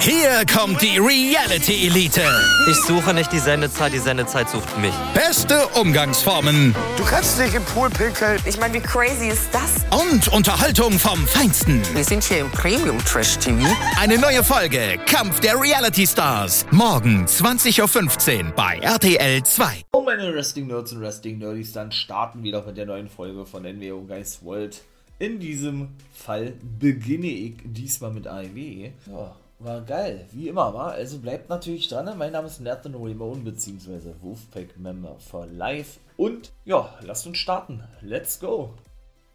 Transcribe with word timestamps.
Hier 0.00 0.44
kommt 0.52 0.82
die 0.82 0.98
Reality 0.98 1.86
Elite. 1.86 2.22
Ich 2.68 2.76
suche 2.82 3.14
nicht 3.14 3.32
die 3.32 3.38
Sendezeit, 3.38 3.92
die 3.92 3.98
Sendezeit 3.98 4.50
sucht 4.50 4.76
mich. 4.78 4.92
Beste 5.14 5.66
Umgangsformen. 5.80 6.74
Du 6.96 7.04
kannst 7.04 7.38
dich 7.38 7.54
im 7.54 7.62
Pool 7.64 7.88
pinkeln. 7.88 8.38
Ich 8.44 8.58
meine, 8.58 8.74
wie 8.74 8.80
crazy 8.80 9.28
ist 9.28 9.48
das? 9.52 9.84
Und 9.90 10.28
Unterhaltung 10.28 10.92
vom 10.98 11.26
Feinsten. 11.26 11.80
Wir 11.94 12.04
sind 12.04 12.22
hier 12.24 12.40
im 12.40 12.50
Premium 12.50 12.98
Trash 13.04 13.38
TV. 13.38 13.66
Eine 13.98 14.18
neue 14.18 14.44
Folge 14.44 14.98
Kampf 15.06 15.40
der 15.40 15.58
Reality 15.58 16.06
Stars. 16.06 16.66
Morgen 16.70 17.24
20.15 17.24 18.46
Uhr 18.46 18.52
bei 18.52 18.78
RTL 18.80 19.42
2. 19.42 19.82
Oh, 19.92 20.02
meine 20.02 20.34
Wrestling 20.34 20.66
Nerds 20.66 20.92
und 20.92 21.00
Wrestling 21.00 21.38
Nerdies, 21.38 21.72
dann 21.72 21.92
starten 21.92 22.42
wir 22.42 22.52
doch 22.52 22.66
mit 22.66 22.76
der 22.76 22.86
neuen 22.86 23.08
Folge 23.08 23.46
von 23.46 23.62
NWO 23.62 24.02
Guys 24.02 24.40
World. 24.42 24.82
In 25.20 25.38
diesem 25.38 25.90
Fall 26.12 26.54
beginne 26.80 27.28
ich 27.28 27.54
diesmal 27.64 28.10
mit 28.10 28.26
AEW. 28.26 28.90
Ja, 29.06 29.36
war 29.60 29.80
geil, 29.82 30.26
wie 30.32 30.48
immer, 30.48 30.74
war. 30.74 30.90
Also 30.90 31.18
bleibt 31.18 31.48
natürlich 31.48 31.86
dran. 31.88 32.18
Mein 32.18 32.32
Name 32.32 32.48
ist 32.48 32.60
Nathan 32.60 32.96
Ramon, 32.96 33.44
beziehungsweise 33.44 34.16
Wolfpack 34.22 34.76
Member 34.76 35.16
for 35.20 35.46
Life. 35.46 36.00
Und 36.16 36.50
ja, 36.64 36.92
lasst 37.02 37.28
uns 37.28 37.38
starten. 37.38 37.84
Let's 38.00 38.40
go. 38.40 38.74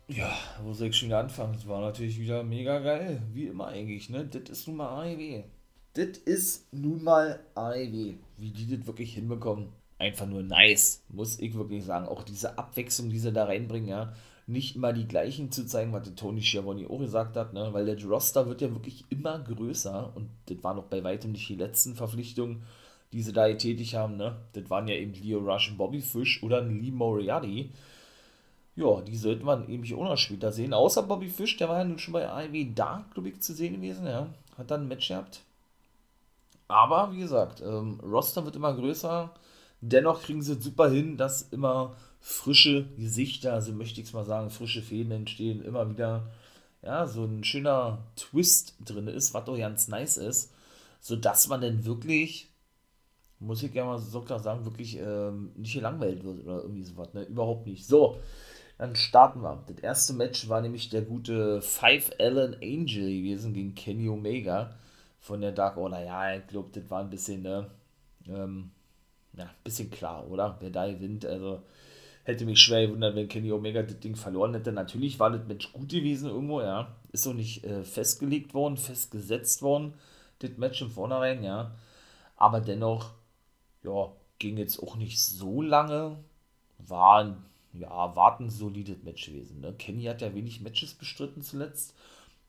Ja, 0.09 0.29
wo 0.63 0.73
soll 0.73 0.87
ich 0.87 0.97
schon 0.97 1.07
wieder 1.07 1.19
anfangen? 1.19 1.55
Es 1.55 1.65
war 1.65 1.79
natürlich 1.79 2.19
wieder 2.19 2.43
mega 2.43 2.79
geil. 2.79 3.21
Wie 3.33 3.47
immer 3.47 3.67
eigentlich, 3.67 4.09
ne? 4.09 4.25
Das 4.25 4.49
ist 4.49 4.67
nun 4.67 4.77
mal 4.77 4.89
AEW. 4.89 5.43
Das 5.93 6.17
ist 6.25 6.73
nun 6.73 7.03
mal 7.03 7.39
AEW. 7.55 8.15
Wie 8.37 8.51
die 8.51 8.75
das 8.75 8.85
wirklich 8.85 9.13
hinbekommen. 9.13 9.69
Einfach 9.97 10.25
nur 10.25 10.43
nice, 10.43 11.03
muss 11.07 11.39
ich 11.39 11.53
wirklich 11.53 11.85
sagen. 11.85 12.05
Auch 12.05 12.23
diese 12.23 12.57
Abwechslung, 12.57 13.09
die 13.09 13.19
sie 13.19 13.31
da 13.31 13.45
reinbringen, 13.45 13.89
ja 13.89 14.13
nicht 14.49 14.75
immer 14.75 14.93
die 14.93 15.07
gleichen 15.07 15.51
zu 15.51 15.65
zeigen, 15.65 15.93
was 15.93 16.03
der 16.03 16.15
Tony 16.15 16.41
Schiavone 16.41 16.89
auch 16.89 16.99
gesagt 16.99 17.37
hat, 17.37 17.53
ne? 17.53 17.69
weil 17.71 17.85
der 17.85 18.03
Roster 18.03 18.47
wird 18.47 18.61
ja 18.61 18.71
wirklich 18.71 19.05
immer 19.09 19.37
größer 19.39 20.11
und 20.15 20.29
das 20.47 20.63
war 20.63 20.73
noch 20.73 20.85
bei 20.85 21.03
weitem 21.03 21.31
nicht 21.31 21.47
die 21.47 21.55
letzten 21.55 21.95
Verpflichtungen, 21.95 22.63
die 23.13 23.21
sie 23.21 23.31
da 23.31 23.51
tätig 23.53 23.95
haben. 23.95 24.17
Ne? 24.17 24.35
Das 24.53 24.69
waren 24.69 24.87
ja 24.87 24.95
eben 24.95 25.13
Leo 25.13 25.39
Rush 25.39 25.69
und 25.69 25.77
Bobby 25.77 26.01
Fish 26.01 26.41
oder 26.41 26.61
Lee 26.61 26.91
Moriarty. 26.91 27.69
Ja, 28.75 29.01
die 29.01 29.17
sollte 29.17 29.45
man 29.45 29.69
eben 29.69 29.83
auch 29.95 30.05
noch 30.05 30.17
später 30.17 30.51
sehen. 30.51 30.73
Außer 30.73 31.03
Bobby 31.03 31.27
Fish, 31.27 31.57
der 31.57 31.69
war 31.69 31.79
ja 31.79 31.83
nun 31.83 31.99
schon 31.99 32.13
bei 32.13 32.27
AEW 32.27 32.73
Dark, 32.73 33.13
glaube 33.13 33.29
ich, 33.29 33.41
zu 33.41 33.53
sehen 33.53 33.75
gewesen. 33.75 34.07
Ja? 34.07 34.27
Hat 34.57 34.71
dann 34.71 34.81
ein 34.81 34.87
Match 34.87 35.09
gehabt. 35.09 35.41
Aber 36.67 37.11
wie 37.11 37.19
gesagt, 37.19 37.61
ähm, 37.61 37.99
Roster 38.01 38.45
wird 38.45 38.55
immer 38.55 38.73
größer. 38.73 39.31
Dennoch 39.81 40.21
kriegen 40.21 40.41
sie 40.41 40.55
super 40.59 40.89
hin, 40.89 41.17
dass 41.17 41.43
immer 41.43 41.95
frische 42.19 42.85
Gesichter, 42.97 43.53
also 43.53 43.71
möchte 43.71 44.01
ich 44.01 44.07
es 44.07 44.13
mal 44.13 44.25
sagen, 44.25 44.49
frische 44.49 44.81
Fäden 44.81 45.11
entstehen, 45.11 45.63
immer 45.63 45.89
wieder, 45.89 46.31
ja, 46.81 47.07
so 47.07 47.25
ein 47.25 47.43
schöner 47.43 48.05
Twist 48.15 48.75
drin 48.85 49.07
ist, 49.07 49.33
was 49.33 49.45
doch 49.45 49.57
ganz 49.57 49.87
nice 49.87 50.17
ist, 50.17 50.53
sodass 50.99 51.47
man 51.47 51.61
dann 51.61 51.85
wirklich, 51.85 52.49
muss 53.39 53.63
ich 53.63 53.73
ja 53.73 53.85
mal 53.85 53.99
so 53.99 54.21
klar 54.21 54.39
sagen, 54.39 54.65
wirklich 54.65 54.97
ähm, 54.97 55.51
nicht 55.55 55.73
gelangweilt 55.73 56.23
wird 56.23 56.43
oder 56.43 56.61
irgendwie 56.61 56.83
sowas, 56.83 57.13
ne, 57.13 57.23
überhaupt 57.23 57.67
nicht. 57.67 57.85
So, 57.85 58.19
dann 58.77 58.95
starten 58.95 59.41
wir. 59.41 59.63
Das 59.67 59.79
erste 59.79 60.13
Match 60.13 60.47
war 60.49 60.61
nämlich 60.61 60.89
der 60.89 61.01
gute 61.01 61.61
Five 61.61 62.11
Allen 62.19 62.55
Angel 62.55 63.09
gewesen 63.09 63.53
gegen 63.53 63.75
Kenny 63.75 64.09
Omega 64.09 64.75
von 65.19 65.41
der 65.41 65.51
Dark 65.51 65.77
Order. 65.77 66.03
Ja, 66.03 66.35
ich 66.35 66.47
glaube, 66.47 66.69
das 66.73 66.89
war 66.89 67.01
ein 67.01 67.09
bisschen, 67.09 67.43
ne, 67.43 67.69
ähm, 68.27 68.71
ja, 69.33 69.45
ein 69.45 69.63
bisschen 69.63 69.89
klar, 69.89 70.29
oder? 70.29 70.57
Wer 70.59 70.69
da 70.69 70.89
gewinnt, 70.89 71.25
also 71.25 71.61
Hätte 72.29 72.45
mich 72.45 72.59
schwer 72.59 72.85
gewundert, 72.85 73.15
wenn 73.15 73.27
Kenny 73.27 73.51
Omega 73.51 73.81
das 73.81 73.99
Ding 73.99 74.15
verloren 74.15 74.53
hätte. 74.53 74.71
Natürlich 74.71 75.19
war 75.19 75.31
das 75.31 75.47
Match 75.47 75.73
gut 75.73 75.89
gewesen 75.89 76.29
irgendwo, 76.29 76.61
ja. 76.61 76.95
Ist 77.11 77.25
auch 77.25 77.33
nicht 77.33 77.63
äh, 77.63 77.83
festgelegt 77.83 78.53
worden, 78.53 78.77
festgesetzt 78.77 79.63
worden, 79.63 79.95
das 80.37 80.51
Match 80.57 80.79
im 80.79 80.91
Vornherein, 80.91 81.43
ja. 81.43 81.71
Aber 82.37 82.61
dennoch, 82.61 83.13
ja, 83.83 84.11
ging 84.37 84.57
jetzt 84.57 84.77
auch 84.77 84.95
nicht 84.95 85.19
so 85.19 85.63
lange. 85.63 86.17
War 86.77 87.23
ein, 87.23 87.37
ja, 87.73 88.15
war 88.15 88.39
ein 88.39 88.51
solides 88.51 89.01
Match 89.01 89.25
gewesen. 89.25 89.61
Ne? 89.61 89.73
Kenny 89.73 90.03
hat 90.03 90.21
ja 90.21 90.35
wenig 90.35 90.61
Matches 90.61 90.93
bestritten 90.93 91.41
zuletzt. 91.41 91.95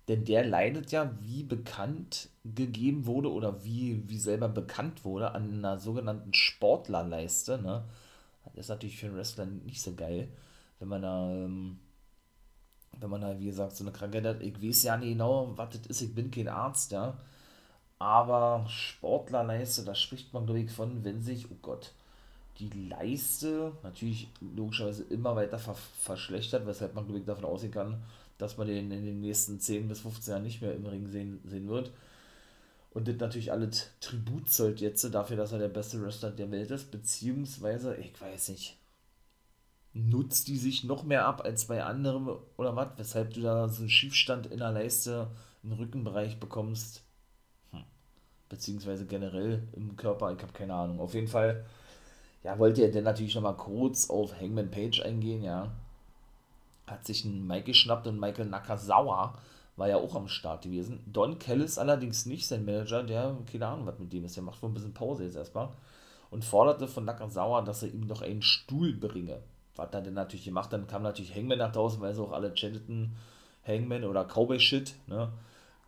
Denn 0.08 0.26
der 0.26 0.44
leidet 0.44 0.92
ja, 0.92 1.10
wie 1.22 1.42
bekannt 1.42 2.28
gegeben 2.44 3.06
wurde 3.06 3.32
oder 3.32 3.64
wie, 3.64 4.06
wie 4.10 4.18
selber 4.18 4.50
bekannt 4.50 5.06
wurde, 5.06 5.32
an 5.32 5.54
einer 5.54 5.78
sogenannten 5.78 6.34
Sportlerleiste. 6.34 7.62
Ne? 7.62 7.84
Das 8.54 8.66
ist 8.66 8.68
natürlich 8.70 8.98
für 8.98 9.06
einen 9.06 9.16
Wrestler 9.16 9.46
nicht 9.46 9.80
so 9.82 9.94
geil, 9.94 10.28
wenn 10.78 10.88
man 10.88 11.02
da, 11.02 11.30
ähm, 11.30 11.78
wenn 12.98 13.10
man 13.10 13.20
da, 13.20 13.38
wie 13.38 13.46
gesagt, 13.46 13.76
so 13.76 13.84
eine 13.84 13.92
Krankheit 13.92 14.24
hat. 14.24 14.42
Ich 14.42 14.62
weiß 14.62 14.82
ja 14.84 14.96
nicht 14.96 15.10
genau, 15.12 15.52
was 15.56 15.70
das 15.70 15.86
ist, 15.86 16.02
ich 16.02 16.14
bin 16.14 16.30
kein 16.30 16.48
Arzt, 16.48 16.92
ja. 16.92 17.16
Aber 17.98 18.66
Sportlerleiste, 18.68 19.84
da 19.84 19.94
spricht 19.94 20.32
man, 20.32 20.46
glaube 20.46 20.60
ich, 20.60 20.70
von, 20.70 21.04
wenn 21.04 21.20
sich, 21.20 21.50
oh 21.50 21.56
Gott, 21.62 21.92
die 22.58 22.70
Leiste 22.88 23.72
natürlich 23.82 24.28
logischerweise 24.56 25.04
immer 25.04 25.36
weiter 25.36 25.58
ver 25.58 25.74
verschlechtert, 25.74 26.66
weshalb 26.66 26.94
man, 26.94 27.04
glaube 27.04 27.20
ich, 27.20 27.26
davon 27.26 27.44
ausgehen 27.44 27.72
kann, 27.72 28.02
dass 28.38 28.56
man 28.56 28.66
den 28.68 28.90
in 28.90 29.04
den 29.04 29.20
nächsten 29.20 29.60
10 29.60 29.88
bis 29.88 30.00
15 30.00 30.32
Jahren 30.32 30.42
nicht 30.44 30.62
mehr 30.62 30.74
im 30.74 30.86
Ring 30.86 31.06
sehen, 31.08 31.40
sehen 31.44 31.68
wird 31.68 31.92
und 32.92 33.06
das 33.06 33.16
natürlich 33.16 33.52
alles 33.52 33.90
Tribut 34.00 34.50
zollt 34.50 34.80
jetzt 34.80 35.02
dafür, 35.14 35.36
dass 35.36 35.52
er 35.52 35.58
der 35.58 35.68
beste 35.68 36.02
Wrestler 36.02 36.30
der 36.30 36.50
Welt 36.50 36.70
ist, 36.70 36.90
beziehungsweise, 36.90 37.94
ich 37.96 38.20
weiß 38.20 38.48
nicht, 38.48 38.76
nutzt 39.92 40.48
die 40.48 40.58
sich 40.58 40.84
noch 40.84 41.04
mehr 41.04 41.26
ab 41.26 41.42
als 41.44 41.66
bei 41.66 41.84
anderen 41.84 42.28
oder 42.56 42.76
was, 42.76 42.88
weshalb 42.96 43.34
du 43.34 43.42
da 43.42 43.68
so 43.68 43.82
einen 43.82 43.90
Schiefstand 43.90 44.46
in 44.46 44.58
der 44.58 44.72
Leiste 44.72 45.30
im 45.62 45.72
Rückenbereich 45.72 46.40
bekommst, 46.40 47.02
hm. 47.70 47.84
beziehungsweise 48.48 49.06
generell 49.06 49.68
im 49.72 49.96
Körper, 49.96 50.32
ich 50.32 50.42
habe 50.42 50.52
keine 50.52 50.74
Ahnung. 50.74 51.00
Auf 51.00 51.14
jeden 51.14 51.28
Fall, 51.28 51.64
ja, 52.42 52.58
wollte 52.58 52.82
er 52.82 52.90
denn 52.90 53.04
natürlich 53.04 53.34
nochmal 53.34 53.56
kurz 53.56 54.10
auf 54.10 54.40
Hangman 54.40 54.70
Page 54.70 55.00
eingehen, 55.02 55.42
ja. 55.42 55.70
Hat 56.86 57.06
sich 57.06 57.24
einen 57.24 57.46
Mike 57.46 57.66
geschnappt 57.66 58.08
und 58.08 58.18
Michael 58.18 58.46
Nakazawa 58.46 59.38
war 59.80 59.88
ja 59.88 59.96
auch 59.96 60.14
am 60.14 60.28
Start 60.28 60.64
gewesen. 60.64 61.00
Don 61.06 61.38
Kellis 61.38 61.78
allerdings 61.78 62.26
nicht, 62.26 62.46
sein 62.46 62.66
Manager, 62.66 63.02
der, 63.02 63.34
keine 63.50 63.66
Ahnung, 63.66 63.86
was 63.86 63.98
mit 63.98 64.12
dem 64.12 64.26
ist, 64.26 64.36
der 64.36 64.42
macht 64.42 64.62
wohl 64.62 64.68
ein 64.68 64.74
bisschen 64.74 64.92
Pause 64.92 65.24
jetzt 65.24 65.36
erstmal. 65.36 65.70
Und 66.30 66.44
forderte 66.44 66.86
von 66.86 67.06
Nakazawa, 67.06 67.62
dass 67.62 67.82
er 67.82 67.88
ihm 67.88 68.06
noch 68.06 68.20
einen 68.20 68.42
Stuhl 68.42 68.92
bringe. 68.92 69.38
Was 69.76 69.86
hat 69.86 69.94
er 69.94 70.02
denn 70.02 70.12
natürlich 70.12 70.44
gemacht? 70.44 70.70
Dann 70.70 70.86
kam 70.86 71.02
natürlich 71.02 71.34
Hangman 71.34 71.56
nach 71.56 71.72
draußen, 71.72 71.98
weil 71.98 72.14
sie 72.14 72.20
auch 72.20 72.32
alle 72.32 72.54
chanteten 72.54 73.16
Hangman 73.66 74.04
oder 74.04 74.26
Cowboy-Shit, 74.26 74.94
ne? 75.06 75.32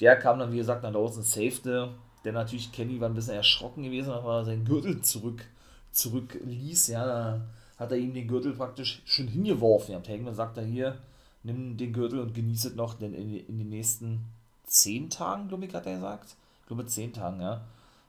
Der 0.01 0.17
kam 0.17 0.39
dann, 0.39 0.53
wie 0.53 0.57
gesagt, 0.57 0.83
nach 0.83 0.93
draußen, 0.93 1.23
safete. 1.23 1.91
Der 2.25 2.33
natürlich, 2.33 2.73
Kenny 2.73 2.99
war 2.99 3.11
ein 3.11 3.15
bisschen 3.15 3.35
erschrocken 3.35 3.83
gewesen, 3.83 4.11
aber 4.11 4.39
er 4.39 4.45
seinen 4.47 4.65
Gürtel 4.65 5.03
zurück, 5.03 5.45
zurückließ, 5.91 6.89
ja, 6.89 7.05
da 7.05 7.41
hat 7.77 7.93
er 7.93 7.99
ihm 7.99 8.15
den 8.15 8.27
Gürtel 8.27 8.55
praktisch 8.55 9.03
schon 9.05 9.29
hingeworfen. 9.29 9.93
Ja, 9.93 10.01
Hangman 10.09 10.35
sagt 10.35 10.57
er 10.57 10.65
hier, 10.65 10.97
nimm 11.43 11.77
den 11.77 11.93
Gürtel 11.93 12.21
und 12.21 12.35
genieße 12.35 12.69
es 12.69 12.75
noch, 12.75 12.95
denn 12.95 13.15
in, 13.15 13.35
in 13.35 13.59
den 13.59 13.69
nächsten 13.69 14.25
zehn 14.65 15.11
Tagen, 15.11 15.49
glaube 15.49 15.67
ich, 15.67 15.75
hat 15.75 15.87
er 15.87 15.97
gesagt, 15.97 16.37
ich 16.61 16.67
glaube 16.67 16.87
zehn 16.87 17.13
Tagen, 17.13 17.41
ja, 17.41 17.67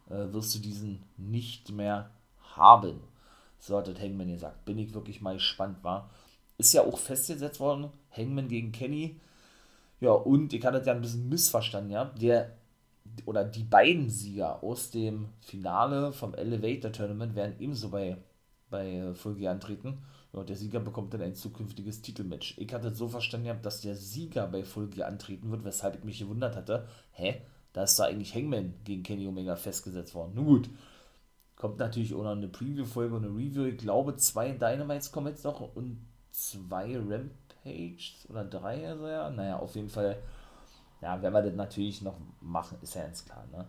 äh, 0.09 0.31
wirst 0.33 0.55
du 0.55 0.59
diesen 0.59 1.03
nicht 1.17 1.71
mehr 1.71 2.09
haben. 2.55 2.99
So 3.59 3.77
hat 3.77 3.87
das 3.87 3.99
Hangman 3.99 4.27
gesagt. 4.27 4.65
Bin 4.65 4.77
ich 4.77 4.93
wirklich 4.93 5.21
mal 5.21 5.35
gespannt, 5.35 5.83
war. 5.83 6.09
Ist 6.57 6.73
ja 6.73 6.83
auch 6.83 6.97
festgesetzt 6.97 7.59
worden, 7.59 7.89
Hangman 8.11 8.47
gegen 8.47 8.71
Kenny. 8.71 9.19
Ja, 9.99 10.11
und 10.11 10.53
ich 10.53 10.65
hatte 10.65 10.79
das 10.79 10.87
ja 10.87 10.93
ein 10.93 11.01
bisschen 11.01 11.29
missverstanden, 11.29 11.91
ja. 11.91 12.05
Der 12.05 12.51
oder 13.25 13.43
die 13.43 13.63
beiden 13.63 14.09
Sieger 14.09 14.63
aus 14.63 14.91
dem 14.91 15.29
Finale 15.41 16.13
vom 16.13 16.33
Elevator 16.33 16.91
Tournament 16.91 17.35
werden 17.35 17.55
ebenso 17.59 17.89
bei, 17.89 18.17
bei 18.69 19.13
Folge 19.13 19.49
antreten. 19.49 19.99
Ja, 20.33 20.43
der 20.43 20.55
Sieger 20.55 20.79
bekommt 20.79 21.13
dann 21.13 21.21
ein 21.21 21.35
zukünftiges 21.35 22.01
Titelmatch. 22.01 22.57
Ich 22.57 22.73
hatte 22.73 22.93
so 22.93 23.07
verstanden, 23.07 23.55
dass 23.61 23.81
der 23.81 23.95
Sieger 23.95 24.47
bei 24.47 24.63
Full 24.63 24.87
Gear 24.89 25.07
antreten 25.07 25.51
wird, 25.51 25.63
weshalb 25.63 25.95
ich 25.95 26.03
mich 26.03 26.19
gewundert 26.19 26.55
hatte. 26.55 26.87
Hä? 27.11 27.41
Da 27.71 27.83
ist 27.83 27.97
da 27.97 28.05
eigentlich 28.05 28.35
Hangman 28.35 28.73
gegen 28.83 29.03
Kenny 29.03 29.27
Omega 29.27 29.55
festgesetzt 29.55 30.15
worden. 30.15 30.33
Nun 30.35 30.45
gut. 30.45 30.69
Kommt 31.55 31.77
natürlich 31.79 32.13
auch 32.13 32.23
noch 32.23 32.31
eine 32.31 32.47
Preview-Folge 32.47 33.15
und 33.15 33.25
eine 33.25 33.35
Review. 33.35 33.65
Ich 33.65 33.77
glaube, 33.77 34.15
zwei 34.17 34.51
Dynamites 34.51 35.11
kommen 35.11 35.27
jetzt 35.27 35.43
noch 35.43 35.75
und 35.75 36.05
zwei 36.31 36.97
Rampages 36.97 38.27
oder 38.29 38.43
drei, 38.43 38.89
also 38.89 39.07
ja. 39.07 39.29
Naja, 39.29 39.59
auf 39.59 39.75
jeden 39.75 39.89
Fall, 39.89 40.17
ja, 41.01 41.21
wenn 41.21 41.31
wir 41.31 41.43
das 41.43 41.55
natürlich 41.55 42.01
noch 42.01 42.17
machen, 42.41 42.77
ist 42.81 42.95
ja 42.95 43.03
ganz 43.03 43.23
klar, 43.23 43.45
ne? 43.51 43.67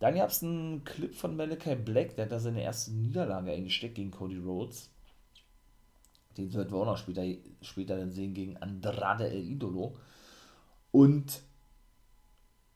Dann 0.00 0.16
gab 0.16 0.28
es 0.28 0.42
einen 0.42 0.84
Clip 0.84 1.14
von 1.14 1.36
Malachi 1.36 1.76
Black, 1.76 2.16
der 2.16 2.26
hat 2.26 2.32
da 2.32 2.40
seine 2.40 2.62
erste 2.62 2.92
Niederlage 2.92 3.52
eingesteckt 3.52 3.94
gegen 3.94 4.10
Cody 4.10 4.38
Rhodes. 4.38 4.90
Den 6.36 6.50
sollten 6.50 6.72
wir 6.72 6.78
auch 6.78 6.86
noch 6.86 6.98
später, 6.98 7.24
später 7.62 7.96
dann 7.96 8.12
sehen 8.12 8.34
gegen 8.34 8.56
Andrade 8.56 9.28
El 9.28 9.44
Idolo. 9.44 9.96
Und 10.90 11.42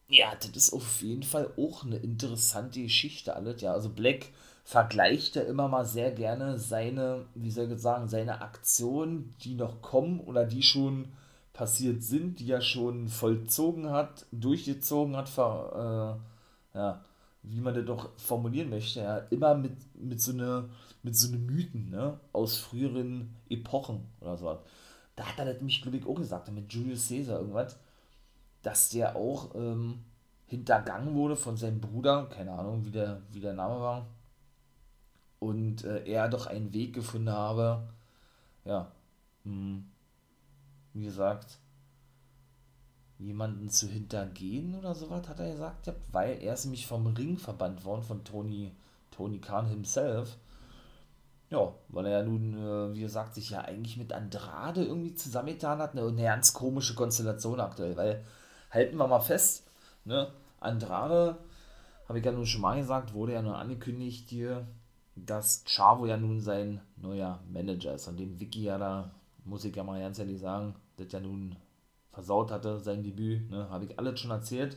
ja, 0.09 0.35
das 0.35 0.51
ist 0.57 0.73
auf 0.73 1.03
jeden 1.03 1.23
Fall 1.23 1.53
auch 1.59 1.85
eine 1.85 1.97
interessante 1.97 2.83
Geschichte 2.83 3.37
alles. 3.37 3.61
Ja, 3.61 3.73
also 3.73 3.91
Black 3.91 4.27
vergleicht 4.65 5.37
ja 5.37 5.43
immer 5.43 5.69
mal 5.69 5.85
sehr 5.85 6.13
gerne 6.13 6.59
seine, 6.59 7.27
wie 7.35 7.51
soll 7.51 7.73
ich 7.73 7.79
sagen, 7.81 8.09
seine 8.09 8.41
Aktionen, 8.41 9.35
die 9.43 9.55
noch 9.55 9.83
kommen 9.83 10.21
oder 10.21 10.45
die 10.45 10.63
schon 10.63 11.09
passiert 11.53 12.03
sind, 12.03 12.41
die 12.41 12.51
er 12.51 12.61
schon 12.61 13.09
vollzogen 13.09 13.91
hat, 13.91 14.27
durchgezogen 14.31 15.17
hat, 15.17 15.29
ver, 15.29 16.21
ja, 16.75 17.05
wie 17.43 17.61
man 17.61 17.75
das 17.75 17.85
doch 17.85 18.11
formulieren 18.19 18.71
möchte, 18.71 19.01
ja, 19.01 19.19
immer 19.31 19.55
mit, 19.55 19.73
mit 19.97 20.21
so 20.21 20.33
eine, 20.33 20.69
mit 21.09 21.17
so 21.17 21.31
ne 21.31 21.39
Mythen, 21.39 21.89
ne, 21.89 22.21
aus 22.35 22.59
früheren 22.59 23.35
Epochen 23.49 24.07
oder 24.21 24.37
so. 24.37 24.59
Da 25.17 25.25
hat 25.25 25.39
er 25.39 25.47
nämlich, 25.55 25.81
glaube 25.81 25.97
ich, 25.97 26.07
auch 26.07 26.15
gesagt, 26.15 26.53
mit 26.53 26.71
Julius 26.71 27.09
Caesar 27.09 27.41
irgendwas, 27.41 27.79
dass 28.63 28.91
der 28.91 29.17
auch 29.17 29.55
ähm, 29.55 30.05
hintergangen 30.45 31.15
wurde 31.15 31.35
von 31.35 31.57
seinem 31.57 31.81
Bruder, 31.81 32.27
keine 32.27 32.53
Ahnung, 32.53 32.85
wie 32.85 32.91
der, 32.91 33.23
wie 33.31 33.41
der 33.41 33.55
Name 33.55 33.81
war, 33.81 34.07
und 35.39 35.83
äh, 35.85 36.05
er 36.05 36.29
doch 36.29 36.47
einen 36.47 36.75
Weg 36.75 36.95
gefunden 36.95 37.31
habe, 37.31 37.89
ja, 38.67 38.93
mh, 39.45 39.53
hm, 39.53 39.91
wie 40.93 41.05
gesagt, 41.05 41.59
jemanden 43.19 43.71
zu 43.71 43.89
hintergehen 43.89 44.75
oder 44.75 44.95
sowas, 44.95 45.27
hat 45.27 45.41
er 45.41 45.53
gesagt, 45.53 45.91
weil 46.13 46.43
er 46.43 46.53
ist 46.53 46.67
nämlich 46.67 46.87
vom 46.87 47.07
Ring 47.07 47.39
verbannt 47.39 47.87
worden 47.87 48.03
von 48.03 48.25
Tony, 48.25 48.73
Tony 49.11 49.39
Khan 49.39 49.67
himself. 49.69 50.37
Ja, 51.51 51.73
weil 51.89 52.07
er 52.07 52.19
ja 52.19 52.23
nun, 52.25 52.55
äh, 52.55 52.95
wie 52.95 53.01
gesagt, 53.01 53.35
sich 53.35 53.51
ja 53.51 53.63
eigentlich 53.63 53.97
mit 53.97 54.13
Andrade 54.13 54.85
irgendwie 54.85 55.15
zusammengetan 55.15 55.79
hat. 55.79 55.93
Eine, 55.93 56.07
eine 56.07 56.23
ganz 56.23 56.53
komische 56.53 56.95
Konstellation 56.95 57.61
aktuell, 57.61 57.97
weil 57.97 58.25
halten 58.71 58.97
wir 58.99 59.07
mal 59.07 59.21
fest, 59.21 59.67
ne, 60.05 60.31
Andrade, 60.61 61.39
habe 62.07 62.19
ich 62.19 62.25
ja 62.25 62.33
nun 62.33 62.47
schon 62.47 62.61
mal 62.61 62.79
gesagt, 62.79 63.15
wurde 63.15 63.33
ja 63.35 63.43
nun 63.43 63.55
angekündigt 63.55 64.29
hier, 64.29 64.67
dass 65.17 65.65
Chavo 65.67 66.07
ja 66.07 66.17
nun 66.17 66.41
sein 66.41 66.81
neuer 66.97 67.41
Manager 67.51 67.95
ist, 67.95 68.09
an 68.09 68.17
dem 68.17 68.39
Vicky 68.39 68.65
ja 68.65 68.79
da, 68.79 69.11
muss 69.45 69.65
ich 69.65 69.75
ja 69.75 69.85
mal 69.85 70.01
ganz 70.01 70.19
ehrlich 70.19 70.41
sagen, 70.41 70.75
das 70.97 71.13
ja 71.13 71.21
nun 71.21 71.57
versaut 72.13 72.51
hatte, 72.51 72.79
sein 72.81 73.03
Debüt, 73.03 73.51
ne, 73.51 73.69
habe 73.71 73.87
ich 73.87 73.99
alles 73.99 74.21
schon 74.21 74.31
erzählt, 74.31 74.77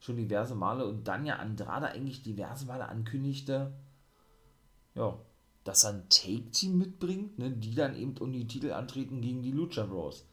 schon 0.00 0.16
diverse 0.16 0.54
Male 0.54 0.86
und 0.86 1.06
dann 1.06 1.26
ja 1.26 1.36
Andrade 1.36 1.88
eigentlich 1.88 2.22
diverse 2.22 2.66
Male 2.66 2.88
ankündigte, 2.88 3.72
ja, 4.94 5.16
dass 5.70 5.84
er 5.84 5.90
ein 5.90 6.08
Take-Team 6.08 6.78
mitbringt, 6.78 7.38
ne, 7.38 7.48
die 7.52 7.76
dann 7.76 7.94
eben 7.94 8.16
um 8.18 8.32
die 8.32 8.48
Titel 8.48 8.72
antreten 8.72 9.20
gegen 9.20 9.40
die 9.40 9.52
Lucha 9.52 9.84
Bros. 9.84 10.26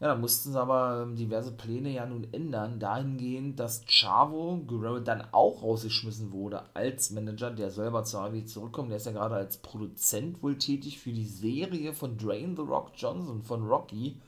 Ja, 0.00 0.08
da 0.08 0.16
mussten 0.16 0.50
sie 0.50 0.58
aber 0.58 1.02
ähm, 1.02 1.14
diverse 1.14 1.52
Pläne 1.52 1.90
ja 1.90 2.06
nun 2.06 2.26
ändern, 2.32 2.80
dahingehend, 2.80 3.60
dass 3.60 3.84
Chavo 3.84 4.62
Guerrero 4.66 4.98
dann 4.98 5.28
auch 5.32 5.62
rausgeschmissen 5.62 6.32
wurde 6.32 6.74
als 6.74 7.10
Manager, 7.10 7.50
der 7.50 7.70
selber 7.70 8.02
zur 8.02 8.22
AW 8.22 8.44
zurückkommt. 8.46 8.88
Der 8.90 8.96
ist 8.96 9.06
ja 9.06 9.12
gerade 9.12 9.34
als 9.34 9.58
Produzent 9.58 10.42
wohl 10.42 10.56
tätig 10.56 10.98
für 10.98 11.12
die 11.12 11.26
Serie 11.26 11.92
von 11.92 12.16
Drain 12.16 12.56
The 12.56 12.62
Rock 12.62 12.92
Johnson 12.96 13.42
von 13.42 13.68
Rocky. 13.68 14.20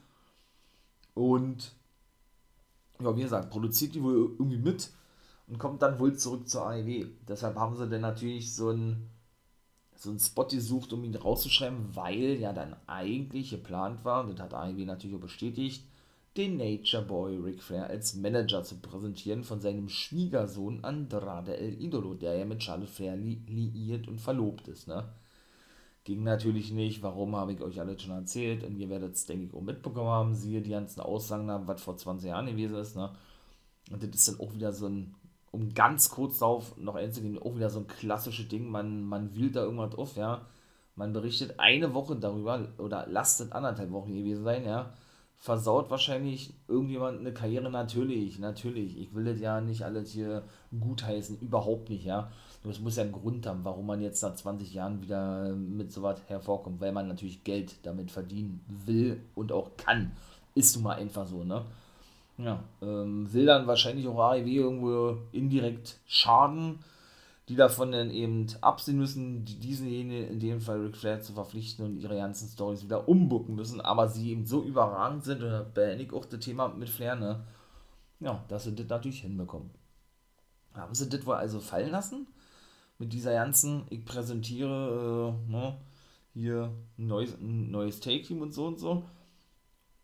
Und 1.15 1.73
ja, 3.01 3.17
wie 3.17 3.23
gesagt, 3.23 3.51
produziert 3.51 3.95
die 3.95 4.03
wohl 4.03 4.37
irgendwie 4.39 4.59
mit 4.59 4.91
und 5.49 5.59
kommt 5.59 5.81
dann 5.81 5.99
wohl 5.99 6.15
zurück 6.15 6.49
zur 6.49 6.67
AEW. 6.67 7.07
Deshalb 7.27 7.57
haben 7.57 7.77
sie 7.77 7.89
dann 7.89 8.03
natürlich 8.03 8.55
so 8.55 8.71
ein 8.71 9.11
so 10.05 10.11
einen 10.11 10.21
Spot 10.21 10.47
gesucht, 10.47 10.93
um 10.93 11.05
ihn 11.05 11.15
rauszuschreiben, 11.15 11.97
weil 11.97 12.39
ja 12.39 12.53
dann 12.53 12.77
eigentlich 12.87 13.51
geplant 13.51 14.05
war, 14.05 14.25
und 14.25 14.39
das 14.39 14.45
hat 14.45 14.55
AEW 14.55 14.85
natürlich 14.85 15.17
auch 15.17 15.21
bestätigt, 15.21 15.85
den 16.37 16.57
Nature 16.57 17.05
Boy 17.05 17.37
Ric 17.37 17.63
Flair 17.63 17.89
als 17.89 18.15
Manager 18.15 18.63
zu 18.65 18.77
präsentieren 18.77 19.45
von 19.45 19.61
seinem 19.61 19.89
Schwiegersohn 19.89 20.83
Andrade 20.83 21.57
El 21.57 21.81
Idolo, 21.81 22.15
der 22.15 22.37
ja 22.37 22.45
mit 22.45 22.63
Charlotte 22.63 22.91
Flair 22.91 23.17
li 23.17 23.41
liiert 23.47 24.09
und 24.09 24.21
verlobt 24.21 24.69
ist, 24.69 24.89
ne? 24.89 25.05
Ging 26.03 26.23
natürlich 26.23 26.71
nicht, 26.71 27.03
warum 27.03 27.35
habe 27.35 27.55
ich 27.55 27.63
euch 27.63 27.81
alle 27.81 27.99
schon 27.99 28.13
erzählt 28.13 28.63
und 28.63 28.77
ihr 28.77 28.91
werdet 28.91 29.15
es, 29.15 29.27
denke 29.27 29.47
ich, 29.47 29.55
auch 29.55 29.63
mitbekommen 29.63 30.11
haben, 30.11 30.35
siehe 30.35 30.61
die 30.61 30.71
ganzen 30.71 31.01
Aussagen 31.01 31.49
was 31.67 31.83
vor 31.83 31.97
20 31.97 32.29
Jahren 32.29 32.47
gewesen 32.47 32.77
ist, 32.77 32.97
ne? 32.97 33.11
Und 33.91 34.03
das 34.03 34.11
ist 34.11 34.29
dann 34.29 34.41
auch 34.41 34.53
wieder 34.53 34.73
so 34.73 34.87
ein 34.87 35.15
um 35.55 35.73
ganz 35.73 36.11
kurz 36.11 36.41
darauf 36.41 36.77
noch 36.77 36.97
einzugehen, 36.97 37.39
auch 37.39 37.55
wieder 37.55 37.71
so 37.71 37.79
ein 37.79 37.87
klassisches 37.87 38.49
Ding, 38.49 38.69
man, 38.69 39.05
man 39.05 39.35
wählt 39.37 39.55
da 39.57 39.63
irgendwas 39.63 39.95
auf, 39.95 40.17
ja. 40.17 40.43
Man 40.97 41.13
berichtet 41.13 41.59
eine 41.59 41.95
Woche 41.95 42.17
darüber 42.17 42.69
oder 42.79 43.07
lastet 43.09 43.53
anderthalb 43.53 43.93
Wochen 43.93 44.15
gewesen 44.15 44.45
sein, 44.45 44.65
ja. 44.65 44.93
Versaut 45.37 45.91
wahrscheinlich 45.91 46.55
irgendjemand 46.69 47.21
eine 47.21 47.33
Karriere, 47.33 47.71
natürlich, 47.71 48.39
natürlich. 48.39 48.99
Ich 48.99 49.15
will 49.15 49.25
das 49.25 49.41
ja 49.41 49.61
nicht 49.61 49.83
alles 49.83 50.11
hier 50.11 50.43
gutheißen, 50.79 51.39
überhaupt 51.39 51.89
nicht, 51.89 52.05
ja. 52.05 52.33
Nur 52.65 52.73
es 52.73 52.81
muss 52.81 52.97
ja 52.97 53.05
einen 53.05 53.13
Grund 53.13 53.47
haben, 53.47 53.65
warum 53.65 53.87
man 53.87 54.01
jetzt 54.01 54.23
nach 54.23 54.35
20 54.35 54.75
Jahren 54.75 55.03
wieder 55.03 55.55
mit 55.55 55.93
sowas 55.93 56.21
hervorkommt, 56.27 56.81
weil 56.81 56.93
man 56.93 57.09
natürlich 57.09 57.45
Geld 57.45 57.85
damit 57.87 58.11
verdienen 58.11 58.65
will 58.67 59.23
und 59.35 59.53
auch 59.53 59.77
kann. 59.77 60.13
Ist 60.55 60.75
nun 60.75 60.85
mal 60.85 60.97
einfach 60.97 61.27
so, 61.27 61.45
ne? 61.45 61.65
Ja, 62.37 62.65
ähm, 62.83 63.33
will 63.33 63.47
dann 63.47 63.67
wahrscheinlich 63.67 64.09
auch 64.09 64.19
AEW 64.19 64.49
irgendwo 64.49 65.19
indirekt 65.31 66.01
schaden, 66.07 66.81
die 67.49 67.57
davon 67.57 67.93
dann 67.93 68.11
eben 68.11 68.47
absehen 68.61 68.99
müssen, 68.99 69.45
die 69.45 69.59
diesen 69.61 69.89
in 69.89 70.41
dem 70.41 70.61
Fall 70.61 70.81
Ric 70.81 70.97
Flair 70.97 71.21
zu 71.21 71.35
verpflichten 71.35 71.85
und 71.85 71.97
ihre 71.97 72.17
ganzen 72.17 72.49
Stories 72.49 72.83
wieder 72.83 73.09
umbucken 73.09 73.55
müssen, 73.55 73.81
aber 73.81 74.09
sie 74.09 74.31
eben 74.31 74.47
so 74.47 74.63
überragend 74.63 75.25
sind, 75.25 75.43
und 75.43 75.51
da 75.51 75.63
beende 75.63 76.05
ich 76.05 76.13
auch 76.13 76.25
das 76.25 76.41
Thema 76.41 76.69
mit 76.69 76.89
Flair, 76.89 77.17
ne? 77.17 77.45
Ja, 78.19 78.43
dass 78.49 78.65
sie 78.65 78.75
das 78.75 78.89
natürlich 78.89 79.21
hinbekommen. 79.21 79.71
Haben 80.73 80.95
sie 80.95 81.09
das 81.09 81.25
wohl 81.27 81.35
also 81.37 81.61
fallen 81.61 81.91
lassen? 81.91 82.27
Mit 82.99 83.13
dieser 83.13 83.35
ganzen, 83.35 83.85
ich 83.91 84.05
präsentiere, 84.05 85.37
äh, 85.49 85.53
ne, 85.53 85.77
hier 86.33 86.73
ein 86.99 87.07
neues, 87.07 87.35
ein 87.39 87.71
neues 87.71 88.01
Take-Team 88.01 88.41
und 88.41 88.53
so 88.53 88.67
und 88.67 88.79
so. 88.79 89.05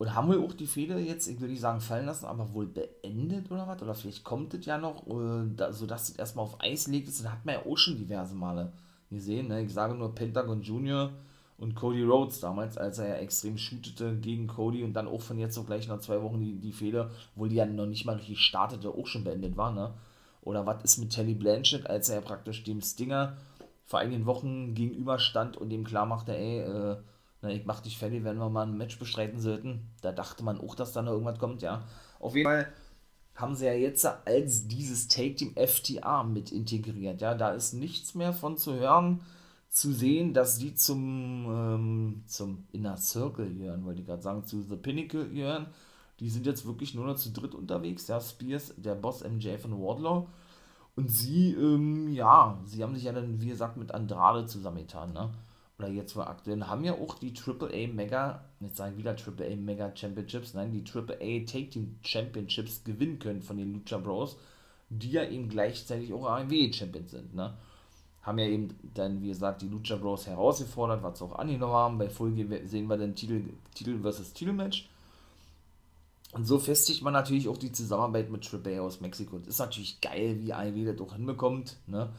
Und 0.00 0.14
haben 0.14 0.30
wir 0.30 0.40
auch 0.40 0.54
die 0.54 0.66
Fehler 0.66 0.98
jetzt, 0.98 1.28
ich 1.28 1.38
will 1.42 1.50
nicht 1.50 1.60
sagen 1.60 1.82
fallen 1.82 2.06
lassen, 2.06 2.24
aber 2.24 2.54
wohl 2.54 2.64
beendet 2.64 3.50
oder 3.50 3.68
was? 3.68 3.82
Oder 3.82 3.94
vielleicht 3.94 4.24
kommt 4.24 4.54
es 4.54 4.64
ja 4.64 4.78
noch, 4.78 5.06
äh, 5.06 5.44
da, 5.54 5.74
sodass 5.74 6.08
es 6.08 6.16
erstmal 6.16 6.46
auf 6.46 6.58
Eis 6.58 6.86
legt. 6.86 7.06
Das 7.08 7.22
hat 7.30 7.44
man 7.44 7.56
ja 7.56 7.66
auch 7.66 7.76
schon 7.76 7.98
diverse 7.98 8.34
Male 8.34 8.72
gesehen. 9.10 9.48
Ne? 9.48 9.60
Ich 9.60 9.74
sage 9.74 9.94
nur 9.94 10.14
Pentagon 10.14 10.62
Junior 10.62 11.10
und 11.58 11.74
Cody 11.74 12.02
Rhodes 12.02 12.40
damals, 12.40 12.78
als 12.78 12.96
er 12.96 13.08
ja 13.08 13.14
extrem 13.16 13.58
shootete 13.58 14.16
gegen 14.16 14.46
Cody 14.46 14.84
und 14.84 14.94
dann 14.94 15.06
auch 15.06 15.20
von 15.20 15.38
jetzt 15.38 15.58
auf 15.58 15.66
gleich 15.66 15.86
nach 15.86 16.00
zwei 16.00 16.22
Wochen 16.22 16.40
die, 16.40 16.54
die 16.58 16.72
Fehler, 16.72 17.10
obwohl 17.34 17.50
die 17.50 17.56
ja 17.56 17.66
noch 17.66 17.84
nicht 17.84 18.06
mal 18.06 18.16
richtig 18.16 18.40
startete, 18.40 18.88
auch 18.88 19.06
schon 19.06 19.24
beendet 19.24 19.58
war. 19.58 19.70
Ne? 19.70 19.92
Oder 20.40 20.64
was 20.64 20.82
ist 20.82 20.96
mit 20.96 21.10
Telly 21.10 21.34
Blanchett, 21.34 21.86
als 21.86 22.08
er 22.08 22.14
ja 22.14 22.20
praktisch 22.22 22.64
dem 22.64 22.80
Stinger 22.80 23.36
vor 23.84 23.98
einigen 23.98 24.24
Wochen 24.24 24.72
gegenüberstand 24.72 25.58
und 25.58 25.68
dem 25.68 25.84
klar 25.84 26.06
machte, 26.06 26.34
ey, 26.34 26.60
äh, 26.60 26.96
na, 27.42 27.50
ich 27.50 27.64
mach 27.64 27.80
dich 27.80 27.96
fertig, 27.96 28.24
wenn 28.24 28.38
wir 28.38 28.50
mal 28.50 28.66
ein 28.66 28.76
Match 28.76 28.98
bestreiten 28.98 29.40
sollten. 29.40 29.88
Da 30.02 30.12
dachte 30.12 30.44
man 30.44 30.60
auch, 30.60 30.74
dass 30.74 30.92
da 30.92 31.02
noch 31.02 31.12
irgendwas 31.12 31.38
kommt, 31.38 31.62
ja. 31.62 31.82
Auf 32.18 32.34
jeden 32.34 32.46
Fall 32.46 32.72
haben 33.34 33.54
sie 33.54 33.66
ja 33.66 33.72
jetzt 33.72 34.04
als 34.04 34.68
dieses 34.68 35.08
Take-Team 35.08 35.54
FTA 35.56 36.22
mit 36.24 36.52
integriert, 36.52 37.20
ja. 37.22 37.34
Da 37.34 37.50
ist 37.50 37.72
nichts 37.72 38.14
mehr 38.14 38.32
von 38.32 38.58
zu 38.58 38.74
hören, 38.74 39.22
zu 39.70 39.92
sehen, 39.92 40.34
dass 40.34 40.58
die 40.58 40.74
zum, 40.74 41.46
ähm, 41.48 42.24
zum 42.26 42.64
Inner 42.72 42.96
Circle 42.98 43.54
gehören, 43.54 43.84
wollte 43.84 44.00
ich 44.00 44.06
gerade 44.06 44.22
sagen, 44.22 44.44
zu 44.44 44.62
The 44.62 44.76
Pinnacle 44.76 45.28
gehören. 45.30 45.68
Die 46.18 46.28
sind 46.28 46.44
jetzt 46.44 46.66
wirklich 46.66 46.94
nur 46.94 47.06
noch 47.06 47.16
zu 47.16 47.30
dritt 47.30 47.54
unterwegs, 47.54 48.06
ja. 48.08 48.20
Spears, 48.20 48.74
der 48.76 48.94
Boss 48.96 49.22
MJ 49.22 49.56
von 49.56 49.80
Wardlaw. 49.80 50.26
Und 50.96 51.08
sie, 51.10 51.52
ähm, 51.54 52.12
ja, 52.12 52.58
sie 52.66 52.82
haben 52.82 52.94
sich 52.94 53.04
ja 53.04 53.12
dann, 53.12 53.40
wie 53.40 53.48
gesagt, 53.48 53.78
mit 53.78 53.92
Andrade 53.92 54.44
zusammengetan, 54.44 55.14
ne? 55.14 55.30
Oder 55.80 55.88
jetzt 55.88 56.14
war 56.14 56.28
aktuell, 56.28 56.62
haben 56.64 56.84
ja 56.84 56.92
auch 56.92 57.14
die 57.18 57.32
AAA 57.32 57.88
Mega, 57.92 58.44
jetzt 58.60 58.76
sagen 58.76 58.96
wieder 58.98 59.16
AAA 59.16 59.56
Mega 59.56 59.94
Championships, 59.96 60.54
nein, 60.54 60.72
die 60.72 60.84
AAA 60.84 61.46
Take 61.46 61.70
Team 61.70 61.96
Championships 62.02 62.84
gewinnen 62.84 63.18
können 63.18 63.40
von 63.40 63.56
den 63.56 63.72
Lucha 63.72 63.96
Bros, 63.96 64.36
die 64.90 65.12
ja 65.12 65.24
eben 65.24 65.48
gleichzeitig 65.48 66.12
auch 66.12 66.26
AMW 66.26 66.72
Champions 66.72 67.12
sind, 67.12 67.34
ne? 67.34 67.54
Haben 68.22 68.38
ja 68.38 68.46
eben 68.46 68.68
dann, 68.92 69.22
wie 69.22 69.28
gesagt, 69.28 69.62
die 69.62 69.68
Lucha 69.68 69.96
Bros 69.96 70.26
herausgefordert, 70.26 71.02
was 71.02 71.18
sie 71.18 71.24
auch 71.24 71.36
angenommen 71.36 71.72
haben. 71.72 71.98
Bei 71.98 72.10
Folge 72.10 72.68
sehen 72.68 72.86
wir 72.86 72.98
dann 72.98 73.14
Titel, 73.14 73.44
Titel 73.74 73.98
versus 74.02 74.34
Titelmatch. 74.34 74.90
Und 76.32 76.44
so 76.44 76.58
festigt 76.58 77.02
man 77.02 77.14
natürlich 77.14 77.48
auch 77.48 77.56
die 77.56 77.72
Zusammenarbeit 77.72 78.30
mit 78.30 78.46
AAA 78.46 78.82
aus 78.82 79.00
Mexiko. 79.00 79.36
Und 79.36 79.46
ist 79.46 79.58
natürlich 79.58 80.02
geil, 80.02 80.38
wie 80.40 80.52
AEW 80.52 80.92
das 80.92 81.00
auch 81.00 81.14
hinbekommt, 81.14 81.78
ne? 81.86 82.10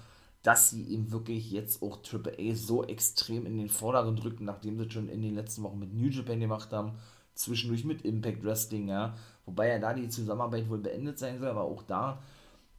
Dass 0.44 0.72
sie 0.72 0.84
ihm 0.84 1.12
wirklich 1.12 1.52
jetzt 1.52 1.84
auch 1.84 2.00
AAA 2.00 2.56
so 2.56 2.84
extrem 2.84 3.46
in 3.46 3.58
den 3.58 3.70
Vordergrund 3.70 4.24
rücken, 4.24 4.46
nachdem 4.46 4.78
sie 4.78 4.90
schon 4.90 5.10
in 5.10 5.22
den 5.22 5.36
letzten 5.36 5.64
Wochen 5.64 5.80
mit 5.80 5.94
New 5.94 6.08
Japan 6.08 6.40
gemacht 6.40 6.72
haben, 6.72 6.94
zwischendurch 7.36 7.86
mit 7.86 8.02
Impact 8.04 8.44
Wrestling, 8.44 8.88
ja, 8.88 9.16
wobei 9.46 9.70
ja 9.70 9.80
da 9.80 9.94
die 9.94 10.10
Zusammenarbeit 10.10 10.70
wohl 10.70 10.80
beendet 10.80 11.20
sein 11.20 11.40
soll, 11.40 11.50
aber 11.50 11.64
auch 11.64 11.84
da 11.84 12.22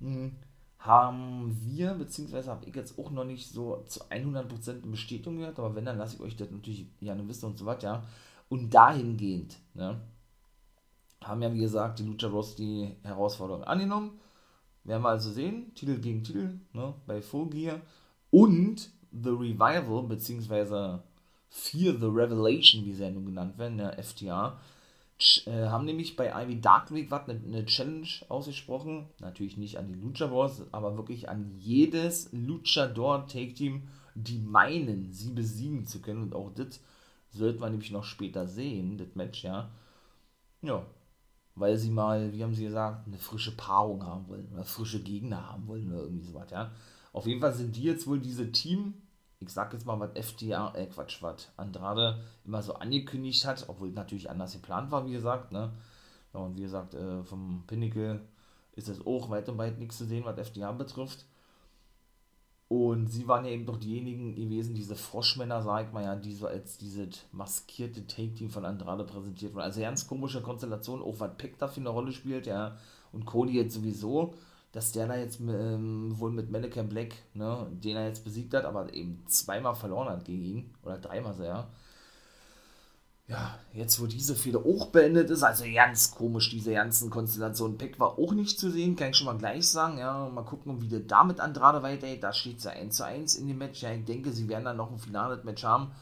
mh, 0.01 0.15
hm, 0.15 0.37
haben 0.79 1.57
wir, 1.61 1.95
beziehungsweise 1.95 2.51
habe 2.51 2.67
ich 2.67 2.75
jetzt 2.75 2.99
auch 2.99 3.11
noch 3.13 3.25
nicht 3.25 3.49
so 3.49 3.85
zu 3.87 4.03
100% 4.11 4.91
Bestätigung 4.91 5.39
gehört, 5.39 5.59
aber 5.59 5.77
wenn, 5.77 5.85
dann 5.85 5.99
lasse 5.99 6.17
ich 6.17 6.21
euch 6.21 6.37
das 6.37 6.51
natürlich 6.51 6.87
gerne 6.99 7.27
wissen 7.29 7.47
und 7.47 7.59
so 7.59 7.67
weiter, 7.67 7.87
ja, 7.87 8.03
und 8.49 8.75
dahingehend, 8.75 9.59
ne, 9.75 10.01
haben 11.23 11.43
ja 11.43 11.53
wie 11.55 11.61
gesagt 11.61 12.01
die 12.01 12.05
Lucha 12.05 12.29
Bros 12.29 12.57
die 12.57 12.97
Herausforderung 13.05 13.63
angenommen, 13.63 14.19
werden 14.85 15.03
wir 15.03 15.09
also 15.09 15.31
sehen, 15.31 15.75
Titel 15.75 15.99
gegen 15.99 16.25
Titel 16.25 16.59
ne, 16.73 16.95
bei 17.07 17.23
Full 17.23 17.51
Gear. 17.51 17.81
Und 18.31 18.91
The 19.13 19.31
Revival, 19.31 20.05
beziehungsweise 20.05 21.03
Fear 21.49 21.95
the 21.99 22.07
Revelation, 22.07 22.85
wie 22.85 22.95
sie 22.95 23.03
ja 23.03 23.11
nun 23.11 23.27
genannt 23.27 23.59
werden, 23.59 23.79
der 23.79 24.03
FTA, 24.03 24.59
äh, 25.47 25.67
haben 25.69 25.85
nämlich 25.85 26.17
bei 26.17 26.33
Ivy 26.45 26.61
Dark 26.61 26.93
Week 26.93 27.11
was 27.11 27.29
eine, 27.29 27.41
eine 27.45 27.67
Challenge 27.67 28.09
ausgesprochen. 28.29 29.07
Natürlich 29.21 29.57
nicht 29.57 29.77
an 29.77 29.87
die 29.87 29.95
Lucha 29.95 30.27
Bros, 30.27 30.63
aber 30.73 30.97
wirklich 30.97 31.29
an 31.29 31.53
jedes 31.59 32.31
Luchador 32.33 33.27
Take 33.27 33.55
Team, 33.55 33.89
die 34.15 34.39
meinen, 34.39 35.13
sie 35.13 35.31
besiegen 35.31 35.87
zu 35.87 36.01
können. 36.01 36.23
Und 36.23 36.35
auch 36.35 36.51
das 36.55 36.81
sollte 37.31 37.61
man 37.61 37.73
nämlich 37.73 37.91
noch 37.91 38.05
später 38.05 38.47
sehen, 38.47 38.99
das 38.99 39.15
Match, 39.15 39.45
ja. 39.45 39.71
Ja, 40.63 40.87
weil 41.55 41.77
sie 41.77 41.91
mal, 41.91 42.33
wie 42.33 42.43
haben 42.43 42.55
sie 42.55 42.65
gesagt, 42.65 43.07
eine 43.07 43.19
frische 43.19 43.57
Paarung 43.57 44.05
haben 44.05 44.29
wollen 44.29 44.49
oder 44.53 44.65
frische 44.65 45.03
Gegner 45.03 45.51
haben 45.51 45.67
wollen 45.67 45.93
oder 45.93 46.03
irgendwie 46.03 46.25
sowas, 46.25 46.51
ja. 46.51 46.71
Auf 47.13 47.27
jeden 47.27 47.41
Fall 47.41 47.53
sind 47.53 47.77
die 47.77 47.83
jetzt 47.83 48.07
wohl 48.07 48.21
diese 48.21 48.51
Team, 48.53 48.95
ich 49.41 49.51
sag 49.51 49.73
jetzt 49.73 49.87
mal, 49.87 50.01
was 50.01 50.13
FTA, 50.15 50.75
äh 50.75 50.87
Quatsch, 50.87 51.23
was 51.23 51.51
Andrade 51.57 52.23
immer 52.45 52.63
so 52.63 52.75
angekündigt 52.75 53.47
hat, 53.47 53.65
obwohl 53.69 53.91
natürlich 53.91 54.31
anders 54.31 54.53
geplant 54.53 54.91
war, 54.91 55.07
wie 55.07 55.13
gesagt, 55.13 55.53
ne. 55.53 55.73
Und 56.33 56.57
wie 56.57 56.63
gesagt, 56.63 56.95
äh, 56.95 57.23
vom 57.25 57.65
Pinnacle 57.67 58.21
ist 58.75 58.89
es 58.89 59.07
auch 59.07 59.29
weit 59.29 59.49
und 59.49 59.59
weit 59.59 59.79
nichts 59.79 59.99
zu 59.99 60.07
sehen, 60.07 60.25
was 60.25 60.39
FTA 60.49 60.73
betrifft. 60.73 61.27
Und 62.73 63.09
sie 63.09 63.29
waren 63.29 63.45
ja 63.45 63.51
eben 63.51 63.67
doch 63.67 63.77
diejenigen 63.77 64.35
gewesen, 64.35 64.75
diese 64.75 64.97
Froschmänner, 64.97 65.61
sag 65.61 65.89
ich 65.89 65.93
mal, 65.93 66.05
ja, 66.05 66.17
die 66.17 66.33
so 66.33 66.47
als 66.47 66.79
dieses 66.79 67.27
maskierte 67.31 68.07
Take-Team 68.07 68.49
von 68.49 68.65
Andrade 68.65 69.05
präsentiert 69.05 69.53
wurden. 69.53 69.65
Also 69.65 69.83
ganz 69.83 70.07
komische 70.07 70.41
Konstellation, 70.41 71.03
auch 71.03 71.21
was 71.21 71.37
Peck 71.37 71.59
da 71.59 71.69
für 71.69 71.81
eine 71.81 71.91
Rolle 71.91 72.13
spielt, 72.13 72.47
ja. 72.47 72.79
Und 73.13 73.27
Cody 73.27 73.59
jetzt 73.59 73.75
sowieso, 73.75 74.33
dass 74.73 74.91
der 74.91 75.07
da 75.07 75.17
jetzt 75.17 75.39
ähm, 75.39 76.19
wohl 76.19 76.31
mit 76.31 76.51
Mannequin 76.51 76.89
Black, 76.89 77.13
ne, 77.35 77.67
den 77.73 77.95
er 77.95 78.07
jetzt 78.07 78.25
besiegt 78.25 78.55
hat, 78.55 78.65
aber 78.65 78.95
eben 78.95 79.23
zweimal 79.27 79.75
verloren 79.75 80.09
hat 80.09 80.25
gegen 80.25 80.43
ihn. 80.43 80.75
Oder 80.83 80.97
dreimal 80.97 81.35
so, 81.35 81.45
ja 81.45 81.69
ja, 83.33 83.59
jetzt 83.73 83.99
wo 83.99 84.07
diese 84.07 84.35
Fehde 84.37 84.59
auch 84.59 84.89
beendet 84.89 85.31
ist, 85.31 85.43
also 85.43 85.65
ganz 85.73 86.11
komisch, 86.11 86.51
diese 86.51 86.75
ganzen 86.75 87.09
Konstellationen. 87.09 87.79
Peck 87.79 87.99
war 87.99 88.19
auch 88.19 88.35
nicht 88.35 88.61
zu 88.61 88.71
sehen, 88.71 88.95
kann 88.95 89.11
ich 89.11 89.17
schon 89.17 89.27
mal 89.27 89.39
gleich 89.39 89.67
sagen. 89.69 89.97
Ja, 89.97 90.29
mal 90.29 90.45
gucken, 90.45 90.83
wie 90.83 90.89
der 90.89 91.01
da 91.01 91.25
mit 91.25 91.41
Andrade 91.41 91.83
weitergeht. 91.83 92.23
Da 92.23 92.35
steht 92.35 92.59
es 92.59 92.65
ja 92.65 92.73
1 92.73 92.95
zu 92.95 93.07
1 93.07 93.37
in 93.37 93.49
dem 93.49 93.57
Match. 93.57 93.83
Ja, 93.83 93.91
ich 93.91 94.05
denke, 94.05 94.33
sie 94.33 94.49
werden 94.51 94.65
dann 94.65 94.77
noch 94.77 94.91
ein 94.91 94.99
finales 94.99 95.45
Match 95.45 95.65
haben. 95.65 95.93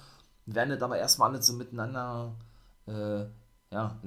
Werden 0.47 0.71
das 0.71 0.83
aber 0.83 0.99
erstmal 0.99 1.31
alle 1.31 1.41
so 1.41 1.53
miteinander, 1.53 2.35
äh, 2.87 3.27
ja, 3.73 4.01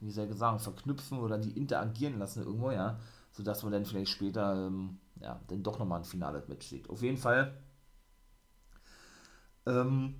wie 0.00 0.10
soll 0.10 0.28
ich 0.30 0.36
sagen, 0.36 0.58
verknüpfen 0.58 1.20
oder 1.20 1.38
die 1.38 1.56
interagieren 1.56 2.18
lassen 2.18 2.44
irgendwo, 2.44 2.70
ja. 2.70 2.98
Sodass 3.32 3.62
man 3.62 3.72
dann 3.72 3.86
vielleicht 3.86 4.10
später, 4.10 4.66
ähm, 4.66 4.98
ja, 5.22 5.40
dann 5.48 5.62
doch 5.62 5.78
nochmal 5.78 6.00
ein 6.00 6.04
finales 6.04 6.48
Match 6.48 6.66
sieht. 6.66 6.90
Auf 6.90 7.00
jeden 7.02 7.16
Fall, 7.16 7.56
ähm, 9.66 10.16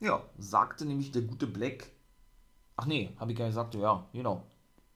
ja, 0.00 0.22
sagte 0.38 0.84
nämlich 0.84 1.12
der 1.12 1.22
gute 1.22 1.46
Black, 1.46 1.90
ach 2.76 2.86
nee, 2.86 3.14
habe 3.18 3.32
ich 3.32 3.38
gar 3.38 3.46
nicht 3.46 3.54
gesagt, 3.54 3.74
ja, 3.74 4.06
genau, 4.12 4.44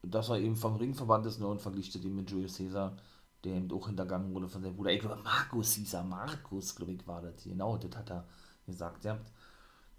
dass 0.02 0.28
er 0.28 0.38
eben 0.38 0.56
vom 0.56 0.76
Ringverband 0.76 1.26
ist 1.26 1.40
ne, 1.40 1.46
und 1.46 1.60
vergliche 1.60 1.98
den 1.98 2.14
mit 2.14 2.30
Julius 2.30 2.56
Caesar, 2.56 2.96
der 3.44 3.54
eben 3.54 3.72
auch 3.72 3.86
hintergangen 3.86 4.34
wurde 4.34 4.48
von 4.48 4.62
seinem 4.62 4.76
Bruder. 4.76 4.92
Ich 4.92 5.00
glaube, 5.00 5.22
Markus 5.22 5.74
Caesar, 5.74 6.04
Markus, 6.04 6.74
glaube 6.74 6.92
ich, 6.92 7.06
war 7.06 7.22
das. 7.22 7.44
Genau, 7.44 7.76
das 7.78 7.96
hat 7.96 8.10
er 8.10 8.24
gesagt. 8.66 9.04
Ja, 9.04 9.18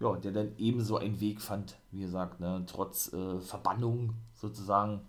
ja 0.00 0.16
der 0.16 0.32
dann 0.32 0.52
ebenso 0.58 0.98
einen 0.98 1.20
Weg 1.20 1.40
fand, 1.40 1.76
wie 1.90 2.00
gesagt, 2.00 2.40
ne, 2.40 2.64
trotz 2.66 3.12
äh, 3.12 3.40
Verbannung 3.40 4.14
sozusagen, 4.34 5.00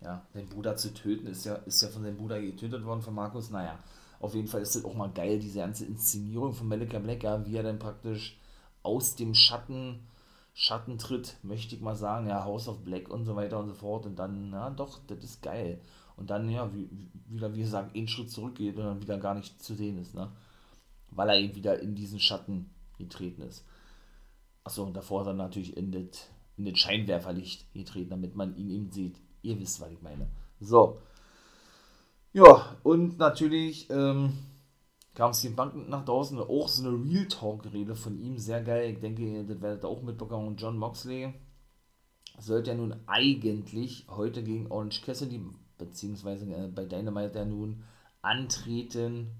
ja, 0.00 0.26
seinen 0.34 0.48
Bruder 0.48 0.76
zu 0.76 0.92
töten, 0.92 1.26
ist 1.26 1.46
ja, 1.46 1.54
ist 1.54 1.80
ja 1.82 1.88
von 1.88 2.02
seinem 2.02 2.18
Bruder 2.18 2.40
getötet 2.40 2.84
worden, 2.84 3.00
von 3.00 3.14
Markus. 3.14 3.50
Naja, 3.50 3.78
auf 4.20 4.34
jeden 4.34 4.48
Fall 4.48 4.60
ist 4.60 4.76
das 4.76 4.84
auch 4.84 4.94
mal 4.94 5.10
geil, 5.10 5.38
diese 5.38 5.60
ganze 5.60 5.86
Inszenierung 5.86 6.52
von 6.52 6.68
Malika 6.68 6.98
Black, 6.98 7.22
ja, 7.22 7.44
wie 7.46 7.56
er 7.56 7.62
dann 7.62 7.78
praktisch 7.78 8.38
aus 8.84 9.16
dem 9.16 9.34
Schatten, 9.34 10.06
Schatten 10.52 10.98
tritt, 10.98 11.36
möchte 11.42 11.74
ich 11.74 11.80
mal 11.80 11.96
sagen, 11.96 12.28
ja, 12.28 12.44
House 12.44 12.68
of 12.68 12.84
Black 12.84 13.08
und 13.10 13.24
so 13.24 13.34
weiter 13.34 13.58
und 13.58 13.66
so 13.66 13.74
fort. 13.74 14.06
Und 14.06 14.16
dann, 14.16 14.52
ja, 14.52 14.70
doch, 14.70 15.00
das 15.08 15.24
ist 15.24 15.42
geil. 15.42 15.80
Und 16.16 16.30
dann, 16.30 16.48
ja, 16.48 16.72
wie, 16.72 16.88
wieder, 17.26 17.52
wie 17.54 17.62
gesagt, 17.62 17.96
einen 17.96 18.06
Schritt 18.06 18.30
zurückgeht 18.30 18.76
und 18.76 18.84
dann 18.84 19.02
wieder 19.02 19.18
gar 19.18 19.34
nicht 19.34 19.60
zu 19.60 19.74
sehen 19.74 19.98
ist, 19.98 20.14
ne? 20.14 20.30
Weil 21.10 21.28
er 21.30 21.38
eben 21.38 21.56
wieder 21.56 21.80
in 21.80 21.96
diesen 21.96 22.20
Schatten 22.20 22.70
getreten 22.98 23.42
ist. 23.42 23.64
Achso, 24.62 24.84
und 24.84 24.94
davor 24.94 25.26
er 25.26 25.34
natürlich 25.34 25.76
in 25.76 25.90
das, 25.90 26.28
in 26.56 26.66
das 26.66 26.78
Scheinwerferlicht 26.78 27.72
getreten, 27.74 28.10
damit 28.10 28.36
man 28.36 28.56
ihn 28.56 28.70
eben 28.70 28.90
sieht. 28.90 29.16
Ihr 29.42 29.58
wisst, 29.58 29.80
was 29.80 29.90
ich 29.90 30.02
meine. 30.02 30.28
So. 30.60 30.98
Ja, 32.32 32.76
und 32.82 33.18
natürlich, 33.18 33.90
ähm, 33.90 34.32
kam 35.14 35.32
CM 35.32 35.56
Punk 35.56 35.88
nach 35.88 36.04
draußen, 36.04 36.38
auch 36.38 36.68
so 36.68 36.86
eine 36.86 37.04
Real 37.04 37.26
Talk-Rede 37.26 37.94
von 37.94 38.18
ihm, 38.18 38.38
sehr 38.38 38.62
geil. 38.62 38.92
Ich 38.92 39.00
denke, 39.00 39.44
das 39.44 39.60
werdet 39.60 39.84
auch 39.84 40.02
mitbekommen. 40.02 40.48
Und 40.48 40.60
John 40.60 40.76
Moxley 40.76 41.32
sollte 42.38 42.72
ja 42.72 42.76
nun 42.76 42.96
eigentlich 43.06 44.06
heute 44.08 44.42
gegen 44.42 44.70
Orange 44.70 45.02
Cassidy, 45.02 45.40
beziehungsweise 45.78 46.46
äh, 46.52 46.68
bei 46.68 46.84
Dynamite 46.84 47.38
ja 47.38 47.44
nun 47.44 47.84
antreten, 48.22 49.30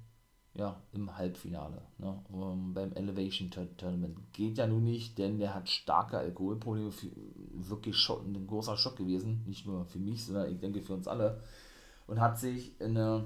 ja, 0.57 0.81
im 0.93 1.17
Halbfinale, 1.17 1.83
ne, 1.99 2.23
beim 2.73 2.93
Elevation 2.93 3.51
Tournament. 3.51 4.17
Geht 4.33 4.59
ja 4.59 4.69
nun 4.69 4.85
nicht, 4.85 5.19
denn 5.19 5.39
der 5.39 5.53
hat 5.53 5.69
starke 5.69 6.19
Alkoholprobleme, 6.19 6.93
wirklich 7.55 7.97
Schock, 7.97 8.25
ein 8.25 8.47
großer 8.47 8.77
Schock 8.77 8.97
gewesen, 8.97 9.43
nicht 9.47 9.67
nur 9.67 9.85
für 9.85 9.99
mich, 9.99 10.25
sondern 10.25 10.53
ich 10.53 10.61
denke 10.61 10.81
für 10.81 10.95
uns 10.95 11.09
alle. 11.09 11.41
Und 12.07 12.21
hat 12.21 12.39
sich 12.39 12.81
in 12.81 12.97
eine 12.97 13.25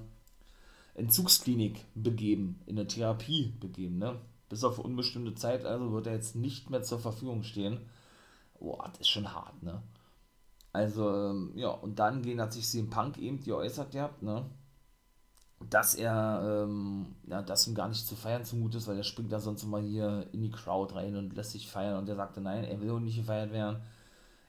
Entzugsklinik 0.99 1.85
begeben, 1.95 2.61
in 2.67 2.78
eine 2.78 2.87
Therapie 2.87 3.55
begeben, 3.61 3.99
ne? 3.99 4.21
Bis 4.49 4.64
auf 4.64 4.78
unbestimmte 4.78 5.35
Zeit, 5.35 5.64
also 5.64 5.93
wird 5.93 6.07
er 6.07 6.14
jetzt 6.14 6.35
nicht 6.35 6.71
mehr 6.71 6.83
zur 6.83 6.99
Verfügung 6.99 7.43
stehen. 7.43 7.81
Boah, 8.59 8.88
das 8.88 9.00
ist 9.00 9.09
schon 9.09 9.33
hart, 9.33 9.62
ne? 9.62 9.83
Also, 10.73 11.11
ähm, 11.11 11.52
ja, 11.55 11.69
und 11.71 11.99
dann 11.99 12.23
gehen 12.23 12.40
hat 12.40 12.52
sich 12.52 12.67
CM 12.67 12.90
Punk 12.90 13.19
eben 13.19 13.43
geäußert 13.43 13.93
gehabt, 13.93 14.23
ne? 14.23 14.47
Dass 15.71 15.95
er, 15.95 16.64
ähm, 16.67 17.17
ja, 17.26 17.43
dass 17.43 17.67
ihm 17.67 17.75
gar 17.75 17.88
nicht 17.88 18.07
zu 18.07 18.14
feiern 18.14 18.45
zumute 18.45 18.78
ist, 18.78 18.87
weil 18.87 18.97
er 18.97 19.02
springt 19.05 19.33
da 19.33 19.40
sonst 19.40 19.64
immer 19.64 19.81
hier 19.81 20.28
in 20.33 20.43
die 20.43 20.50
Crowd 20.50 20.95
rein 20.95 21.17
und 21.17 21.35
lässt 21.35 21.52
sich 21.52 21.69
feiern. 21.69 21.99
Und 21.99 22.09
er 22.09 22.17
sagte, 22.17 22.40
nein, 22.40 22.64
er 22.64 22.81
will 22.81 23.00
nicht 23.00 23.17
gefeiert 23.17 23.52
werden. 23.52 23.83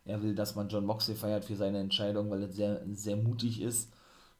Er 0.06 0.22
will, 0.22 0.36
dass 0.36 0.56
man 0.56 0.70
John 0.70 0.86
Moxley 0.86 1.15
feiert 1.15 1.46
für 1.46 1.56
seine 1.56 1.79
Entscheidung, 1.79 2.29
weil 2.29 2.44
er 2.44 2.50
sehr, 2.50 2.82
sehr 2.94 3.15
mutig 3.15 3.62
ist 3.62 3.91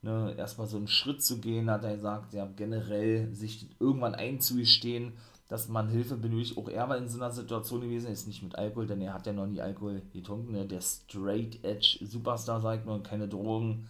ne, 0.02 0.36
erstmal 0.38 0.68
so 0.68 0.78
einen 0.78 0.88
Schritt 0.88 1.24
zu 1.24 1.40
gehen, 1.40 1.70
hat 1.70 1.84
er 1.84 1.96
gesagt, 1.96 2.34
ja, 2.34 2.48
generell 2.56 3.34
sich 3.34 3.70
irgendwann 3.80 4.16
einzugestehen, 4.16 5.14
dass 5.48 5.68
man 5.68 5.90
Hilfe 5.90 6.16
benötigt. 6.16 6.58
Auch 6.58 6.70
er 6.70 6.88
war 6.88 6.98
in 6.98 7.10
so 7.10 7.18
einer 7.18 7.32
Situation 7.32 7.82
gewesen, 7.82 8.12
ist 8.12 8.28
nicht 8.28 8.44
mit 8.44 8.56
Alkohol, 8.56 8.88
denn 8.88 9.02
er 9.02 9.14
hat 9.14 9.26
ja 9.26 9.34
noch 9.34 9.48
nie 9.48 9.62
Alkohol 9.62 10.02
getrunken. 10.14 10.52
Ne? 10.52 10.66
Der 10.66 10.82
Straight 10.82 11.64
Edge 11.64 11.98
Superstar, 12.02 12.62
sagt 12.62 12.86
man, 12.86 13.02
keine 13.04 13.28
Drogen, 13.28 13.88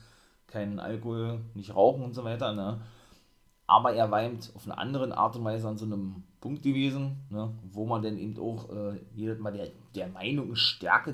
keinen 0.47 0.79
Alkohol, 0.79 1.41
nicht 1.53 1.75
rauchen 1.75 2.03
und 2.03 2.13
so 2.15 2.23
weiter. 2.23 2.53
Ne? 2.53 2.79
Aber 3.67 3.93
er 3.93 4.05
eben 4.23 4.39
auf 4.55 4.65
eine 4.65 4.77
andere 4.77 5.15
Art 5.15 5.35
und 5.35 5.43
Weise 5.43 5.67
an 5.67 5.77
so 5.77 5.85
einem 5.85 6.23
Punkt 6.39 6.63
gewesen, 6.63 7.17
ne? 7.29 7.53
wo 7.71 7.85
man 7.85 8.01
dann 8.01 8.17
eben 8.17 8.39
auch 8.39 8.69
äh, 8.69 8.97
jedes 9.13 9.37
Mal 9.39 9.51
der, 9.51 9.67
der 9.95 10.07
Meinung 10.07 10.55
Stärke 10.55 11.13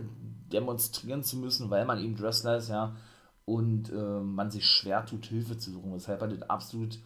demonstrieren 0.54 1.24
zu 1.24 1.38
müssen, 1.38 1.72
weil 1.72 1.86
man 1.86 2.00
eben 2.00 2.20
Wrestler 2.20 2.58
ist, 2.58 2.70
ja 2.70 2.96
und 3.46 3.92
äh, 3.92 4.20
man 4.20 4.52
sich 4.52 4.66
schwer 4.66 5.06
tut, 5.06 5.26
Hilfe 5.28 5.58
zu 5.58 5.72
suchen. 5.72 5.94
Weshalb 5.94 6.22
er 6.22 6.28
das 6.28 6.50
absolut 6.50 7.00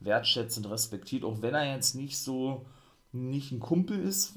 wertschätzt 0.00 0.58
und 0.58 0.66
respektiert, 0.66 1.24
auch 1.24 1.42
wenn 1.42 1.54
er 1.54 1.74
jetzt 1.74 1.94
nicht 1.94 2.18
so 2.18 2.66
nicht 3.12 3.52
ein 3.52 3.60
Kumpel 3.60 3.98
ist 3.98 4.34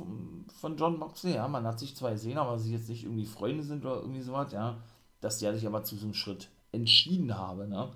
von, 0.60 0.78
John 0.78 0.98
Moxley, 1.00 1.36
ja, 1.36 1.48
man 1.48 1.66
hat 1.66 1.80
sich 1.80 1.96
zwar 1.96 2.12
gesehen, 2.12 2.38
aber 2.38 2.58
sie 2.60 2.72
jetzt 2.72 2.88
nicht 2.88 3.04
irgendwie 3.04 3.26
Freunde 3.26 3.64
sind 3.64 3.84
oder 3.84 4.02
irgendwie 4.02 4.22
sowas, 4.22 4.52
ja, 4.54 4.78
dass 5.22 5.40
der 5.40 5.54
sich 5.54 5.68
aber 5.68 5.84
zu 5.84 5.98
so 5.98 6.06
einem 6.06 6.14
Schritt 6.14 6.50
entschieden 6.72 7.38
habe, 7.38 7.68
ne. 7.68 7.92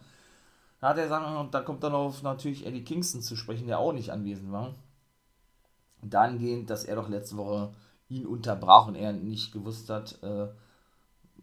Da 0.81 0.89
hat 0.89 0.97
er 0.97 1.03
gesagt, 1.03 1.53
da 1.53 1.61
kommt 1.61 1.83
dann 1.83 1.93
auf 1.93 2.23
natürlich 2.23 2.65
Eddie 2.65 2.83
Kingston 2.83 3.21
zu 3.21 3.37
sprechen, 3.37 3.67
der 3.67 3.79
auch 3.79 3.93
nicht 3.93 4.11
anwesend 4.11 4.51
war. 4.51 4.75
Dahingehend, 6.01 6.69
dass 6.69 6.83
er 6.83 6.97
doch 6.97 7.07
letzte 7.07 7.37
Woche 7.37 7.73
ihn 8.09 8.25
unterbrach 8.25 8.87
und 8.87 8.95
er 8.95 9.13
nicht 9.13 9.53
gewusst 9.53 9.89
hat, 9.89 10.21
äh, 10.23 10.49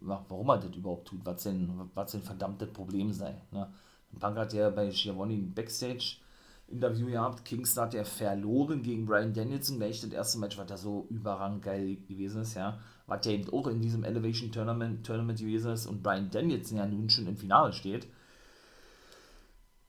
warum 0.01 0.49
er 0.49 0.57
das 0.57 0.75
überhaupt 0.75 1.07
tut, 1.07 1.25
was 1.25 1.43
denn, 1.43 1.89
was 1.93 2.11
denn 2.11 2.21
verdammtes 2.21 2.71
Problem 2.71 3.11
sei. 3.11 3.35
Ne? 3.51 3.71
Punk 4.19 4.37
hat 4.37 4.53
ja 4.53 4.69
bei 4.69 4.89
Giovanni 4.89 5.35
ein 5.35 5.53
Backstage-Interview 5.53 7.07
gehabt, 7.07 7.45
Kingston 7.45 7.85
hat 7.85 7.93
ja 7.93 8.03
verloren 8.03 8.81
gegen 8.81 9.05
Brian 9.05 9.33
Danielson, 9.33 9.77
gleich 9.77 10.01
das 10.01 10.11
erste 10.11 10.39
Match, 10.39 10.57
was 10.57 10.67
da 10.67 10.77
so 10.77 11.07
überragend 11.09 11.63
geil 11.63 11.97
gewesen 12.07 12.41
ist, 12.41 12.55
ja, 12.55 12.79
was 13.07 13.25
ja 13.25 13.31
eben 13.31 13.51
auch 13.53 13.67
in 13.67 13.81
diesem 13.81 14.03
Elevation 14.03 14.51
Tournament, 14.51 15.05
Tournament 15.05 15.39
gewesen 15.39 15.71
ist 15.71 15.85
und 15.85 16.03
Brian 16.03 16.29
Danielson 16.29 16.77
ja 16.77 16.85
nun 16.85 17.09
schon 17.09 17.27
im 17.27 17.37
Finale 17.37 17.71
steht. 17.73 18.07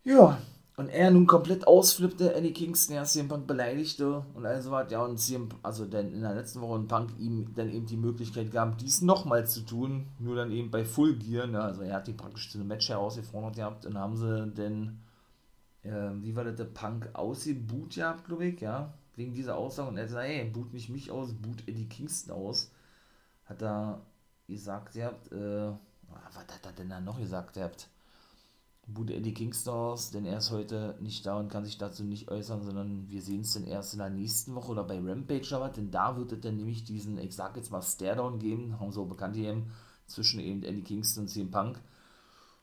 Ja, 0.04 0.38
und 0.76 0.88
er 0.88 1.10
nun 1.10 1.26
komplett 1.26 1.66
ausflippte, 1.66 2.34
Eddie 2.34 2.52
Kingston, 2.52 2.96
ja, 2.96 3.04
CM 3.04 3.28
Punk 3.28 3.46
beleidigte 3.46 4.24
und 4.34 4.46
all 4.46 4.60
so 4.62 4.70
was, 4.70 4.90
ja, 4.90 5.04
und 5.04 5.18
CM, 5.18 5.48
also 5.62 5.84
dann 5.84 6.12
in 6.12 6.22
der 6.22 6.34
letzten 6.34 6.60
Woche 6.60 6.74
und 6.74 6.88
Punk 6.88 7.10
ihm 7.18 7.54
dann 7.54 7.70
eben 7.70 7.86
die 7.86 7.96
Möglichkeit 7.96 8.50
gab, 8.50 8.78
dies 8.78 9.02
nochmal 9.02 9.46
zu 9.46 9.60
tun, 9.60 10.06
nur 10.18 10.34
dann 10.34 10.50
eben 10.50 10.70
bei 10.70 10.84
Full 10.84 11.16
Gear, 11.16 11.46
ne, 11.46 11.60
also 11.60 11.82
er 11.82 11.96
hat 11.96 12.06
die 12.06 12.14
praktisch 12.14 12.50
zu 12.50 12.58
einem 12.58 12.68
Match 12.68 12.88
herausgefordert 12.88 13.56
gehabt 13.56 13.86
und 13.86 13.98
haben 13.98 14.16
sie 14.16 14.48
denn, 14.48 14.98
äh, 15.82 16.10
wie 16.22 16.34
war 16.34 16.44
das, 16.44 16.56
der 16.56 16.64
Punk 16.64 17.10
ausgebuht 17.12 17.94
gehabt, 17.94 18.26
glaube 18.26 18.46
ich, 18.46 18.60
ja, 18.60 18.94
wegen 19.16 19.34
dieser 19.34 19.56
Aussage. 19.56 19.90
Und 19.90 19.98
er 19.98 20.08
sagt, 20.08 20.26
ey, 20.26 20.44
boot 20.44 20.72
nicht 20.72 20.88
mich 20.88 21.10
aus, 21.10 21.34
boot 21.34 21.68
Eddie 21.68 21.88
Kingston 21.88 22.34
aus, 22.34 22.70
hat 23.44 23.60
er 23.62 24.00
gesagt, 24.48 24.96
ihr 24.96 25.06
habt, 25.06 25.30
äh, 25.32 25.70
was 26.08 26.36
hat 26.36 26.64
er 26.64 26.72
denn 26.72 26.88
da 26.88 27.00
noch 27.00 27.18
gesagt, 27.18 27.56
ihr 27.56 27.64
habt, 27.64 27.88
Bude 28.86 29.14
Eddie 29.14 29.32
Kingstars, 29.32 30.10
denn 30.10 30.24
er 30.24 30.38
ist 30.38 30.50
heute 30.50 30.96
nicht 31.00 31.24
da 31.24 31.38
und 31.38 31.48
kann 31.48 31.64
sich 31.64 31.78
dazu 31.78 32.02
nicht 32.02 32.30
äußern, 32.30 32.62
sondern 32.62 33.08
wir 33.08 33.22
sehen 33.22 33.42
es 33.42 33.54
dann 33.54 33.64
erst 33.64 33.92
in 33.92 34.00
der 34.00 34.10
nächsten 34.10 34.54
Woche 34.54 34.72
oder 34.72 34.84
bei 34.84 34.98
Rampage 34.98 35.46
oder 35.50 35.60
was, 35.60 35.72
denn 35.72 35.90
da 35.90 36.16
wird 36.16 36.32
es 36.32 36.40
dann 36.40 36.56
nämlich 36.56 36.84
diesen, 36.84 37.16
ich 37.18 37.34
sag 37.34 37.56
jetzt 37.56 37.70
mal, 37.70 37.80
Staredown 37.80 38.38
geben, 38.38 38.80
haben 38.80 38.92
so 38.92 39.04
bekannt 39.04 39.36
eben, 39.36 39.70
zwischen 40.06 40.40
eben 40.40 40.62
Eddie 40.64 40.82
Kingston 40.82 41.22
und 41.22 41.28
CM 41.28 41.50
Punk, 41.50 41.80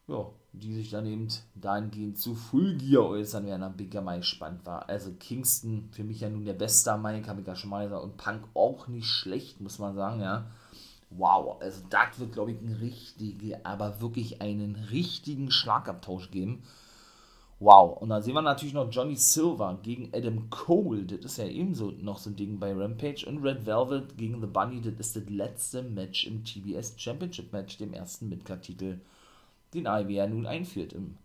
ja, 0.07 0.29
die 0.51 0.73
sich 0.73 0.89
dann 0.89 1.05
eben 1.05 1.29
dahingehend 1.55 2.17
zu 2.17 2.35
Full 2.35 2.77
Gear 2.77 3.05
äußern 3.05 3.45
werden, 3.45 3.73
ich 3.79 3.93
ja 3.93 4.01
mal 4.01 4.19
gespannt 4.19 4.65
war. 4.65 4.89
Also 4.89 5.11
Kingston, 5.13 5.87
für 5.91 6.03
mich 6.03 6.19
ja 6.19 6.29
nun 6.29 6.45
der 6.45 6.53
beste 6.53 6.97
Mike, 6.97 7.29
habe 7.29 7.41
ich 7.41 7.47
ja 7.47 7.55
schon 7.55 7.69
mal 7.69 7.85
gesagt, 7.85 8.03
und 8.03 8.17
Punk 8.17 8.43
auch 8.53 8.87
nicht 8.87 9.07
schlecht, 9.07 9.61
muss 9.61 9.79
man 9.79 9.95
sagen, 9.95 10.21
ja 10.21 10.47
wow, 11.09 11.57
also 11.59 11.81
das 11.89 12.19
wird, 12.19 12.33
glaube 12.33 12.51
ich, 12.51 12.61
ein 12.61 12.77
richtiger, 12.79 13.59
aber 13.63 14.01
wirklich 14.01 14.41
einen 14.41 14.75
richtigen 14.75 15.51
Schlagabtausch 15.51 16.31
geben. 16.31 16.63
Wow, 17.61 18.01
und 18.01 18.09
dann 18.09 18.23
sehen 18.23 18.35
wir 18.35 18.41
natürlich 18.41 18.73
noch 18.73 18.89
Johnny 18.89 19.17
Silver 19.17 19.79
gegen 19.83 20.13
Adam 20.13 20.49
Cole, 20.49 21.03
das 21.03 21.25
ist 21.25 21.37
ja 21.37 21.45
ebenso 21.45 21.91
noch 21.91 22.17
so 22.17 22.29
ein 22.29 22.37
Ding 22.37 22.57
bei 22.57 22.73
Rampage, 22.73 23.25
und 23.27 23.43
Red 23.43 23.65
Velvet 23.65 24.17
gegen 24.17 24.39
The 24.39 24.47
Bunny, 24.47 24.79
das 24.79 24.93
ist 24.93 25.15
das 25.17 25.29
letzte 25.29 25.83
Match 25.83 26.25
im 26.25 26.45
TBS 26.45 26.93
Championship 26.97 27.51
Match, 27.51 27.77
dem 27.77 27.93
ersten 27.93 28.29
Midcard-Titel, 28.29 29.01
den 29.73 29.83
ja 29.83 30.27
nun 30.27 30.45
einführt 30.45 30.93
im 30.93 31.17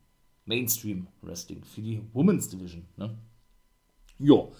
Mainstream 0.44 1.06
Wrestling 1.22 1.62
für 1.62 1.82
die 1.82 2.02
Women's 2.12 2.48
Division, 2.48 2.84
ne? 2.96 3.16
Jo. 4.18 4.52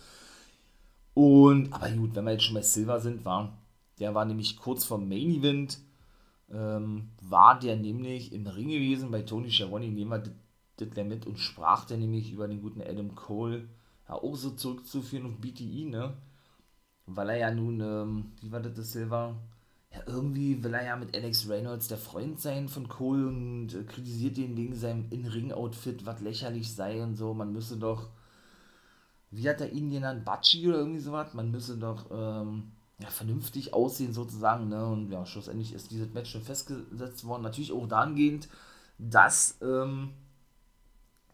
Und, 1.14 1.72
aber 1.72 1.90
gut, 1.90 2.14
wenn 2.14 2.24
wir 2.24 2.32
jetzt 2.32 2.44
schon 2.44 2.54
bei 2.54 2.62
Silver 2.62 3.00
sind, 3.00 3.24
war 3.24 3.58
der 3.98 4.14
war 4.14 4.24
nämlich 4.24 4.56
kurz 4.56 4.84
vor 4.84 4.98
Main 4.98 5.30
Event, 5.30 5.78
ähm, 6.52 7.10
war 7.22 7.58
der 7.58 7.76
nämlich 7.76 8.32
im 8.32 8.46
Ring 8.46 8.68
gewesen 8.68 9.10
bei 9.10 9.22
Tony 9.22 9.50
Schiavone, 9.50 9.88
nehmen 9.88 10.10
wir 10.10 10.22
das 10.76 11.04
mit 11.04 11.26
und 11.26 11.38
sprach 11.38 11.84
der 11.84 11.98
nämlich 11.98 12.32
über 12.32 12.48
den 12.48 12.62
guten 12.62 12.82
Adam 12.82 13.14
Cole, 13.14 13.68
ja, 14.08 14.14
auch 14.14 14.36
so 14.36 14.50
zurückzuführen 14.50 15.26
auf 15.26 15.36
BTI, 15.40 15.86
ne? 15.86 16.14
Weil 17.06 17.30
er 17.30 17.36
ja 17.36 17.54
nun, 17.54 17.80
ähm, 17.80 18.32
wie 18.40 18.50
war 18.50 18.60
das, 18.60 18.74
das 18.74 18.92
Silver? 18.92 19.36
Ja, 19.92 20.00
irgendwie 20.06 20.62
will 20.64 20.74
er 20.74 20.84
ja 20.84 20.96
mit 20.96 21.14
Alex 21.14 21.48
Reynolds 21.48 21.88
der 21.88 21.98
Freund 21.98 22.40
sein 22.40 22.68
von 22.68 22.88
Cole 22.88 23.28
und 23.28 23.74
äh, 23.74 23.84
kritisiert 23.84 24.38
ihn 24.38 24.56
wegen 24.56 24.74
seinem 24.74 25.06
In-Ring-Outfit, 25.10 26.06
was 26.06 26.20
lächerlich 26.20 26.74
sei 26.74 27.02
und 27.02 27.14
so. 27.14 27.34
Man 27.34 27.52
müsse 27.52 27.76
doch, 27.76 28.08
wie 29.30 29.48
hat 29.48 29.60
er 29.60 29.72
ihn 29.72 29.90
genannt, 29.90 30.24
Batschi 30.24 30.66
oder 30.68 30.78
irgendwie 30.78 31.00
sowas? 31.00 31.34
Man 31.34 31.50
müsse 31.50 31.76
doch, 31.78 32.06
ähm, 32.10 32.72
ja, 32.98 33.08
vernünftig 33.08 33.74
aussehen 33.74 34.12
sozusagen. 34.12 34.68
Ne? 34.68 34.86
Und 34.86 35.10
ja, 35.10 35.26
schlussendlich 35.26 35.72
ist 35.72 35.90
dieses 35.90 36.12
Match 36.12 36.30
schon 36.30 36.42
festgesetzt 36.42 37.24
worden. 37.26 37.42
Natürlich 37.42 37.72
auch 37.72 37.86
dahingehend, 37.88 38.48
dass, 38.98 39.58
ähm, 39.62 40.10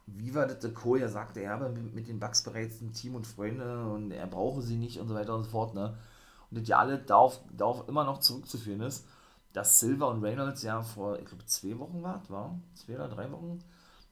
wie 0.07 0.35
war 0.35 0.47
das, 0.47 0.61
der 0.61 0.73
Cole 0.73 1.03
ja 1.03 1.09
sagte, 1.09 1.41
er 1.41 1.53
habe 1.53 1.69
mit, 1.69 2.09
den 2.09 2.21
Bugs 2.21 2.43
bereits 2.43 2.81
ein 2.81 2.93
Team 2.93 3.15
und 3.15 3.27
Freunde 3.27 3.85
und 3.87 4.11
er 4.11 4.27
brauche 4.27 4.63
sie 4.63 4.77
nicht 4.77 4.99
und 4.99 5.09
so 5.09 5.15
weiter 5.15 5.35
und 5.35 5.45
so 5.45 5.51
fort. 5.51 5.75
Ne? 5.75 5.97
Und 6.51 6.61
das 6.61 6.69
ja 6.69 6.79
alle 6.79 6.99
darauf, 6.99 7.41
darauf 7.57 7.89
immer 7.89 8.05
noch 8.05 8.19
zurückzuführen 8.19 8.81
ist, 8.81 9.07
dass 9.53 9.81
Silver 9.81 10.09
und 10.09 10.23
Reynolds 10.23 10.63
ja 10.63 10.83
vor, 10.83 11.19
ich 11.19 11.27
glaube, 11.27 11.45
zwei 11.45 11.79
Wochen 11.79 12.03
war, 12.03 12.23
war 12.29 12.59
zwei 12.75 12.95
oder 12.95 13.09
drei 13.09 13.31
Wochen, 13.33 13.59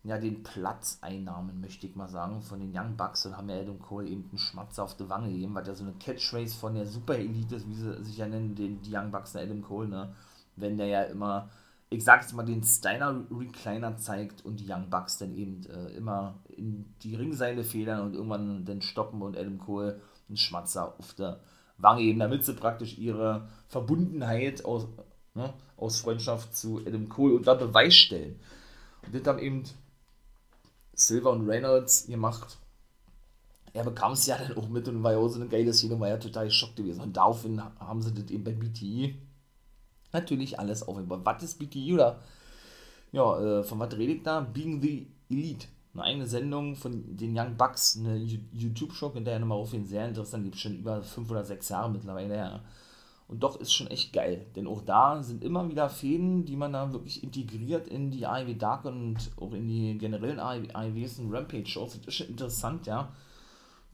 ja, 0.08 0.18
den 0.18 0.42
Platz 0.42 0.98
einnahmen, 1.02 1.60
möchte 1.60 1.86
ich 1.86 1.94
mal 1.94 2.08
sagen, 2.08 2.40
von 2.40 2.60
den 2.60 2.74
Young 2.74 2.96
Bucks 2.96 3.26
und 3.26 3.36
haben 3.36 3.48
ja 3.50 3.56
Adam 3.56 3.78
Cole 3.78 4.08
eben 4.08 4.26
einen 4.30 4.38
Schmatzer 4.38 4.84
auf 4.84 4.96
die 4.96 5.08
Wange 5.08 5.30
gegeben, 5.30 5.54
weil 5.54 5.66
ja 5.66 5.74
so 5.74 5.84
eine 5.84 5.92
Catchphrase 5.94 6.56
von 6.56 6.74
der 6.74 6.86
Super 6.86 7.18
Elite 7.18 7.56
ist, 7.56 7.68
wie 7.68 7.74
sie 7.74 8.02
sich 8.02 8.16
ja 8.16 8.26
nennen, 8.26 8.54
den, 8.54 8.80
die 8.80 8.94
Young 8.94 9.10
Bucks, 9.10 9.32
der 9.32 9.42
Adam 9.42 9.60
Cole, 9.60 9.88
ne? 9.88 10.14
Wenn 10.56 10.78
der 10.78 10.86
ja 10.86 11.02
immer, 11.02 11.50
ich 11.90 12.02
sag 12.04 12.22
jetzt 12.22 12.32
mal, 12.32 12.44
den 12.44 12.64
Steiner 12.64 13.22
Recliner 13.30 13.98
zeigt 13.98 14.44
und 14.44 14.60
die 14.60 14.72
Young 14.72 14.88
Bucks 14.88 15.18
dann 15.18 15.34
eben 15.34 15.66
äh, 15.66 15.90
immer 15.96 16.38
in 16.56 16.86
die 17.02 17.14
Ringseile 17.14 17.62
federn 17.62 18.00
und 18.00 18.14
irgendwann 18.14 18.64
dann 18.64 18.80
stoppen 18.80 19.20
und 19.20 19.36
Adam 19.36 19.58
Cole 19.58 20.00
einen 20.28 20.36
Schmatzer 20.38 20.94
auf 20.98 21.14
der 21.14 21.40
Wange 21.76 22.02
geben, 22.02 22.18
damit 22.18 22.44
sie 22.44 22.54
praktisch 22.54 22.96
ihre 22.96 23.48
Verbundenheit 23.68 24.64
aus, 24.64 24.88
ne, 25.34 25.52
aus 25.76 26.00
Freundschaft 26.00 26.56
zu 26.56 26.80
Adam 26.86 27.10
Cole 27.10 27.34
unter 27.34 27.54
Beweis 27.54 27.94
stellen. 27.94 28.40
Und 29.04 29.14
das 29.14 29.22
dann 29.22 29.38
eben 29.38 29.64
Silver 30.98 31.30
und 31.30 31.48
Reynolds 31.48 32.06
gemacht. 32.06 32.58
Er 33.72 33.84
bekam 33.84 34.12
es 34.12 34.26
ja 34.26 34.36
dann 34.36 34.56
auch 34.56 34.68
mit 34.68 34.88
und 34.88 35.02
war 35.02 35.12
ja 35.12 35.18
auch 35.18 35.28
so 35.28 35.40
eine 35.40 35.48
geile 35.48 35.72
Szene, 35.72 35.98
war 36.00 36.08
ja 36.08 36.16
total 36.16 36.46
geschockt 36.46 36.76
gewesen. 36.76 37.00
Und 37.00 37.16
daraufhin 37.16 37.62
haben 37.62 38.02
sie 38.02 38.12
das 38.12 38.30
eben 38.30 38.44
bei 38.44 38.52
BTE 38.52 39.14
natürlich 40.12 40.58
alles 40.58 40.82
aufgebaut. 40.82 41.20
Was 41.24 41.42
ist 41.42 41.58
BTE 41.58 41.94
oder 41.94 42.20
ja, 43.12 43.40
äh, 43.40 43.64
von 43.64 43.78
was 43.78 43.96
rede 43.96 44.14
ich 44.14 44.22
da? 44.22 44.40
Being 44.40 44.82
the 44.82 45.06
Elite. 45.30 45.68
Eine 45.94 46.02
eigene 46.02 46.26
Sendung 46.26 46.76
von 46.76 47.16
den 47.16 47.38
Young 47.38 47.56
Bucks, 47.56 47.96
eine 47.98 48.16
YouTube-Show, 48.16 49.12
in 49.14 49.24
der 49.24 49.34
ja 49.34 49.38
nochmal 49.38 49.58
auf 49.58 49.72
ihn 49.72 49.86
sehr 49.86 50.06
interessant, 50.06 50.44
gibt 50.44 50.56
schon 50.56 50.76
über 50.76 51.02
fünf 51.02 51.30
oder 51.30 51.44
sechs 51.44 51.68
Jahre 51.70 51.90
mittlerweile, 51.90 52.36
ja. 52.36 52.60
Und 53.28 53.42
doch 53.42 53.60
ist 53.60 53.74
schon 53.74 53.88
echt 53.88 54.14
geil, 54.14 54.46
denn 54.56 54.66
auch 54.66 54.80
da 54.80 55.22
sind 55.22 55.44
immer 55.44 55.68
wieder 55.68 55.90
Fäden, 55.90 56.46
die 56.46 56.56
man 56.56 56.72
da 56.72 56.92
wirklich 56.94 57.22
integriert 57.22 57.86
in 57.86 58.10
die 58.10 58.26
AEW 58.26 58.54
Dark 58.54 58.86
und 58.86 59.18
auch 59.38 59.52
in 59.52 59.68
die 59.68 59.98
generellen 59.98 60.40
AEWs 60.40 61.18
und 61.18 61.34
Rampage-Shows. 61.34 61.98
Das 61.98 62.06
ist 62.06 62.14
schon 62.14 62.28
interessant, 62.28 62.86
ja. 62.86 63.12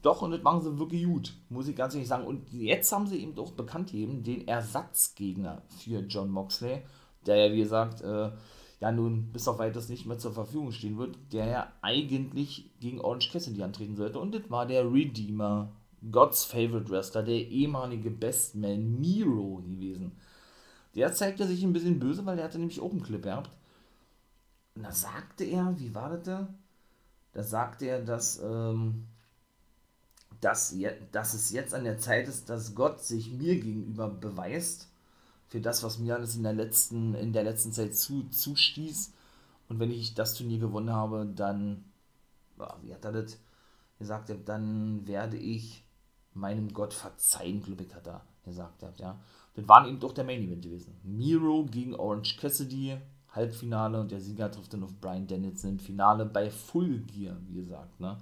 Doch, 0.01 0.21
und 0.21 0.31
das 0.31 0.41
machen 0.41 0.61
sie 0.61 0.79
wirklich 0.79 1.03
gut, 1.03 1.33
muss 1.49 1.67
ich 1.67 1.75
ganz 1.75 1.93
ehrlich 1.95 2.07
sagen. 2.07 2.25
Und 2.25 2.53
jetzt 2.53 2.89
haben 2.93 3.07
sie 3.07 3.21
eben 3.21 3.37
auch 3.37 3.51
bekannt 3.51 3.91
gegeben, 3.91 4.23
den 4.23 4.47
Ersatzgegner 4.47 5.63
für 5.67 5.99
John 5.99 6.29
Moxley, 6.29 6.83
der 7.25 7.47
ja, 7.47 7.53
wie 7.53 7.59
gesagt, 7.59 8.01
äh, 8.01 8.31
ja 8.79 8.91
nun 8.91 9.31
bis 9.33 9.47
auf 9.47 9.59
weiteres 9.59 9.89
nicht 9.89 10.05
mehr 10.05 10.17
zur 10.17 10.31
Verfügung 10.31 10.71
stehen 10.71 10.97
wird, 10.97 11.17
der 11.33 11.47
ja 11.47 11.73
eigentlich 11.81 12.71
gegen 12.79 13.01
Orange 13.01 13.31
Cassidy 13.31 13.63
antreten 13.63 13.95
sollte. 13.95 14.19
Und 14.19 14.33
das 14.33 14.49
war 14.49 14.65
der 14.65 14.89
Redeemer 14.89 15.71
God's 16.11 16.43
Favorite 16.43 16.89
Wrestler, 16.89 17.23
der 17.23 17.35
ehemalige 17.35 18.11
Bestman 18.11 18.99
Miro 18.99 19.61
gewesen. 19.65 20.11
Der 20.93 21.13
zeigte 21.13 21.45
sich 21.47 21.63
ein 21.63 21.73
bisschen 21.73 21.99
böse, 21.99 22.25
weil 22.25 22.37
der 22.37 22.45
hatte 22.45 22.57
nämlich 22.57 22.81
einen 22.81 23.03
Clip 23.03 23.21
gehabt. 23.21 23.49
Und 24.75 24.83
da 24.83 24.91
sagte 24.91 25.43
er, 25.43 25.77
wie 25.79 25.93
war 25.93 26.09
das 26.09 26.23
da? 26.23 26.47
Da 27.33 27.43
sagte 27.43 27.85
er, 27.85 28.01
dass, 28.01 28.41
ähm, 28.41 29.07
dass, 30.41 30.75
dass 31.11 31.33
es 31.33 31.51
jetzt 31.51 31.73
an 31.73 31.83
der 31.83 31.97
Zeit 31.97 32.27
ist, 32.27 32.49
dass 32.49 32.75
Gott 32.75 33.01
sich 33.01 33.31
mir 33.31 33.55
gegenüber 33.55 34.09
beweist 34.09 34.89
für 35.47 35.59
das, 35.59 35.83
was 35.83 35.99
mir 35.99 36.15
alles 36.15 36.35
in 36.35 36.43
der 36.43 36.53
letzten, 36.53 37.13
in 37.15 37.33
der 37.33 37.43
letzten 37.43 37.71
Zeit 37.71 37.95
zu, 37.95 38.23
zustieß. 38.29 39.13
Und 39.67 39.79
wenn 39.79 39.91
ich 39.91 40.13
das 40.13 40.33
Turnier 40.33 40.59
gewonnen 40.59 40.93
habe, 40.93 41.25
dann, 41.25 41.83
wie 42.81 42.93
hat 42.93 43.05
er 43.05 43.11
das 43.11 43.37
gesagt, 43.99 44.33
dann 44.45 45.07
werde 45.07 45.37
ich 45.37 45.84
meinem 46.35 46.73
Gott 46.73 46.93
verzeihen, 46.93 47.61
glaube 47.61 47.83
ich, 47.83 47.95
hat 47.95 48.07
er 48.07 48.21
gesagt. 48.43 48.83
Ja. 48.99 49.17
Das 49.55 49.67
waren 49.67 49.87
eben 49.87 49.99
doch 49.99 50.13
der 50.13 50.23
Main 50.23 50.43
Event 50.43 50.63
gewesen. 50.63 50.95
Miro 51.03 51.65
gegen 51.65 51.95
Orange 51.95 52.37
Cassidy, 52.37 52.97
Halbfinale 53.31 53.99
und 53.99 54.11
der 54.11 54.21
Sieger 54.21 54.51
trifft 54.51 54.73
dann 54.73 54.83
auf 54.83 54.93
Brian 54.99 55.27
Dennison 55.27 55.71
im 55.71 55.79
Finale 55.79 56.25
bei 56.25 56.49
Full 56.49 56.99
Gear, 56.99 57.37
wie 57.47 57.55
gesagt. 57.55 57.99
Ne? 57.99 58.17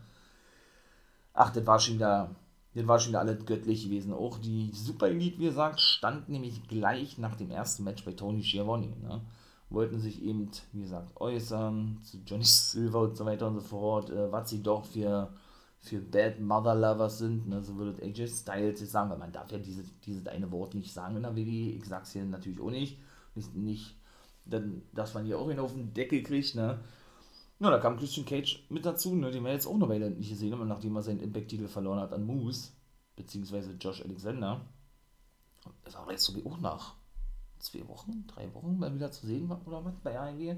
Ach, 1.34 1.52
das 1.52 1.66
war 1.66 1.80
schon 1.80 1.96
wieder, 1.96 2.36
das 2.74 2.88
war 2.88 3.00
schon 3.00 3.10
wieder 3.10 3.22
alles 3.22 3.46
göttlich 3.46 3.84
gewesen. 3.84 4.14
Auch 4.14 4.38
die 4.38 4.72
Super 4.74 5.08
Elite, 5.08 5.40
wie 5.40 5.46
gesagt, 5.46 5.80
stand 5.80 6.30
nämlich 6.30 6.68
gleich 6.68 7.18
nach 7.18 7.36
dem 7.36 7.52
ersten 7.52 7.84
Match 7.84 8.06
bei 8.06 8.14
Tony 8.14 8.44
Schiavone. 8.44 8.88
Ne? 9.02 9.22
Wollten 9.70 10.00
sich 10.00 10.22
eben, 10.24 10.50
wie 10.72 10.82
gesagt, 10.82 11.20
äußern 11.20 12.00
zu 12.04 12.18
Johnny 12.26 12.44
Silver 12.46 13.02
und 13.02 13.18
so 13.18 13.26
weiter 13.26 13.48
und 13.48 13.56
so 13.56 13.62
fort, 13.62 14.12
äh, 14.12 14.32
was 14.32 14.50
sie 14.50 14.62
doch 14.62 14.86
für 14.86 15.32
für 15.84 16.00
Bad 16.00 16.40
Mother 16.40 16.76
Lovers 16.76 17.18
sind, 17.18 17.46
ne, 17.50 17.62
so 17.62 17.76
würde 17.76 18.02
AJ 18.02 18.28
Styles 18.30 18.80
jetzt 18.80 18.94
sagen, 18.94 19.10
weil 19.10 19.18
man 19.18 19.34
darf 19.34 19.52
ja 19.52 19.58
diese, 19.58 19.84
dieses 20.06 20.26
eine 20.28 20.50
Wort 20.50 20.76
nicht 20.76 20.94
sagen 20.94 21.18
in 21.18 21.24
der 21.24 21.36
WWE, 21.36 21.76
ich 21.76 21.86
sag's 21.86 22.14
hier 22.14 22.24
natürlich 22.24 22.62
auch 22.62 22.72
nicht, 22.72 23.02
nicht, 23.36 23.54
nicht 23.54 23.96
dann, 24.46 24.84
dass 24.94 25.14
man 25.14 25.26
hier 25.26 25.38
auch 25.38 25.50
ihn 25.50 25.60
auf 25.60 25.74
den 25.74 25.94
Deckel 25.94 26.24
kriegt, 26.24 26.56
ne. 26.56 26.80
Ja, 27.60 27.70
da 27.70 27.80
kam 27.80 27.98
Christian 27.98 28.26
Cage 28.26 28.66
mit 28.70 28.86
dazu, 28.86 29.14
ne, 29.14 29.30
den 29.30 29.44
wir 29.44 29.52
jetzt 29.52 29.68
auch 29.68 29.78
noch 29.78 29.90
weiter 29.90 30.10
nicht 30.10 30.30
gesehen 30.30 30.54
haben, 30.54 30.68
nachdem 30.70 30.96
er 30.96 31.02
seinen 31.02 31.20
Impact-Titel 31.20 31.68
verloren 31.68 32.00
hat 32.00 32.14
an 32.14 32.26
Moose, 32.26 32.72
beziehungsweise 33.18 33.74
Josh 33.74 34.02
Alexander. 34.06 34.62
Das 35.84 35.96
war 35.96 36.10
jetzt 36.10 36.24
so 36.24 36.34
auch 36.46 36.60
nach 36.62 36.96
zwei 37.60 37.86
Wochen, 37.90 38.26
drei 38.28 38.54
Wochen 38.54 38.80
mal 38.80 38.94
wieder 38.96 39.12
zu 39.12 39.28
sehen 39.28 39.52
oder 39.66 39.84
was 39.84 39.96
bei 40.02 40.18
AEW. 40.18 40.56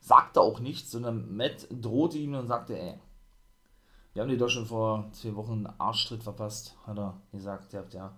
Sagte 0.00 0.40
auch 0.40 0.60
nichts, 0.60 0.90
sondern 0.90 1.36
Matt 1.36 1.68
drohte 1.70 2.16
ihm 2.16 2.34
und 2.34 2.46
sagte, 2.46 2.78
ey, 2.78 2.98
wir 4.12 4.22
haben 4.22 4.38
doch 4.38 4.48
schon 4.48 4.66
vor 4.66 5.08
zwei 5.12 5.34
Wochen 5.36 5.66
einen 5.66 5.80
Arschtritt 5.80 6.22
verpasst, 6.22 6.76
hat 6.86 6.98
er 6.98 7.20
gesagt. 7.32 7.72
Ihr 7.72 7.80
habt 7.80 7.94
ja, 7.94 8.12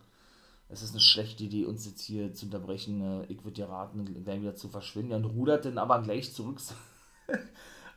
es 0.68 0.82
ist 0.82 0.92
eine 0.92 1.00
schlechte 1.00 1.44
Idee, 1.44 1.66
uns 1.66 1.84
jetzt 1.86 2.02
hier 2.02 2.32
zu 2.32 2.46
unterbrechen. 2.46 3.24
Ich 3.28 3.44
würde 3.44 3.56
dir 3.56 3.68
raten, 3.68 4.04
gleich 4.24 4.40
wieder 4.40 4.56
zu 4.56 4.68
verschwinden. 4.68 5.12
Und 5.12 5.26
rudert 5.26 5.64
dann 5.64 5.78
aber 5.78 6.00
gleich 6.00 6.32
zurück. 6.32 6.58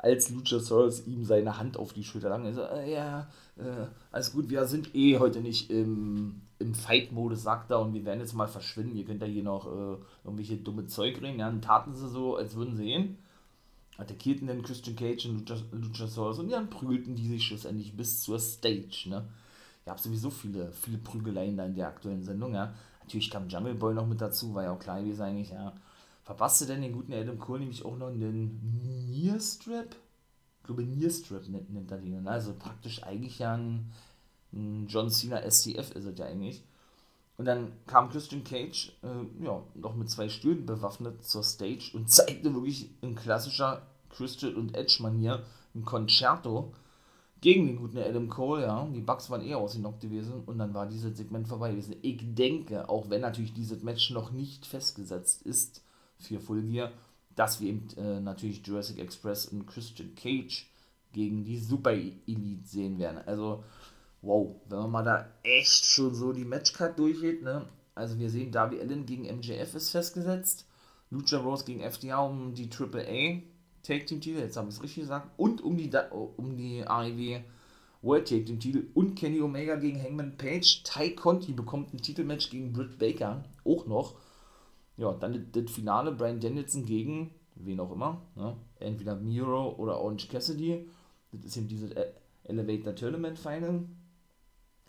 als 0.05 0.29
Luchasaurus 0.29 1.07
ihm 1.07 1.25
seine 1.25 1.57
Hand 1.57 1.77
auf 1.77 1.91
die 1.91 2.03
Schulter 2.03 2.29
lang. 2.29 2.45
Also, 2.45 2.61
äh, 2.61 2.93
ja, 2.93 3.27
äh, 3.57 3.87
alles 4.11 4.33
gut, 4.33 4.49
wir 4.49 4.65
sind 4.65 4.93
eh 4.93 5.17
heute 5.17 5.41
nicht 5.41 5.71
im, 5.71 6.41
im 6.59 6.75
Fight-Modus, 6.75 7.41
sagt 7.41 7.71
er, 7.71 7.79
und 7.79 7.93
wir 7.95 8.05
werden 8.05 8.19
jetzt 8.19 8.33
mal 8.33 8.47
verschwinden. 8.47 8.95
Ihr 8.95 9.05
könnt 9.05 9.21
ja 9.21 9.27
hier 9.27 9.41
noch 9.41 9.65
äh, 9.65 9.97
irgendwelche 10.23 10.57
dumme 10.57 10.85
Zeug 10.85 11.19
reden. 11.21 11.39
Ja, 11.39 11.47
dann 11.47 11.61
taten 11.61 11.95
sie 11.95 12.07
so, 12.07 12.35
als 12.35 12.55
würden 12.55 12.75
sie 12.75 12.93
ihn. 12.93 13.17
Attackierten 13.97 14.47
dann 14.47 14.61
Christian 14.61 14.95
Cage 14.95 15.25
und 15.27 15.49
Lucha, 15.49 15.61
Luchasaurus 15.71 16.39
und 16.39 16.49
dann 16.49 16.69
prügelten 16.69 17.15
die 17.15 17.27
sich 17.27 17.43
schlussendlich 17.43 17.95
bis 17.95 18.21
zur 18.21 18.39
Stage, 18.39 19.05
ne? 19.07 19.27
Ihr 19.85 19.91
habt 19.91 20.01
sowieso 20.01 20.31
viele, 20.31 20.71
viele 20.71 20.97
Prügeleien 20.97 21.57
da 21.57 21.65
in 21.65 21.75
der 21.75 21.87
aktuellen 21.87 22.23
Sendung, 22.23 22.53
ja. 22.53 22.73
Natürlich 23.01 23.29
kam 23.29 23.47
Jungle 23.47 23.75
Boy 23.75 23.93
noch 23.93 24.07
mit 24.07 24.19
dazu, 24.19 24.53
war 24.53 24.63
ja 24.63 24.71
auch 24.71 24.79
klar 24.79 25.01
gewesen 25.01 25.21
eigentlich, 25.21 25.51
ja. 25.51 25.73
Verpasste 26.23 26.65
denn 26.65 26.81
den 26.81 26.91
guten 26.91 27.13
Adam 27.13 27.37
Cole 27.37 27.59
nämlich 27.59 27.85
auch 27.85 27.95
noch 27.97 28.07
einen 28.07 28.83
Near 28.83 29.39
Strip? 29.39 29.95
Ich 30.59 30.65
glaube, 30.65 30.83
Near 30.83 31.11
Strip 31.11 31.47
nennt, 31.47 31.71
nennt 31.71 31.91
er 31.91 31.99
den. 31.99 32.27
Also 32.27 32.55
praktisch 32.57 33.03
eigentlich 33.03 33.37
ja 33.37 33.53
ein, 33.53 33.91
ein 34.51 34.87
John 34.87 35.11
Cena 35.11 35.39
STF 35.39 35.91
ist 35.91 36.05
es 36.05 36.17
ja 36.17 36.25
eigentlich. 36.25 36.63
Und 37.37 37.45
dann 37.45 37.73
kam 37.85 38.09
Christian 38.09 38.43
Cage, 38.43 38.93
äh, 39.03 39.43
ja, 39.43 39.61
noch 39.75 39.95
mit 39.95 40.09
zwei 40.09 40.29
Stühlen 40.29 40.65
bewaffnet 40.65 41.23
zur 41.25 41.43
Stage 41.43 41.91
und 41.93 42.09
zeigte 42.09 42.53
wirklich 42.53 42.89
in 43.01 43.15
klassischer 43.15 43.81
Christian 44.09 44.55
und 44.55 44.75
Edge-Manier 44.75 45.43
ein 45.73 45.83
Concerto 45.83 46.73
gegen 47.41 47.67
den 47.67 47.75
guten 47.75 47.97
Adam 47.97 48.29
Cole, 48.29 48.63
ja. 48.63 48.87
Die 48.93 49.01
Bugs 49.01 49.29
waren 49.29 49.41
eher 49.41 49.57
ausgenockt 49.57 50.01
gewesen 50.01 50.43
und 50.45 50.57
dann 50.57 50.73
war 50.73 50.87
dieses 50.87 51.15
Segment 51.17 51.47
vorbei 51.47 51.71
gewesen. 51.71 51.95
Ich 52.01 52.17
denke, 52.33 52.89
auch 52.89 53.09
wenn 53.09 53.21
natürlich 53.21 53.53
dieses 53.53 53.83
Match 53.83 54.09
noch 54.11 54.31
nicht 54.31 54.65
festgesetzt 54.65 55.43
ist 55.43 55.83
für 56.17 56.39
Full 56.39 56.63
Gear, 56.63 56.91
dass 57.35 57.59
wir 57.59 57.69
eben 57.69 57.87
äh, 57.97 58.21
natürlich 58.21 58.65
Jurassic 58.65 58.97
Express 58.97 59.47
und 59.47 59.67
Christian 59.67 60.15
Cage 60.15 60.65
gegen 61.11 61.43
die 61.43 61.59
Super 61.59 61.91
Elite 61.91 62.65
sehen 62.65 62.97
werden. 62.97 63.19
Also, 63.25 63.63
wow, 64.25 64.55
wenn 64.67 64.79
man 64.79 64.91
mal 64.91 65.03
da 65.03 65.29
echt 65.43 65.85
schon 65.85 66.13
so 66.13 66.33
die 66.33 66.45
Matchcard 66.45 66.97
durchgeht, 66.97 67.43
ne? 67.43 67.67
Also 67.93 68.19
wir 68.19 68.29
sehen 68.29 68.51
Darby 68.51 68.81
Allen 68.81 69.05
gegen 69.05 69.23
MJF 69.23 69.75
ist 69.75 69.91
festgesetzt, 69.91 70.65
Lucha 71.09 71.37
Rose 71.37 71.63
gegen 71.63 71.81
FDA 71.81 72.19
um 72.19 72.53
die 72.53 72.69
AAA 72.69 73.41
Take 73.83 74.05
Team 74.05 74.19
Titel, 74.19 74.39
jetzt 74.39 74.57
habe 74.57 74.67
ich 74.67 74.75
es 74.75 74.83
richtig 74.83 75.03
gesagt, 75.03 75.29
und 75.37 75.61
um 75.61 75.77
die, 75.77 75.91
um 76.37 76.57
die 76.57 76.83
AEW 76.85 77.41
World 78.01 78.27
Take 78.27 78.45
Team 78.45 78.59
Titel 78.59 78.87
und 78.95 79.15
Kenny 79.15 79.41
Omega 79.41 79.75
gegen 79.75 80.01
Hangman 80.01 80.37
Page. 80.37 80.83
Ty 80.83 81.11
Conti 81.11 81.53
bekommt 81.53 81.93
ein 81.93 82.01
Titelmatch 82.01 82.49
gegen 82.49 82.73
Britt 82.73 82.97
Baker, 82.97 83.43
auch 83.63 83.85
noch. 83.85 84.15
Ja, 84.97 85.13
dann 85.13 85.49
das 85.51 85.71
Finale, 85.71 86.11
Brian 86.11 86.39
Danielson 86.39 86.85
gegen 86.85 87.31
wen 87.55 87.79
auch 87.79 87.91
immer, 87.91 88.21
ne? 88.35 88.55
entweder 88.79 89.15
Miro 89.15 89.75
oder 89.77 89.99
Orange 89.99 90.27
Cassidy. 90.27 90.87
Das 91.31 91.45
ist 91.45 91.57
eben 91.57 91.67
dieses 91.67 91.91
Elevator 92.43 92.95
Tournament 92.95 93.39
Final. 93.39 93.85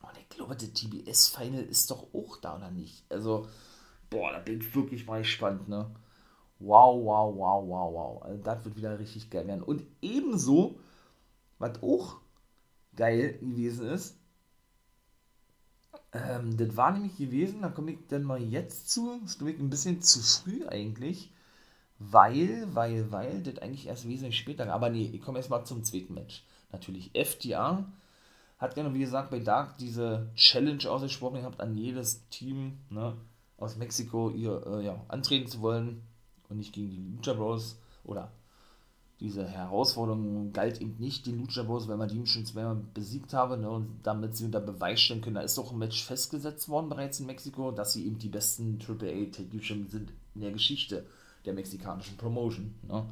Und 0.09 0.19
ich 0.19 0.29
glaube, 0.29 0.57
das 0.57 0.73
TBS 0.73 1.29
Final 1.29 1.63
ist 1.63 1.91
doch 1.91 2.07
auch 2.15 2.37
da, 2.39 2.57
oder 2.57 2.71
nicht? 2.71 3.05
Also, 3.11 3.49
boah, 4.11 4.33
da 4.33 4.39
bin 4.39 4.61
ich 4.61 4.75
wirklich 4.75 5.07
mal 5.07 5.21
gespannt, 5.21 5.69
ne? 5.69 5.91
Wow, 6.59 7.05
wow, 7.05 7.37
wow, 7.37 7.69
wow, 7.69 7.93
wow. 7.93 8.23
Also 8.23 8.43
das 8.43 8.65
wird 8.65 8.77
wieder 8.77 8.99
richtig 8.99 9.29
geil 9.31 9.47
werden. 9.47 9.63
Und 9.63 9.83
ebenso, 10.01 10.79
was 11.59 11.83
auch 11.83 12.17
geil 12.95 13.39
gewesen 13.39 13.89
ist, 13.89 14.17
ähm, 16.13 16.57
das 16.57 16.77
war 16.77 16.93
nämlich 16.93 17.17
gewesen, 17.17 17.63
da 17.63 17.69
komme 17.69 17.93
ich 17.93 17.99
dann 18.09 18.23
mal 18.23 18.41
jetzt 18.41 18.91
zu, 18.91 19.19
das 19.23 19.33
ist 19.33 19.41
nämlich 19.43 19.59
ein 19.61 19.71
bisschen 19.71 20.01
zu 20.03 20.21
früh 20.21 20.67
eigentlich, 20.67 21.31
weil, 21.99 22.67
weil, 22.75 23.11
weil, 23.11 23.43
das 23.43 23.59
eigentlich 23.59 23.87
erst 23.87 24.09
wesentlich 24.09 24.39
später, 24.39 24.73
aber 24.73 24.91
nee, 24.91 25.11
ich 25.13 25.21
komme 25.21 25.39
erstmal 25.39 25.67
zum 25.67 25.85
zweiten 25.85 26.15
Match. 26.15 26.45
Natürlich 26.73 27.15
FDA 27.15 27.85
hat 28.59 28.77
ja, 28.77 28.95
wie 28.95 29.01
gesagt, 29.01 29.31
bei 29.31 29.41
Dark 29.41 29.77
diese 29.79 30.31
Challenge 30.35 30.91
ausgesprochen 30.91 31.41
gehabt, 31.41 31.61
an 31.61 31.77
jedes 31.77 32.27
Team 32.29 32.79
ne, 32.89 33.15
aus 33.59 33.77
Mexiko 33.77 34.31
ihr 34.31 34.67
äh, 34.67 34.85
ja, 34.85 35.05
antreten 35.09 35.49
zu 35.51 35.61
wollen 35.61 36.03
und 36.49 36.57
nicht 36.59 36.73
gegen 36.73 36.91
die 36.91 37.17
Lucha 37.17 37.35
Bros. 37.35 37.79
Oder 38.05 38.33
diese 39.21 39.47
Herausforderung 39.47 40.53
galt 40.53 40.81
eben 40.81 40.97
nicht 40.99 41.27
den 41.27 41.39
Lucha 41.39 41.65
Bros, 41.65 41.87
weil 41.87 41.99
man 41.99 42.09
die 42.09 42.27
schon 42.27 42.47
zweimal 42.47 42.77
besiegt 42.95 43.35
habe 43.35 43.59
ne, 43.59 43.69
und 43.69 44.01
damit 44.03 44.37
sie 44.37 44.47
unter 44.47 44.61
Beweis 44.61 45.01
stellen 45.01 45.21
können. 45.21 45.37
Da 45.37 45.43
ist 45.43 45.59
auch 45.59 45.73
ein 45.73 45.79
Match 45.79 46.03
festgesetzt 46.03 46.71
worden 46.71 46.89
bereits 46.89 47.21
in 47.21 47.27
Mexiko, 47.27 47.73
dass 47.73 47.93
sie 47.93 48.07
eben 48.07 48.19
die 48.19 48.29
besten 48.29 48.79
AAA 48.81 49.33
Tag 49.33 49.51
Team 49.51 49.87
sind 49.89 50.13
in 50.35 50.41
der 50.41 50.53
Geschichte 50.53 51.05
der 51.45 51.53
mexikanischen 51.53 52.17
Promotion. 52.17 52.75
Ne. 52.89 53.05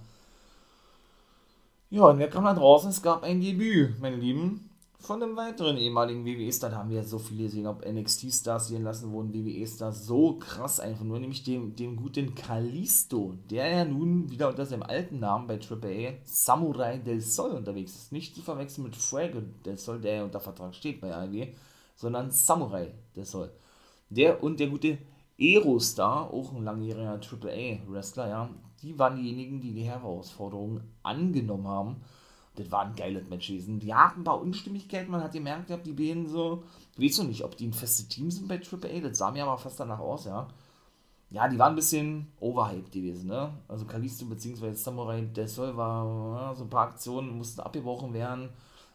Ja, 1.90 2.04
und 2.04 2.18
wer 2.18 2.30
kam 2.30 2.44
da 2.44 2.54
draußen? 2.54 2.90
Es 2.90 3.02
gab 3.02 3.22
ein 3.22 3.40
Debüt, 3.40 4.00
meine 4.00 4.16
Lieben 4.16 4.70
von 5.05 5.23
einem 5.23 5.37
weiteren 5.37 5.77
ehemaligen 5.77 6.25
WWE-Star, 6.25 6.71
da 6.71 6.79
haben 6.79 6.88
wir 6.88 7.05
so 7.05 7.19
viele 7.19 7.45
gesehen, 7.45 7.67
ob 7.67 7.85
NXT-Stars 7.87 8.69
hier 8.69 8.79
lassen 8.79 9.12
wurden, 9.12 9.35
WWE-Stars, 9.35 10.07
so 10.07 10.38
krass 10.38 10.81
einfach 10.81 11.05
nur, 11.05 11.19
nämlich 11.21 11.45
dem, 11.45 11.77
dem 11.77 11.95
guten 11.95 12.35
Kalisto, 12.35 13.35
der 13.51 13.69
ja 13.69 13.85
nun 13.85 14.31
wieder 14.31 14.49
unter 14.49 14.64
seinem 14.64 14.83
alten 14.83 15.19
Namen 15.21 15.47
bei 15.47 15.61
AAA 15.61 16.14
Samurai 16.25 16.99
del 16.99 17.21
Sol 17.21 17.51
unterwegs 17.51 17.95
ist. 17.95 18.12
Nicht 18.12 18.35
zu 18.35 18.40
verwechseln 18.40 18.85
mit 18.85 18.97
Fuego 18.97 19.43
del 19.64 19.77
Sol, 19.77 20.01
der 20.01 20.14
ja 20.17 20.25
unter 20.25 20.40
Vertrag 20.40 20.75
steht 20.75 21.03
bei 21.03 21.14
AEW, 21.14 21.49
sondern 21.97 22.31
Samurai 22.31 22.95
del 23.14 23.27
Sol. 23.27 23.51
Der 24.09 24.43
und 24.43 24.59
der 24.59 24.69
gute 24.69 24.97
Aerostar, 25.38 26.33
auch 26.33 26.55
ein 26.55 26.64
langjähriger 26.64 27.21
AAA-Wrestler, 27.21 28.29
ja, 28.29 28.51
die 28.81 28.99
waren 28.99 29.17
diejenigen, 29.17 29.61
die 29.61 29.75
die 29.75 29.85
Herausforderungen 29.85 30.83
angenommen 31.03 31.69
haben 31.69 31.97
das 32.57 32.71
war 32.71 32.83
ein 32.85 32.95
geiles 32.95 33.29
Match 33.29 33.49
gewesen. 33.49 33.81
Die 33.81 33.95
hatten 33.95 34.21
ein 34.21 34.25
paar 34.25 34.40
Unstimmigkeiten, 34.40 35.11
man 35.11 35.23
hat 35.23 35.33
gemerkt, 35.33 35.71
die 35.85 35.93
beiden 35.93 36.27
so, 36.27 36.62
weißt 36.97 37.19
du 37.19 37.25
nicht, 37.25 37.45
ob 37.45 37.57
die 37.57 37.67
ein 37.67 37.73
festes 37.73 38.09
Team 38.09 38.31
sind 38.31 38.49
bei 38.49 38.61
AAA, 38.61 39.01
das 39.01 39.19
sah 39.19 39.31
mir 39.31 39.45
aber 39.45 39.59
fast 39.59 39.81
danach 39.81 39.99
aus, 39.99 40.27
ja. 40.27 40.49
Ja, 41.31 41.49
die 41.49 41.59
waren 41.59 41.73
ein 41.73 41.77
bisschen 41.77 42.29
overhyped 42.38 42.93
gewesen, 42.93 43.27
ne? 43.27 43.53
Also 43.67 43.87
Kalisto 43.87 44.25
bzw. 44.27 44.73
Samurai 44.73 45.23
Desoll 45.23 45.77
war, 45.77 46.40
ja, 46.40 46.55
so 46.55 46.62
ein 46.62 46.71
paar 46.71 46.88
Aktionen 46.88 47.37
mussten 47.37 47.61
abgebrochen 47.61 48.12
werden. 48.14 48.51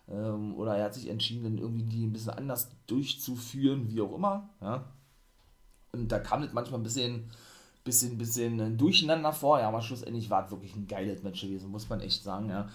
Ähm, 0.07 0.55
oder 0.55 0.77
er 0.77 0.85
hat 0.85 0.93
sich 0.93 1.09
entschieden, 1.09 1.43
dann 1.43 1.57
irgendwie 1.57 1.83
die 1.83 2.05
ein 2.05 2.13
bisschen 2.13 2.31
anders 2.31 2.71
durchzuführen, 2.87 3.89
wie 3.89 4.01
auch 4.01 4.15
immer, 4.15 4.49
ja. 4.61 4.85
Und 5.91 6.11
da 6.11 6.19
kam 6.19 6.41
das 6.41 6.53
manchmal 6.53 6.79
ein 6.79 6.83
bisschen, 6.83 7.29
bisschen, 7.83 8.17
bisschen 8.17 8.77
durcheinander 8.77 9.33
vor, 9.33 9.59
ja, 9.59 9.67
aber 9.67 9.81
schlussendlich 9.81 10.29
war 10.29 10.45
es 10.45 10.51
wirklich 10.51 10.75
ein 10.75 10.87
geiles 10.87 11.23
Match 11.23 11.41
gewesen, 11.41 11.71
muss 11.71 11.89
man 11.89 11.99
echt 11.99 12.23
sagen, 12.23 12.49
ja. 12.49 12.69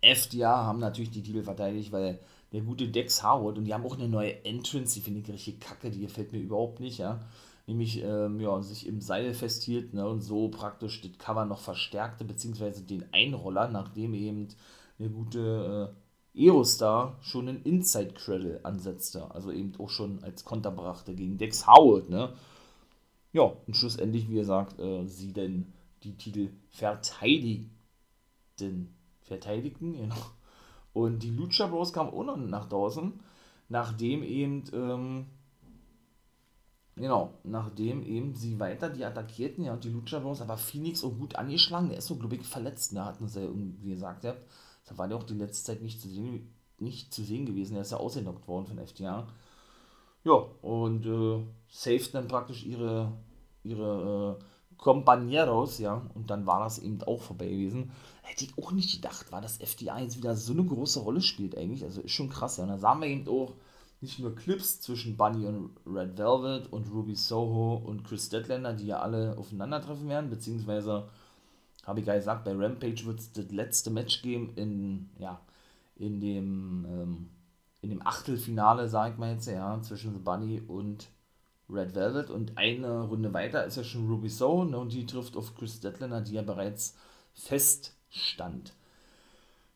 FDA 0.00 0.64
haben 0.64 0.78
natürlich 0.78 1.10
die 1.10 1.22
Titel 1.22 1.42
verteidigt, 1.42 1.92
weil 1.92 2.20
der 2.52 2.60
gute 2.62 2.88
Dex 2.88 3.22
Howard 3.22 3.58
und 3.58 3.64
die 3.64 3.74
haben 3.74 3.84
auch 3.84 3.96
eine 3.96 4.08
neue 4.08 4.44
Entrance, 4.44 4.94
die 4.94 5.00
finde 5.00 5.20
ich 5.20 5.28
richtig 5.28 5.60
kacke, 5.60 5.90
die 5.90 6.00
gefällt 6.00 6.32
mir 6.32 6.38
überhaupt 6.38 6.80
nicht, 6.80 6.98
ja. 6.98 7.20
Nämlich, 7.66 8.02
ähm, 8.02 8.40
ja, 8.40 8.62
sich 8.62 8.86
im 8.86 9.02
Seil 9.02 9.34
festhielt 9.34 9.92
ne, 9.92 10.08
und 10.08 10.22
so 10.22 10.48
praktisch 10.48 11.02
das 11.02 11.18
Cover 11.18 11.44
noch 11.44 11.60
verstärkte, 11.60 12.24
beziehungsweise 12.24 12.82
den 12.82 13.04
Einroller, 13.12 13.68
nachdem 13.68 14.14
eben 14.14 14.48
der 14.98 15.10
gute 15.10 15.94
äh, 16.34 16.46
Aerostar 16.46 17.18
schon 17.20 17.48
einen 17.48 17.62
Inside 17.64 18.14
Cradle 18.14 18.60
ansetzte, 18.62 19.30
also 19.32 19.52
eben 19.52 19.72
auch 19.78 19.90
schon 19.90 20.24
als 20.24 20.44
Konter 20.46 20.70
brachte 20.70 21.14
gegen 21.14 21.36
Dex 21.36 21.66
Howard, 21.66 22.08
ne. 22.08 22.32
Ja, 23.32 23.52
und 23.66 23.76
schlussendlich, 23.76 24.30
wie 24.30 24.36
gesagt, 24.36 24.80
äh, 24.80 25.06
sie 25.06 25.34
denn 25.34 25.72
die 26.02 26.16
Titel 26.16 26.50
verteidigten 26.70 27.68
verteidigten. 29.28 29.92
Genau. 29.92 30.16
Und 30.92 31.22
die 31.22 31.30
Lucha 31.30 31.66
Bros 31.66 31.92
kamen 31.92 32.10
auch 32.10 32.24
noch 32.24 32.36
nach 32.36 32.68
draußen, 32.68 33.20
nachdem 33.68 34.22
eben, 34.22 34.64
ähm, 34.72 35.26
genau, 36.96 37.34
nachdem 37.44 38.02
eben 38.02 38.34
sie 38.34 38.58
weiter 38.58 38.90
die 38.90 39.04
attackierten, 39.04 39.64
ja, 39.64 39.74
und 39.74 39.84
die 39.84 39.90
Lucha 39.90 40.18
Bros, 40.18 40.40
aber 40.40 40.56
Phoenix 40.56 41.00
so 41.00 41.10
gut 41.10 41.36
angeschlagen, 41.36 41.90
der 41.90 41.98
ist 41.98 42.06
so, 42.06 42.16
glaube 42.16 42.34
ich, 42.36 42.46
verletzt, 42.46 42.92
da 42.92 43.00
ne, 43.00 43.04
hatten 43.04 43.28
sie 43.28 43.40
ja 43.40 43.46
irgendwie 43.46 43.90
gesagt, 43.90 44.24
ja, 44.24 44.34
da 44.86 44.98
war 44.98 45.06
der 45.06 45.18
auch 45.18 45.24
die 45.24 45.34
letzte 45.34 45.66
Zeit 45.66 45.82
nicht 45.82 46.00
zu 46.00 46.08
sehen, 46.08 46.52
nicht 46.78 47.12
zu 47.12 47.22
sehen 47.22 47.46
gewesen, 47.46 47.74
der 47.74 47.82
ist 47.82 47.92
ja 47.92 47.98
ausgenockt 47.98 48.48
worden 48.48 48.66
von 48.66 48.84
FTA. 48.84 49.28
Ja, 50.24 50.32
und 50.62 51.06
äh, 51.06 51.44
saved 51.68 52.14
dann 52.14 52.28
praktisch 52.28 52.64
ihre, 52.64 53.12
ihre 53.62 54.38
äh, 54.40 54.44
Compañeros, 54.78 55.80
ja, 55.80 56.02
und 56.14 56.30
dann 56.30 56.46
war 56.46 56.60
das 56.60 56.78
eben 56.78 57.02
auch 57.02 57.20
vorbei 57.20 57.48
gewesen. 57.48 57.90
Hätte 58.22 58.44
ich 58.44 58.56
auch 58.56 58.72
nicht 58.72 58.94
gedacht, 58.94 59.32
war, 59.32 59.40
dass 59.40 59.58
FDA 59.60 59.98
jetzt 60.00 60.16
wieder 60.16 60.36
so 60.36 60.52
eine 60.52 60.64
große 60.64 61.00
Rolle 61.00 61.20
spielt 61.20 61.56
eigentlich, 61.58 61.84
also 61.84 62.00
ist 62.00 62.12
schon 62.12 62.30
krass, 62.30 62.56
ja, 62.56 62.64
und 62.64 62.70
da 62.70 62.78
sahen 62.78 63.00
wir 63.00 63.08
eben 63.08 63.28
auch 63.28 63.54
nicht 64.00 64.20
nur 64.20 64.34
Clips 64.36 64.80
zwischen 64.80 65.16
Bunny 65.16 65.46
und 65.46 65.70
Red 65.84 66.16
Velvet 66.16 66.72
und 66.72 66.90
Ruby 66.92 67.16
Soho 67.16 67.74
und 67.84 68.04
Chris 68.04 68.28
Deadlander, 68.28 68.72
die 68.74 68.86
ja 68.86 69.00
alle 69.00 69.36
aufeinandertreffen 69.36 70.08
werden, 70.08 70.30
beziehungsweise, 70.30 71.08
habe 71.84 72.00
ich 72.00 72.06
ja 72.06 72.14
gesagt, 72.14 72.44
bei 72.44 72.54
Rampage 72.54 73.04
wird 73.06 73.18
es 73.18 73.32
das 73.32 73.50
letzte 73.50 73.90
Match 73.90 74.22
geben 74.22 74.52
in, 74.54 75.10
ja, 75.18 75.40
in 75.96 76.20
dem, 76.20 76.86
ähm, 76.88 77.30
in 77.80 77.90
dem 77.90 78.06
Achtelfinale, 78.06 78.88
sag 78.88 79.12
ich 79.12 79.18
mal 79.18 79.32
jetzt, 79.32 79.46
ja, 79.46 79.80
zwischen 79.82 80.12
The 80.14 80.20
Bunny 80.20 80.60
und 80.60 81.08
Red 81.70 81.94
Velvet 81.94 82.30
und 82.30 82.56
eine 82.56 83.02
Runde 83.02 83.32
weiter 83.34 83.64
ist 83.64 83.76
ja 83.76 83.84
schon 83.84 84.08
Ruby 84.08 84.28
Soho 84.28 84.64
ne, 84.64 84.78
und 84.78 84.92
die 84.92 85.06
trifft 85.06 85.36
auf 85.36 85.54
Chris 85.54 85.80
Dettlander, 85.80 86.22
die 86.22 86.34
ja 86.34 86.42
bereits 86.42 86.96
feststand. 87.34 88.72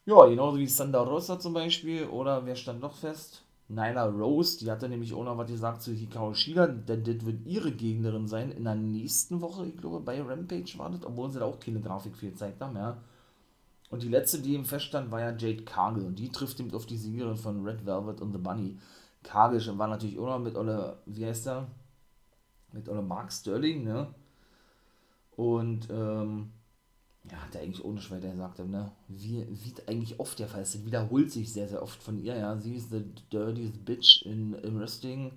Ja, 0.04 0.26
genauso 0.26 0.58
wie 0.58 0.66
Sandra 0.66 1.02
Rosa 1.02 1.38
zum 1.38 1.54
Beispiel. 1.54 2.06
Oder 2.06 2.44
wer 2.44 2.56
stand 2.56 2.80
noch 2.80 2.94
fest? 2.94 3.42
Nyla 3.68 4.06
Rose, 4.06 4.58
die 4.58 4.70
hatte 4.70 4.88
nämlich 4.88 5.14
auch 5.14 5.24
noch 5.24 5.38
was 5.38 5.50
gesagt 5.50 5.82
zu 5.82 5.92
Hikaru 5.92 6.34
Shida, 6.34 6.66
denn 6.66 7.04
das 7.04 7.24
wird 7.24 7.46
ihre 7.46 7.72
Gegnerin 7.72 8.26
sein 8.26 8.50
in 8.50 8.64
der 8.64 8.74
nächsten 8.74 9.40
Woche, 9.40 9.66
ich 9.66 9.76
glaube, 9.76 10.00
bei 10.00 10.20
Rampage 10.20 10.74
war 10.76 10.90
das, 10.90 11.04
obwohl 11.04 11.30
sie 11.30 11.38
da 11.38 11.46
auch 11.46 11.58
keine 11.58 11.80
Grafik 11.80 12.16
viel 12.16 12.32
gezeigt 12.32 12.60
haben, 12.60 12.76
ja. 12.76 12.98
Und 13.88 14.02
die 14.02 14.08
letzte, 14.08 14.40
die 14.40 14.54
im 14.54 14.64
Feststand, 14.64 15.10
war 15.10 15.20
ja 15.20 15.30
Jade 15.30 15.64
Cargill 15.64 16.04
und 16.04 16.18
die 16.18 16.30
trifft 16.30 16.60
eben 16.60 16.74
auf 16.74 16.86
die 16.86 16.96
Siegerin 16.96 17.36
von 17.36 17.64
Red 17.64 17.86
Velvet 17.86 18.20
und 18.20 18.32
The 18.32 18.38
Bunny. 18.38 18.78
Cargill 19.22 19.78
war 19.78 19.88
natürlich 19.88 20.18
auch 20.18 20.26
noch 20.26 20.38
mit 20.38 20.56
Olle, 20.56 20.98
wie 21.06 21.24
heißt 21.24 21.46
der? 21.46 21.68
Mit 22.72 22.88
Olle 22.88 23.02
Mark 23.02 23.32
Sterling, 23.32 23.84
ne? 23.84 24.14
Und, 25.36 25.88
ähm, 25.90 26.50
ja, 27.30 27.36
hat 27.36 27.54
er 27.54 27.62
eigentlich 27.62 27.84
ohne 27.84 28.00
Schweiter 28.00 28.30
gesagt, 28.30 28.58
ne? 28.58 28.90
Wie, 29.08 29.46
wie 29.48 29.74
eigentlich 29.86 30.18
oft 30.18 30.38
der 30.38 30.48
Fall 30.48 30.62
ist. 30.62 30.74
Das 30.74 30.84
wiederholt 30.84 31.30
sich 31.30 31.52
sehr, 31.52 31.68
sehr 31.68 31.82
oft 31.82 32.02
von 32.02 32.18
ihr, 32.18 32.36
ja. 32.36 32.56
Sie 32.56 32.74
ist 32.74 32.90
the 32.90 33.04
dirtiest 33.32 33.84
bitch 33.84 34.22
in, 34.26 34.54
im 34.54 34.80
Wrestling 34.80 35.32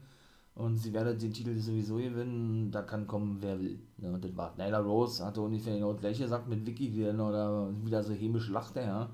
und 0.56 0.78
sie 0.78 0.94
werde 0.94 1.16
den 1.16 1.34
Titel 1.34 1.58
sowieso 1.58 1.98
gewinnen. 1.98 2.72
Da 2.72 2.82
kann 2.82 3.08
kommen, 3.08 3.38
wer 3.42 3.60
will. 3.60 3.80
Ne? 3.98 4.14
Und 4.14 4.24
das 4.24 4.36
war 4.36 4.56
Nyla 4.58 4.80
Rose, 4.80 5.24
hatte 5.24 5.42
ungefähr 5.42 5.76
genau 5.76 5.94
das 5.94 6.02
gleiche 6.02 6.24
gesagt 6.24 6.48
mit 6.48 6.66
Vicky 6.66 6.94
wieder, 6.94 7.14
ne? 7.14 7.24
oder 7.24 7.70
wieder 7.84 8.04
so 8.04 8.14
hämisch 8.14 8.50
lachte, 8.50 8.82
ja. 8.82 9.10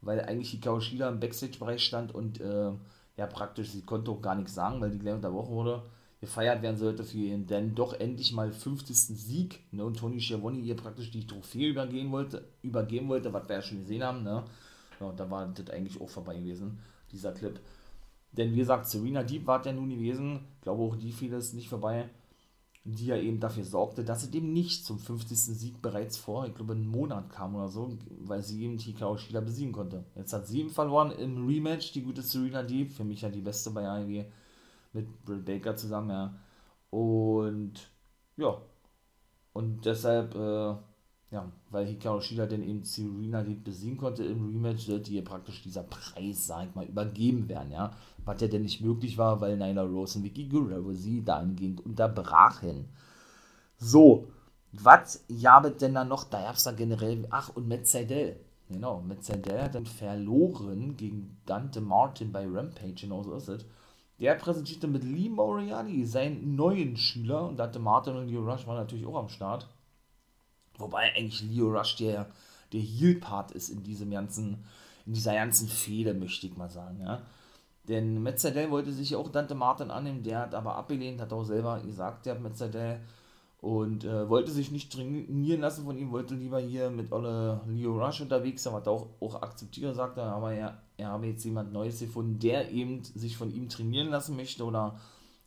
Weil 0.00 0.20
eigentlich 0.20 0.60
die 0.60 0.80
Shida 0.80 1.08
im 1.08 1.20
Backstage-Bereich 1.20 1.82
stand 1.84 2.14
und, 2.14 2.40
äh, 2.40 2.70
ja, 3.16 3.26
praktisch, 3.26 3.70
sie 3.70 3.82
konnte 3.82 4.12
auch 4.12 4.22
gar 4.22 4.36
nichts 4.36 4.54
sagen, 4.54 4.80
weil 4.80 4.90
die 4.90 4.98
gleich 4.98 5.14
unterbrochen 5.14 5.54
wurde 5.54 5.82
gefeiert 6.20 6.62
werden 6.62 6.76
sollte 6.76 7.04
für 7.04 7.18
ihren 7.18 7.46
denn 7.46 7.74
doch 7.74 7.92
endlich 7.94 8.32
mal 8.32 8.50
50. 8.50 8.96
Sieg. 8.96 9.60
Ne? 9.72 9.84
Und 9.84 9.98
Tony 9.98 10.20
Schiavone 10.20 10.58
ihr 10.58 10.76
praktisch 10.76 11.10
die 11.10 11.26
Trophäe 11.26 11.68
übergehen 11.68 12.10
wollte, 12.10 12.44
übergeben 12.62 13.08
wollte, 13.08 13.32
was 13.32 13.48
wir 13.48 13.56
ja 13.56 13.62
schon 13.62 13.80
gesehen 13.80 14.02
haben. 14.02 14.24
Ne? 14.24 14.44
Ja, 15.00 15.06
und 15.06 15.20
da 15.20 15.30
war 15.30 15.46
das 15.46 15.70
eigentlich 15.70 16.00
auch 16.00 16.08
vorbei 16.08 16.36
gewesen, 16.36 16.78
dieser 17.12 17.32
Clip. 17.32 17.60
Denn 18.32 18.52
wie 18.52 18.58
gesagt, 18.58 18.86
Serena 18.88 19.22
Deep 19.22 19.46
war 19.46 19.64
ja 19.64 19.72
nun 19.72 19.90
gewesen, 19.90 20.40
glaube 20.60 20.82
auch 20.82 20.96
die 20.96 21.12
fiel 21.12 21.32
es 21.32 21.52
nicht 21.52 21.68
vorbei, 21.68 22.08
die 22.84 23.06
ja 23.06 23.16
eben 23.16 23.38
dafür 23.38 23.64
sorgte, 23.64 24.04
dass 24.04 24.22
sie 24.22 24.30
dem 24.30 24.52
nicht 24.52 24.84
zum 24.84 24.98
50. 24.98 25.38
Sieg 25.38 25.82
bereits 25.82 26.16
vor, 26.16 26.46
ich 26.46 26.54
glaube, 26.54 26.72
einen 26.72 26.88
Monat 26.88 27.30
kam 27.30 27.54
oder 27.54 27.68
so, 27.68 27.96
weil 28.20 28.42
sie 28.42 28.64
eben 28.64 28.78
Hikaru 28.78 29.16
Shida 29.16 29.40
besiegen 29.40 29.72
konnte. 29.72 30.04
Jetzt 30.14 30.32
hat 30.32 30.46
sie 30.46 30.60
ihm 30.60 30.70
verloren 30.70 31.12
im 31.12 31.46
Rematch, 31.46 31.92
die 31.92 32.02
gute 32.02 32.22
Serena 32.22 32.62
Deep, 32.62 32.92
für 32.92 33.04
mich 33.04 33.22
ja 33.22 33.28
die 33.28 33.40
beste 33.40 33.70
bei 33.70 33.86
AEW 33.86 34.24
mit 34.92 35.24
Britt 35.24 35.44
Baker 35.44 35.76
zusammen, 35.76 36.10
ja. 36.10 36.34
Und 36.90 37.90
ja. 38.36 38.60
Und 39.52 39.84
deshalb, 39.84 40.34
äh, 40.34 40.76
ja, 41.30 41.52
weil 41.70 41.86
Hikaru 41.86 42.20
Shida 42.20 42.46
dann 42.46 42.62
eben 42.62 42.84
Serena 42.84 43.42
Deeb 43.42 43.64
besiegen 43.64 43.98
konnte 43.98 44.24
im 44.24 44.46
Rematch, 44.46 44.86
sollte 44.86 45.10
ihr 45.10 45.24
praktisch 45.24 45.62
dieser 45.62 45.82
Preis, 45.82 46.46
sag 46.46 46.68
ich 46.68 46.74
mal, 46.74 46.86
übergeben 46.86 47.48
werden, 47.48 47.72
ja. 47.72 47.92
Was 48.24 48.40
ja 48.40 48.48
denn 48.48 48.62
nicht 48.62 48.80
möglich 48.80 49.18
war, 49.18 49.40
weil 49.40 49.56
Nyla 49.56 49.82
Rose 49.82 50.18
und 50.18 50.24
Vicky 50.24 50.48
Guerrero 50.48 50.92
sie 50.92 51.24
dahingehend 51.24 51.84
unterbrachen. 51.84 52.88
So, 53.76 54.28
was 54.72 55.24
gab 55.42 55.78
denn 55.78 55.94
da 55.94 56.04
noch? 56.04 56.24
Da 56.24 56.42
gab 56.42 56.56
es 56.56 56.64
da 56.64 56.72
generell, 56.72 57.26
ach, 57.30 57.50
und 57.50 57.68
Matt 57.68 57.86
Seidel. 57.86 58.40
Genau, 58.68 59.00
Matt 59.00 59.24
Seidel 59.24 59.62
hat 59.62 59.74
dann 59.74 59.86
verloren 59.86 60.96
gegen 60.96 61.38
Dante 61.46 61.80
Martin 61.80 62.32
bei 62.32 62.46
Rampage, 62.46 62.94
genau 62.94 63.22
so 63.22 63.34
ist 63.34 63.48
es. 63.48 63.64
Der 64.20 64.34
präsentierte 64.34 64.88
mit 64.88 65.04
Lee 65.04 65.28
Moriarty 65.28 66.04
seinen 66.04 66.56
neuen 66.56 66.96
Schüler 66.96 67.48
und 67.48 67.56
da 67.56 67.64
hatte 67.64 67.78
Martin 67.78 68.16
und 68.16 68.28
Leo 68.28 68.40
Rush 68.40 68.66
war 68.66 68.76
natürlich 68.76 69.06
auch 69.06 69.16
am 69.16 69.28
Start. 69.28 69.68
Wobei 70.76 71.12
eigentlich 71.14 71.42
Leo 71.42 71.68
Rush 71.68 71.96
der, 71.96 72.26
der 72.72 72.80
Heel-Part 72.80 73.52
ist 73.52 73.68
in 73.68 73.82
diesem 73.82 74.10
ganzen, 74.10 74.64
in 75.06 75.12
dieser 75.12 75.34
ganzen 75.34 75.68
Fehde, 75.68 76.14
möchte 76.14 76.46
ich 76.46 76.56
mal 76.56 76.70
sagen, 76.70 77.00
ja. 77.00 77.22
Denn 77.88 78.22
Metzadell 78.22 78.70
wollte 78.70 78.92
sich 78.92 79.16
auch 79.16 79.30
Dante 79.30 79.54
Martin 79.54 79.90
annehmen, 79.90 80.22
der 80.22 80.40
hat 80.40 80.54
aber 80.54 80.76
abgelehnt, 80.76 81.20
hat 81.20 81.32
auch 81.32 81.44
selber 81.44 81.80
gesagt, 81.80 82.26
der 82.26 82.38
Metzadell, 82.38 83.00
und 83.60 84.04
äh, 84.04 84.28
wollte 84.28 84.52
sich 84.52 84.70
nicht 84.70 84.92
trainieren 84.92 85.60
lassen 85.60 85.84
von 85.84 85.98
ihm, 85.98 86.12
wollte 86.12 86.34
lieber 86.34 86.60
hier 86.60 86.90
mit 86.90 87.10
Olle 87.12 87.60
Leo 87.66 87.98
Rush 87.98 88.20
unterwegs 88.20 88.62
sein, 88.62 88.72
was 88.72 88.86
er 88.86 88.92
auch, 88.92 89.08
auch 89.20 89.42
akzeptiert, 89.42 89.96
sagte, 89.96 90.22
aber 90.22 90.52
er, 90.52 90.80
er 90.98 91.08
habe 91.08 91.26
jetzt 91.26 91.44
jemand 91.44 91.72
Neues 91.72 92.00
gefunden, 92.00 92.38
der 92.38 92.70
eben 92.70 93.02
sich 93.02 93.36
von 93.36 93.50
ihm 93.50 93.68
trainieren 93.68 94.08
lassen 94.08 94.36
möchte 94.36 94.64
oder 94.64 95.00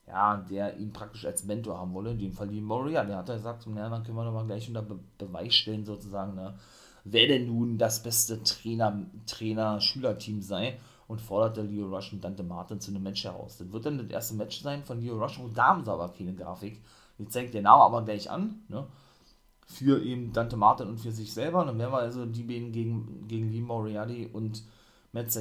ja, 0.07 0.37
der 0.37 0.77
ihn 0.77 0.91
praktisch 0.91 1.25
als 1.25 1.45
Mentor 1.45 1.77
haben 1.77 1.93
wolle, 1.93 2.11
in 2.11 2.19
dem 2.19 2.33
Fall 2.33 2.47
die 2.47 2.61
Moria, 2.61 3.03
der 3.03 3.17
hat 3.17 3.29
er 3.29 3.35
gesagt, 3.35 3.65
na, 3.67 3.87
dann 3.89 4.03
können 4.03 4.17
wir 4.17 4.25
doch 4.25 4.33
mal 4.33 4.45
gleich 4.45 4.67
unter 4.67 4.81
Be 4.81 4.97
Beweis 5.17 5.53
stellen 5.53 5.85
sozusagen, 5.85 6.35
ne, 6.35 6.55
wer 7.03 7.27
denn 7.27 7.47
nun 7.47 7.77
das 7.77 8.01
beste 8.01 8.41
Trainer, 8.43 9.05
Trainer-Schüler-Team 9.27 10.41
sei 10.41 10.79
und 11.07 11.21
forderte 11.21 11.61
Leo 11.61 11.87
Rush 11.87 12.13
und 12.13 12.23
Dante 12.23 12.43
Martin 12.43 12.79
zu 12.79 12.91
einem 12.91 13.03
Match 13.03 13.23
heraus. 13.23 13.57
Das 13.57 13.71
wird 13.71 13.85
dann 13.85 13.97
das 13.97 14.07
erste 14.07 14.35
Match 14.35 14.61
sein 14.61 14.83
von 14.83 14.99
Leo 14.99 15.21
Rush, 15.21 15.37
und 15.37 15.57
da 15.57 15.67
haben 15.67 15.85
sie 15.85 15.91
aber 15.91 16.09
keine 16.09 16.33
Grafik, 16.33 16.81
ich 17.17 17.29
zeige 17.29 17.51
den 17.51 17.63
Namen 17.63 17.81
aber 17.81 18.03
gleich 18.03 18.29
an, 18.31 18.61
ne? 18.67 18.87
Für 19.67 20.03
eben 20.03 20.33
Dante 20.33 20.57
Martin 20.57 20.87
und 20.87 20.99
für 20.99 21.11
sich 21.11 21.31
selber. 21.31 21.61
Und 21.61 21.67
dann 21.67 21.79
werden 21.79 21.93
wir 21.93 21.99
also 21.99 22.25
die 22.25 22.43
beiden 22.43 22.73
gegen, 22.73 23.25
gegen 23.29 23.49
Lee 23.49 23.61
Moriarty 23.61 24.29
und 24.33 24.63
Matt. 25.11 25.35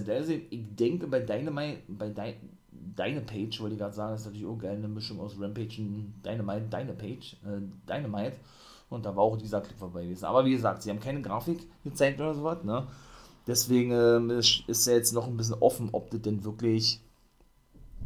Ich 0.51 0.77
denke, 0.77 1.07
bei 1.07 1.21
Dynamite, 1.21 1.83
bei 1.89 2.09
Di 2.09 2.35
Dynapage, 2.73 3.61
wollte 3.61 3.75
ich 3.75 3.81
gerade 3.81 3.95
sagen, 3.95 4.15
ist 4.15 4.25
natürlich 4.25 4.47
auch 4.47 4.59
geil, 4.59 4.77
eine 4.77 4.89
Mischung 4.89 5.21
aus 5.21 5.39
Rampage 5.39 5.81
und 5.81 6.15
Dynamite, 6.25 6.67
Dynapage, 6.69 7.37
äh, 7.45 7.61
Dynamite. 7.89 8.37
Und 8.89 9.07
da 9.07 9.15
war 9.15 9.23
auch 9.23 9.37
dieser 9.37 9.61
Clip 9.61 9.79
vorbei 9.79 10.05
gewesen. 10.05 10.25
Aber 10.25 10.45
wie 10.45 10.53
gesagt, 10.53 10.83
sie 10.83 10.91
haben 10.91 11.01
keine 11.01 11.23
Grafik 11.23 11.67
gezeigt 11.85 12.21
oder 12.21 12.35
sowas, 12.35 12.65
ne? 12.65 12.87
Deswegen 13.47 13.93
ähm, 13.93 14.31
ist, 14.31 14.65
ist 14.67 14.87
ja 14.87 14.95
jetzt 14.95 15.13
noch 15.13 15.27
ein 15.27 15.37
bisschen 15.37 15.57
offen, 15.61 15.89
ob 15.93 16.11
das 16.11 16.23
denn 16.23 16.45
wirklich 16.45 17.01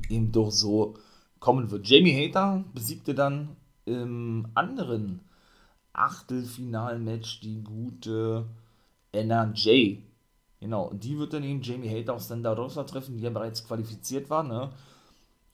eben 0.08 0.32
doch 0.32 0.50
so 0.50 0.94
kommen 1.40 1.70
wird. 1.70 1.88
Jamie 1.88 2.14
Hater 2.14 2.64
besiegte 2.72 3.14
dann 3.14 3.56
im 3.84 4.46
anderen 4.54 5.20
Achtelfinalmatch 5.92 7.40
die 7.40 7.62
gute 7.62 8.46
NRJ. 9.12 9.98
Genau, 10.64 10.84
und 10.84 11.04
die 11.04 11.18
wird 11.18 11.34
dann 11.34 11.44
eben 11.44 11.60
Jamie 11.60 11.90
Hater 11.90 12.14
auf 12.14 12.22
Santa 12.22 12.54
Rosa 12.54 12.84
treffen, 12.84 13.18
die 13.18 13.22
ja 13.22 13.28
bereits 13.28 13.66
qualifiziert 13.66 14.30
war, 14.30 14.42
ne? 14.42 14.70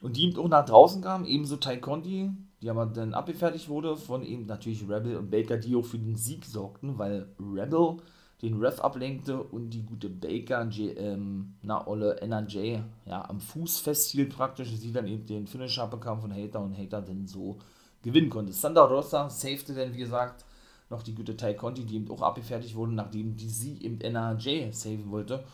Und 0.02 0.16
die 0.16 0.22
eben 0.22 0.38
auch 0.38 0.46
nach 0.46 0.64
draußen 0.64 1.02
kam, 1.02 1.24
ebenso 1.24 1.56
Ty 1.56 1.80
Conti, 1.80 2.30
die 2.62 2.70
aber 2.70 2.86
dann 2.86 3.12
abgefertigt 3.12 3.68
wurde 3.68 3.96
von 3.96 4.22
eben 4.22 4.46
natürlich 4.46 4.88
Rebel 4.88 5.16
und 5.16 5.28
Baker, 5.28 5.56
die 5.56 5.74
auch 5.74 5.84
für 5.84 5.98
den 5.98 6.14
Sieg 6.14 6.44
sorgten, 6.44 6.96
weil 6.96 7.26
Rebel 7.40 7.96
den 8.40 8.60
Ref 8.60 8.78
ablenkte 8.78 9.42
und 9.42 9.70
die 9.70 9.84
gute 9.84 10.08
Baker, 10.08 10.68
J, 10.68 10.96
ähm, 10.96 11.56
na, 11.60 11.84
Olle 11.88 12.20
NRJ, 12.20 12.78
ja, 13.04 13.28
am 13.28 13.40
Fuß 13.40 13.80
festhielt 13.80 14.32
praktisch, 14.32 14.70
sie 14.76 14.92
dann 14.92 15.08
eben 15.08 15.26
den 15.26 15.48
Finisher 15.48 15.88
bekam 15.88 16.20
von 16.20 16.32
Hater 16.32 16.60
und 16.60 16.78
Hater 16.78 17.02
dann 17.02 17.26
so 17.26 17.58
gewinnen 18.00 18.30
konnte. 18.30 18.52
Sandra 18.52 18.84
Rosa 18.84 19.28
safete 19.28 19.74
dann, 19.74 19.92
wie 19.92 19.98
gesagt, 19.98 20.44
noch 20.90 21.02
die 21.02 21.14
gute 21.14 21.36
Tai 21.36 21.54
Conti, 21.54 21.84
die 21.84 21.96
eben 21.96 22.10
auch 22.10 22.22
abgefertigt 22.22 22.74
wurde, 22.74 22.92
nachdem 22.92 23.36
die 23.36 23.48
sie 23.48 23.76
im 23.78 24.00
NRJ 24.00 24.72
saven 24.72 25.10
wollte. 25.10 25.44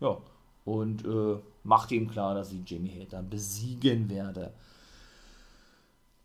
Ja, 0.00 0.18
und 0.64 1.04
äh, 1.04 1.38
machte 1.64 1.94
ihm 1.94 2.10
klar, 2.10 2.34
dass 2.34 2.50
sie 2.50 2.62
Jamie 2.64 3.00
Hater 3.00 3.22
besiegen 3.22 4.08
werde. 4.10 4.52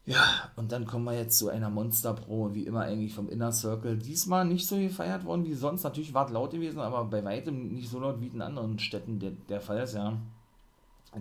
Ja, 0.06 0.24
und 0.56 0.72
dann 0.72 0.86
kommen 0.86 1.04
wir 1.04 1.14
jetzt 1.14 1.38
zu 1.38 1.50
einer 1.50 1.70
Monster-Pro, 1.70 2.54
wie 2.54 2.64
immer 2.64 2.82
eigentlich 2.82 3.14
vom 3.14 3.28
Inner 3.28 3.52
Circle. 3.52 3.98
Diesmal 3.98 4.46
nicht 4.46 4.66
so 4.66 4.78
gefeiert 4.78 5.26
worden 5.26 5.46
wie 5.46 5.54
sonst. 5.54 5.84
Natürlich 5.84 6.14
war 6.14 6.26
es 6.26 6.32
laut 6.32 6.52
gewesen, 6.52 6.80
aber 6.80 7.04
bei 7.06 7.26
weitem 7.26 7.74
nicht 7.74 7.90
so 7.90 8.00
laut 8.00 8.22
wie 8.22 8.28
in 8.28 8.42
anderen 8.42 8.80
Städten 8.80 9.20
der, 9.20 9.32
der 9.50 9.60
Fall 9.60 9.80
ist, 9.80 9.96
ja. 9.96 10.18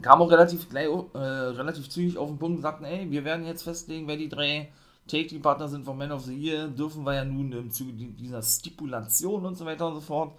Kam 0.02 0.20
auch 0.20 0.30
relativ 0.30 0.68
gleich, 0.68 0.88
äh, 1.14 1.18
relativ 1.18 1.88
zügig 1.88 2.18
auf 2.18 2.28
den 2.28 2.38
Punkt 2.38 2.58
und 2.58 2.62
sagten, 2.62 2.84
ey, 2.84 3.10
wir 3.10 3.24
werden 3.24 3.46
jetzt 3.46 3.62
festlegen, 3.62 4.06
wer 4.06 4.16
die 4.16 4.28
drei 4.28 4.68
Take-Team-Partner 5.06 5.68
sind 5.68 5.84
von 5.84 5.96
Man 5.96 6.12
of 6.12 6.24
the 6.24 6.34
Year. 6.34 6.68
Dürfen 6.68 7.04
wir 7.04 7.14
ja 7.14 7.24
nun 7.24 7.52
im 7.52 7.70
Zuge 7.70 7.92
dieser 7.92 8.42
Stipulation 8.42 9.46
und 9.46 9.56
so 9.56 9.64
weiter 9.64 9.88
und 9.88 9.94
so 9.94 10.00
fort. 10.00 10.38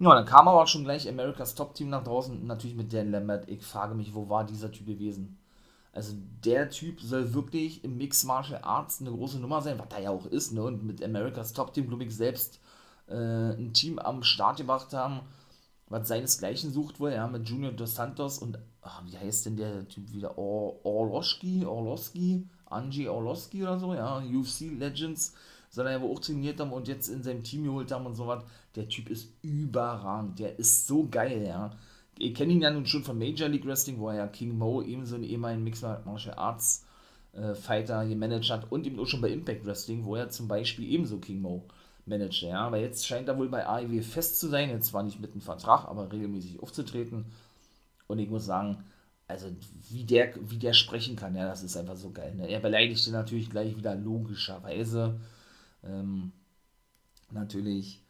Ja, 0.00 0.14
dann 0.14 0.26
kam 0.26 0.46
aber 0.46 0.62
auch 0.62 0.68
schon 0.68 0.84
gleich 0.84 1.08
Americas 1.08 1.54
Top-Team 1.54 1.88
nach 1.90 2.04
draußen, 2.04 2.46
natürlich 2.46 2.76
mit 2.76 2.92
Dan 2.92 3.10
Lambert. 3.10 3.48
Ich 3.48 3.64
frage 3.64 3.94
mich, 3.94 4.14
wo 4.14 4.28
war 4.28 4.44
dieser 4.44 4.70
Typ 4.70 4.86
gewesen? 4.86 5.38
Also 5.92 6.14
der 6.44 6.70
Typ 6.70 7.00
soll 7.00 7.34
wirklich 7.34 7.82
im 7.82 7.96
Mix 7.96 8.22
Martial 8.22 8.60
Arts 8.62 9.00
eine 9.00 9.10
große 9.10 9.40
Nummer 9.40 9.60
sein, 9.62 9.78
was 9.78 9.88
er 9.90 10.02
ja 10.02 10.10
auch 10.10 10.26
ist, 10.26 10.52
ne? 10.52 10.62
Und 10.62 10.84
mit 10.84 11.02
Americas 11.02 11.52
Top 11.52 11.72
Team, 11.72 11.88
glaube 11.88 12.04
ich, 12.04 12.14
selbst 12.14 12.60
äh, 13.08 13.14
ein 13.14 13.72
Team 13.72 13.98
am 13.98 14.22
Start 14.22 14.58
gebracht 14.58 14.92
haben, 14.92 15.22
was 15.88 16.06
seinesgleichen 16.06 16.72
sucht 16.72 17.00
wohl, 17.00 17.12
ja, 17.12 17.26
mit 17.26 17.48
Junior 17.48 17.72
Dos 17.72 17.96
Santos 17.96 18.38
und, 18.38 18.58
ach, 18.82 19.02
wie 19.06 19.18
heißt 19.18 19.46
denn 19.46 19.56
der 19.56 19.88
Typ 19.88 20.12
wieder? 20.12 20.38
Or 20.38 20.84
Orloski, 20.84 21.64
Orloski, 21.64 22.46
Angie 22.70 23.08
Orloski 23.08 23.62
oder 23.62 23.78
so, 23.78 23.94
ja, 23.94 24.18
UFC 24.18 24.78
Legends, 24.78 25.34
soll 25.70 25.86
er 25.86 25.98
ja 25.98 26.02
auch 26.02 26.18
trainiert 26.18 26.60
haben 26.60 26.72
und 26.72 26.88
jetzt 26.88 27.08
in 27.08 27.22
seinem 27.22 27.42
Team 27.42 27.64
geholt 27.64 27.92
haben 27.92 28.06
und 28.06 28.14
so 28.14 28.26
was. 28.26 28.44
Der 28.74 28.88
Typ 28.88 29.10
ist 29.10 29.28
überragend, 29.42 30.38
der 30.38 30.58
ist 30.58 30.86
so 30.86 31.06
geil, 31.10 31.44
ja 31.46 31.76
ihr 32.18 32.32
kennt 32.32 32.50
ihn 32.50 32.60
ja 32.60 32.70
nun 32.70 32.86
schon 32.86 33.04
von 33.04 33.18
Major 33.18 33.48
League 33.48 33.66
Wrestling, 33.66 33.98
wo 33.98 34.08
er 34.08 34.16
ja 34.16 34.26
King 34.26 34.56
Mo 34.58 34.82
ebenso 34.82 35.14
einen 35.14 35.24
ehemaligen 35.24 35.64
Mixed 35.64 35.82
Martial 35.82 36.34
Arts 36.36 36.84
äh, 37.32 37.54
Fighter 37.54 38.06
gemanagt 38.06 38.50
hat 38.50 38.70
und 38.70 38.86
eben 38.86 38.98
auch 38.98 39.06
schon 39.06 39.20
bei 39.20 39.30
Impact 39.30 39.64
Wrestling, 39.66 40.04
wo 40.04 40.16
er 40.16 40.28
zum 40.28 40.48
Beispiel 40.48 40.90
ebenso 40.90 41.18
King 41.18 41.40
Mo 41.40 41.64
Manager, 42.06 42.48
ja. 42.48 42.60
Aber 42.60 42.78
jetzt 42.78 43.06
scheint 43.06 43.28
er 43.28 43.38
wohl 43.38 43.48
bei 43.48 43.66
AEW 43.66 44.02
fest 44.02 44.40
zu 44.40 44.48
sein, 44.48 44.70
jetzt 44.70 44.88
zwar 44.88 45.02
nicht 45.02 45.20
mit 45.20 45.32
einem 45.32 45.40
Vertrag, 45.40 45.86
aber 45.86 46.10
regelmäßig 46.10 46.60
aufzutreten. 46.62 47.26
Und 48.06 48.18
ich 48.18 48.30
muss 48.30 48.46
sagen, 48.46 48.84
also 49.28 49.54
wie 49.90 50.04
der, 50.04 50.32
wie 50.50 50.58
der 50.58 50.72
sprechen 50.72 51.14
kann, 51.14 51.36
ja, 51.36 51.46
das 51.46 51.62
ist 51.62 51.76
einfach 51.76 51.96
so 51.96 52.10
geil. 52.10 52.34
Ne? 52.34 52.48
Er 52.48 52.60
beleidigte 52.60 53.10
natürlich 53.12 53.50
gleich 53.50 53.76
wieder 53.76 53.94
logischerweise. 53.94 55.20
Ähm, 55.84 56.32
natürlich 57.30 58.02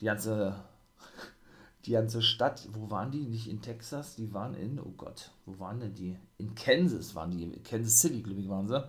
die 0.00 0.04
ganze, 0.04 0.62
die 1.86 1.92
ganze 1.92 2.20
Stadt, 2.20 2.68
wo 2.72 2.90
waren 2.90 3.10
die? 3.10 3.24
Nicht 3.24 3.48
in 3.48 3.62
Texas, 3.62 4.14
die 4.14 4.34
waren 4.34 4.54
in, 4.54 4.78
oh 4.78 4.92
Gott, 4.96 5.30
wo 5.46 5.58
waren 5.58 5.80
denn 5.80 5.94
die? 5.94 6.18
In 6.36 6.54
Kansas 6.54 7.14
waren 7.14 7.30
die, 7.30 7.50
Kansas 7.62 8.00
City, 8.00 8.22
glaube 8.22 8.42
ich, 8.42 8.48
waren 8.50 8.68
sie. 8.68 8.86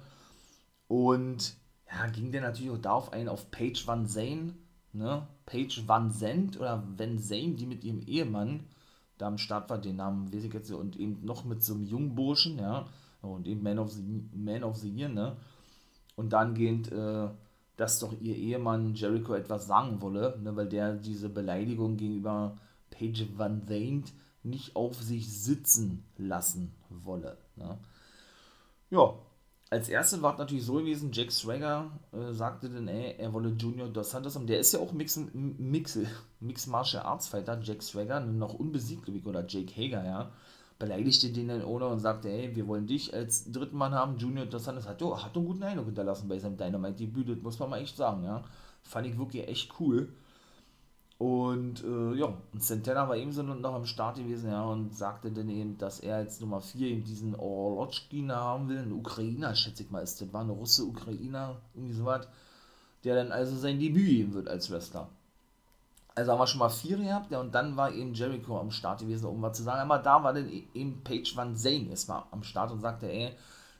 Und 0.89 1.55
ja, 1.89 2.07
ging 2.07 2.33
der 2.33 2.41
natürlich 2.41 2.71
auch 2.71 2.81
darauf 2.81 3.13
ein, 3.13 3.29
auf 3.29 3.49
Paige 3.49 3.81
Van 3.85 4.07
Zane, 4.07 4.55
ne? 4.91 5.25
Paige 5.45 5.83
Van 5.87 6.11
Zandt 6.11 6.57
oder 6.57 6.83
Van 6.97 7.17
Zane, 7.17 7.53
die 7.53 7.65
mit 7.65 7.85
ihrem 7.85 8.01
Ehemann 8.01 8.65
da 9.23 9.27
am 9.27 9.37
Start 9.37 9.69
war, 9.69 9.77
den 9.77 9.95
Namen 9.95 10.33
weiß 10.33 10.43
ich 10.43 10.53
jetzt, 10.53 10.71
und 10.71 10.97
eben 10.97 11.23
noch 11.23 11.45
mit 11.45 11.63
so 11.63 11.73
einem 11.73 11.83
jungen 11.83 12.13
Burschen, 12.13 12.59
ja, 12.59 12.85
und 13.21 13.47
eben 13.47 13.63
Man 13.63 13.79
of 13.79 13.89
the, 13.91 14.03
Man 14.35 14.63
of 14.63 14.75
the 14.75 14.89
Year, 14.89 15.07
ne? 15.07 15.37
Und 16.15 16.33
dann 16.33 16.53
gehend, 16.53 16.91
äh, 16.91 17.29
dass 17.77 17.99
doch 17.99 18.13
ihr 18.21 18.35
Ehemann 18.35 18.93
Jericho 18.93 19.33
etwas 19.33 19.65
sagen 19.65 20.01
wolle, 20.01 20.37
ne, 20.43 20.55
weil 20.55 20.67
der 20.67 20.93
diese 20.95 21.29
Beleidigung 21.29 21.97
gegenüber 21.97 22.57
Paige 22.91 23.27
Van 23.35 23.65
Zandt 23.65 24.13
nicht 24.43 24.75
auf 24.75 25.01
sich 25.01 25.31
sitzen 25.41 26.03
lassen 26.17 26.75
wolle. 26.89 27.37
Ne? 27.55 27.79
Ja, 28.91 29.15
als 29.73 29.89
erstes 29.89 30.21
war 30.21 30.33
es 30.33 30.37
natürlich 30.37 30.65
so 30.65 30.73
gewesen, 30.75 31.09
Jack 31.11 31.31
Swagger 31.31 31.89
äh, 32.11 32.31
sagte 32.31 32.69
dann, 32.69 32.87
ey, 32.87 33.15
er 33.17 33.33
wolle 33.33 33.49
Junior 33.49 33.87
Dos 33.89 34.11
Santos 34.11 34.35
haben. 34.35 34.45
Der 34.45 34.59
ist 34.59 34.71
ja 34.71 34.79
auch 34.79 34.93
Mix, 34.93 35.19
Mix, 35.33 35.97
Mix 36.39 36.67
Martial 36.67 37.01
Arts 37.03 37.27
Fighter, 37.27 37.59
Jack 37.59 37.81
Swagger, 37.81 38.19
noch 38.19 38.53
unbesiegt, 38.53 39.09
oder 39.25 39.43
Jake 39.47 39.73
Hager, 39.75 40.05
ja. 40.05 40.31
Beleidigte 40.77 41.31
den 41.31 41.47
dann 41.47 41.63
ohne 41.63 41.87
und 41.87 41.99
sagte, 41.99 42.29
ey, 42.29 42.55
wir 42.55 42.67
wollen 42.67 42.85
dich 42.85 43.15
als 43.15 43.51
dritten 43.51 43.77
Mann 43.77 43.95
haben. 43.95 44.17
Junior 44.17 44.45
Dos 44.45 44.65
Santos 44.65 44.87
hat, 44.87 45.01
hat 45.01 45.35
einen 45.35 45.45
guten 45.45 45.63
Eindruck 45.63 45.87
hinterlassen 45.87 46.27
bei 46.27 46.37
seinem 46.37 46.57
Dynamite-Debüt, 46.57 47.29
das 47.29 47.41
muss 47.41 47.57
man 47.57 47.71
mal 47.71 47.81
echt 47.81 47.97
sagen, 47.97 48.23
ja. 48.23 48.43
Fand 48.83 49.07
ich 49.07 49.17
wirklich 49.17 49.47
echt 49.47 49.73
cool. 49.79 50.13
Und 51.23 51.81
äh, 51.85 52.19
ja, 52.19 52.33
Santana 52.57 53.07
war 53.07 53.15
ebenso 53.15 53.43
noch 53.43 53.73
am 53.73 53.85
Start 53.85 54.17
gewesen, 54.17 54.51
ja, 54.51 54.65
und 54.65 54.93
sagte 54.93 55.31
dann 55.31 55.47
eben, 55.47 55.77
dass 55.77 56.01
er 56.01 56.17
als 56.17 56.41
Nummer 56.41 56.59
4 56.59 56.85
eben 56.85 57.05
diesen 57.05 57.33
Orlotschkina 57.33 58.35
haben 58.35 58.67
will, 58.67 58.79
ein 58.79 58.91
Ukrainer, 58.91 59.55
schätze 59.55 59.83
ich 59.83 59.89
mal, 59.89 60.01
ist 60.01 60.19
das 60.19 60.33
war 60.33 60.41
eine 60.41 60.51
Russe, 60.51 60.83
Ukrainer, 60.83 61.61
irgendwie 61.73 61.93
sowas, 61.93 62.27
der 63.05 63.15
dann 63.15 63.31
also 63.31 63.55
sein 63.55 63.79
Debüt 63.79 64.05
geben 64.05 64.33
wird 64.33 64.49
als 64.49 64.69
Wrestler. 64.69 65.07
Also 66.13 66.33
haben 66.33 66.39
wir 66.39 66.47
schon 66.47 66.59
mal 66.59 66.67
vier 66.67 66.97
gehabt, 66.97 67.31
ja, 67.31 67.39
und 67.39 67.55
dann 67.55 67.77
war 67.77 67.93
eben 67.93 68.13
Jericho 68.13 68.59
am 68.59 68.71
Start 68.71 68.99
gewesen, 68.99 69.27
um 69.27 69.41
was 69.41 69.55
zu 69.55 69.63
sagen. 69.63 69.79
Aber 69.79 69.99
da 69.99 70.21
war 70.21 70.33
dann 70.33 70.49
e-, 70.49 70.67
eben 70.73 71.05
Paige 71.05 71.31
Van 71.35 71.55
Zane 71.55 71.87
erstmal 71.89 72.23
am 72.31 72.43
Start 72.43 72.69
und 72.69 72.81
sagte, 72.81 73.09
ey, 73.09 73.31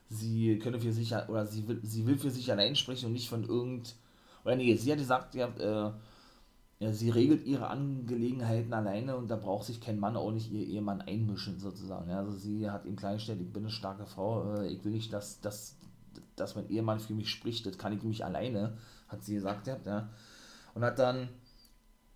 sie 0.08 0.58
könne 0.60 0.80
für 0.80 0.94
sich, 0.94 1.14
oder 1.28 1.44
sie 1.44 1.68
will, 1.68 1.78
sie 1.82 2.06
will 2.06 2.16
für 2.16 2.30
sich 2.30 2.50
allein 2.50 2.74
sprechen 2.74 3.08
und 3.08 3.12
nicht 3.12 3.28
von 3.28 3.44
irgend, 3.44 3.96
oder 4.46 4.56
nee, 4.56 4.74
sie 4.76 4.90
hat 4.90 4.98
gesagt, 4.98 5.34
ja, 5.34 5.48
äh, 5.58 5.92
ja, 6.80 6.92
sie 6.92 7.10
regelt 7.10 7.46
ihre 7.46 7.68
Angelegenheiten 7.68 8.72
alleine 8.72 9.16
und 9.16 9.28
da 9.28 9.36
braucht 9.36 9.66
sich 9.66 9.80
kein 9.80 9.98
Mann 9.98 10.16
auch 10.16 10.32
nicht 10.32 10.50
ihr 10.50 10.66
Ehemann 10.66 11.02
einmischen, 11.02 11.60
sozusagen. 11.60 12.10
Ja, 12.10 12.18
also 12.18 12.32
sie 12.32 12.68
hat 12.68 12.84
ihm 12.84 12.96
klargestellt, 12.96 13.40
ich 13.40 13.52
bin 13.52 13.62
eine 13.62 13.70
starke 13.70 14.06
Frau, 14.06 14.54
äh, 14.54 14.68
ich 14.68 14.84
will 14.84 14.92
nicht, 14.92 15.12
dass, 15.12 15.40
dass, 15.40 15.76
dass 16.36 16.56
mein 16.56 16.68
Ehemann 16.68 16.98
für 16.98 17.14
mich 17.14 17.30
spricht, 17.30 17.64
das 17.66 17.78
kann 17.78 17.96
ich 17.96 18.02
mich 18.02 18.24
alleine, 18.24 18.76
hat 19.08 19.24
sie 19.24 19.34
gesagt, 19.34 19.66
ja. 19.68 19.78
ja. 19.84 20.08
Und 20.74 20.82
hat 20.82 20.98
dann, 20.98 21.28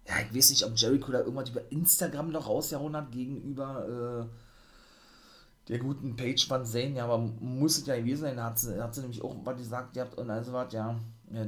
ja, 0.07 0.15
ich 0.29 0.37
weiß 0.37 0.51
nicht, 0.51 0.65
ob 0.65 0.77
Jericho 0.77 1.13
da 1.13 1.21
irgendwas 1.21 1.51
über 1.51 1.71
Instagram 1.71 2.31
noch 2.31 2.49
rausgehauen 2.49 2.97
hat 2.97 3.13
gegenüber 3.13 4.29
äh, 4.29 5.69
der 5.69 5.79
guten 5.79 6.17
Page 6.17 6.51
Van 6.51 6.65
Zane, 6.65 6.97
ja, 6.97 7.05
aber 7.05 7.19
muss 7.19 7.79
es 7.79 7.87
ja 7.87 7.97
gewesen 7.97 8.23
sein, 8.23 8.43
hat 8.43 8.59
sie, 8.59 8.83
hat 8.83 8.95
sie 8.95 9.03
nämlich 9.03 9.23
auch 9.23 9.37
was 9.45 9.57
gesagt, 9.57 9.97
ja, 9.97 10.07
und 10.17 10.31
also 10.31 10.53
was, 10.53 10.73
ja, 10.73 10.99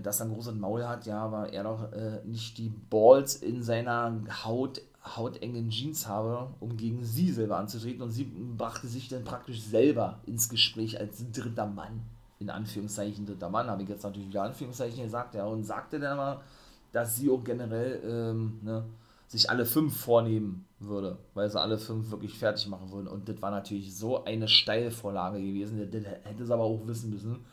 dass 0.02 0.20
er 0.20 0.26
ein 0.26 0.32
großes 0.32 0.54
Maul 0.54 0.86
hat, 0.86 1.06
ja, 1.06 1.22
aber 1.22 1.52
er 1.52 1.64
doch 1.64 1.92
äh, 1.92 2.20
nicht 2.24 2.58
die 2.58 2.68
Balls 2.68 3.36
in 3.36 3.62
seiner 3.62 4.20
Haut, 4.44 4.82
hautengen 5.16 5.70
Jeans 5.70 6.06
habe, 6.06 6.48
um 6.60 6.76
gegen 6.76 7.02
sie 7.04 7.30
selber 7.32 7.56
anzutreten. 7.56 8.02
Und 8.02 8.10
sie 8.10 8.24
brachte 8.24 8.88
sich 8.88 9.08
dann 9.08 9.24
praktisch 9.24 9.62
selber 9.62 10.20
ins 10.26 10.48
Gespräch 10.48 11.00
als 11.00 11.24
dritter 11.32 11.66
Mann. 11.66 12.02
In 12.38 12.50
Anführungszeichen 12.50 13.26
dritter 13.26 13.48
Mann, 13.48 13.68
habe 13.68 13.82
ich 13.82 13.88
jetzt 13.88 14.02
natürlich 14.02 14.28
wieder 14.28 14.42
Anführungszeichen 14.42 15.02
gesagt, 15.02 15.34
ja, 15.34 15.46
und 15.46 15.64
sagte 15.64 15.98
dann 15.98 16.18
aber, 16.18 16.42
dass 16.92 17.16
sie 17.16 17.30
auch 17.30 17.44
generell 17.44 18.00
ähm, 18.04 18.60
ne, 18.62 18.84
sich 19.28 19.48
alle 19.48 19.64
fünf 19.64 19.96
vornehmen 19.96 20.66
würde, 20.78 21.18
weil 21.34 21.48
sie 21.48 21.60
alle 21.60 21.78
fünf 21.78 22.10
wirklich 22.10 22.38
fertig 22.38 22.66
machen 22.68 22.90
würden. 22.90 23.06
Und 23.06 23.28
das 23.28 23.40
war 23.40 23.50
natürlich 23.50 23.96
so 23.96 24.24
eine 24.24 24.48
Steilvorlage 24.48 25.38
gewesen, 25.38 25.78
das 25.90 26.04
hätte 26.04 26.42
es 26.42 26.50
aber 26.50 26.64
auch 26.64 26.86
wissen 26.86 27.10
müssen 27.10 27.44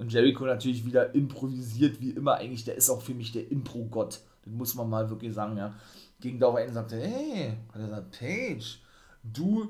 und 0.00 0.10
Jericho 0.10 0.46
natürlich 0.46 0.86
wieder 0.86 1.14
improvisiert, 1.14 2.00
wie 2.00 2.12
immer 2.12 2.36
eigentlich. 2.36 2.64
Der 2.64 2.74
ist 2.74 2.88
auch 2.88 3.02
für 3.02 3.12
mich 3.12 3.32
der 3.32 3.50
Impro-Gott. 3.50 4.20
Das 4.42 4.54
muss 4.54 4.74
man 4.74 4.88
mal 4.88 5.10
wirklich 5.10 5.34
sagen, 5.34 5.58
ja. 5.58 5.74
Ging 6.20 6.38
darauf 6.38 6.56
ein 6.56 6.68
und 6.68 6.74
sagte, 6.74 6.96
hey, 6.96 7.52
hat 7.68 7.80
er 7.82 7.88
gesagt, 7.88 8.18
Paige, 8.18 8.78
du 9.22 9.68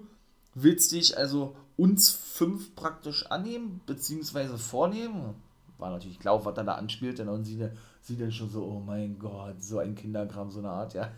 willst 0.55 0.93
dich 0.93 1.19
also 1.19 1.57
uns 1.77 2.11
fünf 2.11 2.77
praktisch 2.77 3.27
annehmen, 3.27 3.81
beziehungsweise 3.87 4.57
vornehmen? 4.57 5.35
War 5.79 5.91
natürlich 5.91 6.21
klar, 6.21 6.45
was 6.45 6.57
er 6.57 6.63
da 6.65 6.75
anspielt, 6.75 7.19
und 7.19 7.45
sie, 7.45 7.69
sie 8.01 8.17
dann 8.17 8.31
schon 8.31 8.51
so, 8.51 8.65
oh 8.65 8.79
mein 8.79 9.19
Gott, 9.19 9.61
so 9.61 9.81
ein 9.81 9.97
Kinderkram, 9.97 10.53
so 10.53 10.61
eine 10.61 10.71
Art, 10.71 10.95
ja. 10.95 11.11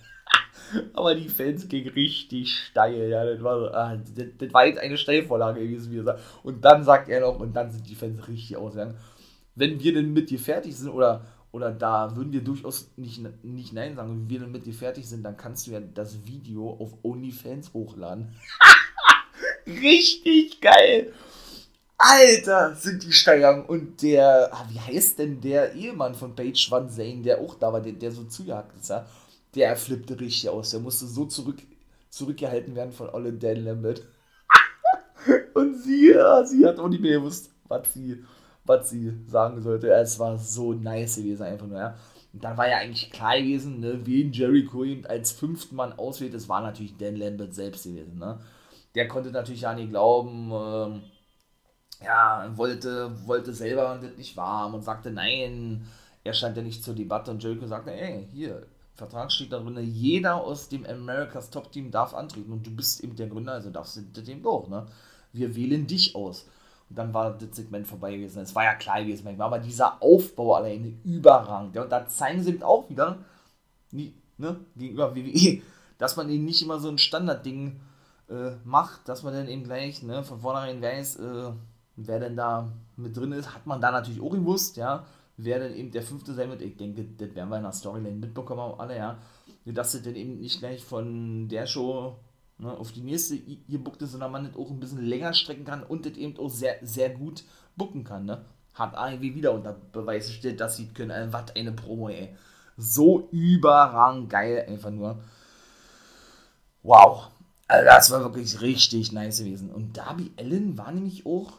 Aber 0.95 1.15
die 1.15 1.29
Fans 1.29 1.69
gingen 1.69 1.91
richtig 1.91 2.57
steil, 2.57 3.09
ja. 3.09 3.25
Das 3.25 3.43
war, 3.43 3.75
ah, 3.75 3.97
das, 3.97 4.27
das, 4.39 4.53
war 4.53 4.67
jetzt 4.67 4.79
eine 4.79 4.97
Steilvorlage 4.97 5.61
wie 5.61 5.99
er 5.99 6.05
sagt. 6.05 6.23
Und 6.43 6.65
dann 6.65 6.85
sagt 6.85 7.09
er 7.09 7.21
noch, 7.21 7.39
und 7.39 7.55
dann 7.55 7.71
sind 7.71 7.89
die 7.89 7.95
Fans 7.95 8.27
richtig 8.29 8.57
ausgegangen. 8.57 8.97
Wenn 9.55 9.81
wir 9.81 9.95
denn 9.95 10.13
mit 10.13 10.31
dir 10.31 10.39
fertig 10.39 10.77
sind, 10.77 10.91
oder, 10.91 11.25
oder 11.51 11.71
da 11.71 12.17
würden 12.17 12.33
wir 12.33 12.43
durchaus 12.43 12.91
nicht, 12.97 13.23
nicht 13.45 13.73
Nein 13.73 13.97
sagen, 13.97 14.11
wenn 14.11 14.31
wir 14.31 14.41
denn 14.41 14.53
mit 14.53 14.67
dir 14.67 14.73
fertig 14.73 15.09
sind, 15.09 15.23
dann 15.23 15.37
kannst 15.37 15.67
du 15.67 15.73
ja 15.73 15.81
das 15.81 16.27
Video 16.27 16.71
auf 16.81 16.93
OnlyFans 17.03 17.73
hochladen. 17.75 18.35
richtig 19.67 20.61
geil! 20.61 21.13
Alter, 22.05 22.75
sind 22.75 23.05
die 23.05 23.13
steil 23.13 23.65
Und 23.69 24.03
der, 24.03 24.53
ah, 24.53 24.67
wie 24.69 24.81
heißt 24.81 25.21
denn 25.21 25.41
der 25.41 25.73
Ehemann 25.75 26.17
von 26.17 26.35
Paige 26.35 26.67
Van 26.69 26.91
Zane, 26.91 27.23
der 27.23 27.41
auch 27.41 27.55
da 27.55 27.73
war, 27.73 27.81
der, 27.81 27.93
der 27.93 28.11
so 28.11 28.25
zujagt 28.25 28.77
ist, 28.77 28.91
ja? 28.91 29.07
Der 29.55 29.77
flippte 29.77 30.19
richtig 30.19 30.49
aus. 30.49 30.71
Der 30.71 30.81
musste 30.81 31.07
so 31.07 31.27
zurück, 31.27 31.59
zurückgehalten 32.11 32.75
werden 32.75 32.93
von 32.93 33.11
Olle 33.11 33.33
Dan 33.33 33.65
Lambert. 33.65 34.03
Und 35.55 35.77
sie, 35.83 36.15
sie 36.47 36.67
hat 36.67 36.79
auch 36.79 36.89
nicht 36.89 37.03
mehr 37.03 37.19
gewusst, 37.19 37.51
was 37.69 37.93
sie, 37.93 38.25
was 38.65 38.91
sie 38.91 39.13
sagen 39.27 39.61
sollte. 39.63 39.93
Es 39.93 40.19
war 40.19 40.39
so 40.39 40.73
nice 40.73 41.17
gewesen, 41.17 41.43
einfach 41.43 41.67
nur, 41.67 41.79
ja. 41.79 41.97
Und 42.33 42.43
dann 42.43 42.57
war 42.57 42.69
ja 42.69 42.79
eigentlich 42.79 43.11
klar 43.11 43.37
gewesen, 43.37 43.81
ne, 43.81 44.07
wen 44.07 44.33
Jericho 44.33 44.85
als 45.07 45.33
fünften 45.33 45.77
Mann 45.77 45.93
auswählt. 45.93 46.33
Das 46.33 46.49
war 46.49 46.63
natürlich 46.63 46.97
Dan 46.97 47.17
Lambert 47.17 47.55
selbst 47.55 47.85
gewesen, 47.85 48.19
ne. 48.19 48.41
Der 48.95 49.09
konnte 49.09 49.31
natürlich 49.31 49.63
ja 49.63 49.75
nicht 49.75 49.91
glauben, 49.91 50.51
ähm, 50.53 51.03
ja, 52.03 52.51
wollte, 52.57 53.27
wollte 53.27 53.53
selber 53.55 53.99
das 54.03 54.17
nicht 54.17 54.37
warm 54.37 54.75
und 54.75 54.83
sagte 54.83 55.11
nein, 55.11 55.87
er 56.25 56.35
stand 56.35 56.57
ja 56.57 56.63
nicht 56.63 56.85
zur 56.85 56.95
Debatte 56.95 57.31
und 57.31 57.43
Jericho 57.43 57.67
sagte, 57.67 57.93
ey, 57.93 58.29
hier, 58.33 58.67
Vertrag 58.95 59.33
steht 59.33 59.53
da 59.53 59.59
drin, 59.59 59.79
jeder 59.83 60.37
aus 60.37 60.69
dem 60.69 60.85
Americas 60.85 61.51
Top 61.51 61.73
Team 61.73 61.91
darf 61.91 62.15
antreten 62.15 62.53
und 62.53 62.67
du 62.67 62.71
bist 62.71 63.03
eben 63.03 63.17
der 63.17 63.29
Gründer, 63.29 63.53
also 63.53 63.71
darfst 63.71 63.97
du 63.97 64.21
eben 64.31 64.47
auch, 64.47 64.69
ne? 64.69 64.87
Wir 65.33 65.57
wählen 65.57 65.87
dich 65.87 66.15
aus. 66.15 66.47
Und 66.91 66.99
dann 66.99 67.15
war 67.15 67.33
das 67.33 67.57
Segment 67.57 67.87
vorbei 67.87 68.17
gewesen. 68.17 68.43
Es 68.43 68.55
war 68.55 68.65
ja 68.65 68.75
klar 68.75 69.03
gewesen, 69.03 69.25
war 69.39 69.47
aber 69.47 69.59
dieser 69.59 70.03
Aufbau 70.03 70.57
alleine 70.57 70.93
überragend. 71.05 71.75
Und 71.79 71.91
da 71.91 72.07
zeigen 72.07 72.43
sie 72.43 72.63
auch 72.63 72.91
wieder, 72.91 73.17
nie, 73.93 74.13
ne, 74.37 74.61
gegenüber 74.77 75.17
WWE, 75.17 75.63
dass 75.99 76.17
man 76.17 76.29
eben 76.29 76.45
nicht 76.45 76.61
immer 76.61 76.79
so 76.79 76.91
ein 76.91 76.99
Standardding 76.99 77.81
äh, 78.29 78.51
macht, 78.65 79.09
dass 79.09 79.23
man 79.23 79.33
dann 79.33 79.49
eben 79.49 79.65
gleich, 79.65 80.03
ne, 80.03 80.23
von 80.23 80.41
vornherein 80.41 80.83
weiß, 80.83 81.17
äh, 81.17 81.53
wer 81.97 82.21
denn 82.21 82.37
da 82.37 82.71
mit 82.97 83.17
drin 83.17 83.33
ist, 83.33 83.55
hat 83.55 83.67
man 83.67 83.81
da 83.81 83.91
natürlich 83.91 84.21
auch 84.21 84.33
gewusst, 84.33 84.77
ja 84.77 85.07
wer 85.37 85.59
denn 85.59 85.75
eben 85.75 85.91
der 85.91 86.03
fünfte 86.03 86.35
sein 86.35 86.51
wird. 86.51 86.63
Ich 86.63 86.77
denke, 86.77 87.05
das 87.05 87.35
werden 87.35 87.49
wir 87.49 87.57
in 87.57 87.63
der 87.63 87.73
Storyline 87.73 88.17
mitbekommen, 88.17 88.79
alle, 88.79 88.97
ja. 88.97 89.19
Dass 89.65 89.93
das 89.93 90.03
dann 90.03 90.17
eben 90.17 90.41
nicht 90.41 90.59
gleich 90.59 90.85
von 90.85 91.49
der 91.49 91.67
Show 91.67 92.17
ne, 92.59 92.73
auf 92.77 92.93
die 92.93 93.01
nächste 93.01 93.39
gebuckt 93.69 94.03
ist, 94.03 94.13
sondern 94.13 94.33
man 94.33 94.45
das 94.45 94.57
auch 94.57 94.71
ein 94.71 94.81
bisschen 94.81 95.05
länger 95.05 95.33
strecken 95.35 95.65
kann 95.65 95.83
und 95.83 96.07
das 96.07 96.15
eben 96.15 96.37
auch 96.39 96.49
sehr, 96.49 96.77
sehr 96.83 97.11
gut 97.11 97.45
bucken 97.77 98.05
kann, 98.05 98.25
ne. 98.25 98.45
Hat 98.75 98.97
AEW 98.97 99.35
wieder 99.35 99.53
unter 99.53 99.75
Beweis 99.75 100.29
gestellt, 100.29 100.61
dass 100.61 100.77
sie 100.77 100.89
können. 100.89 101.11
Äh, 101.11 101.31
was 101.31 101.55
eine 101.55 101.73
Promo, 101.73 102.09
ey. 102.09 102.35
So 102.79 103.29
überragend 103.31 104.31
geil, 104.31 104.65
einfach 104.67 104.91
nur. 104.91 105.23
Wow. 106.83 107.29
Also 107.69 107.85
das 107.85 108.11
war 108.11 108.21
wirklich 108.21 108.61
richtig 108.63 109.13
nice 109.13 109.41
gewesen. 109.41 109.71
Und 109.71 109.97
Darby 109.97 110.33
Allen 110.39 110.79
war 110.79 110.91
nämlich 110.91 111.27
auch, 111.27 111.53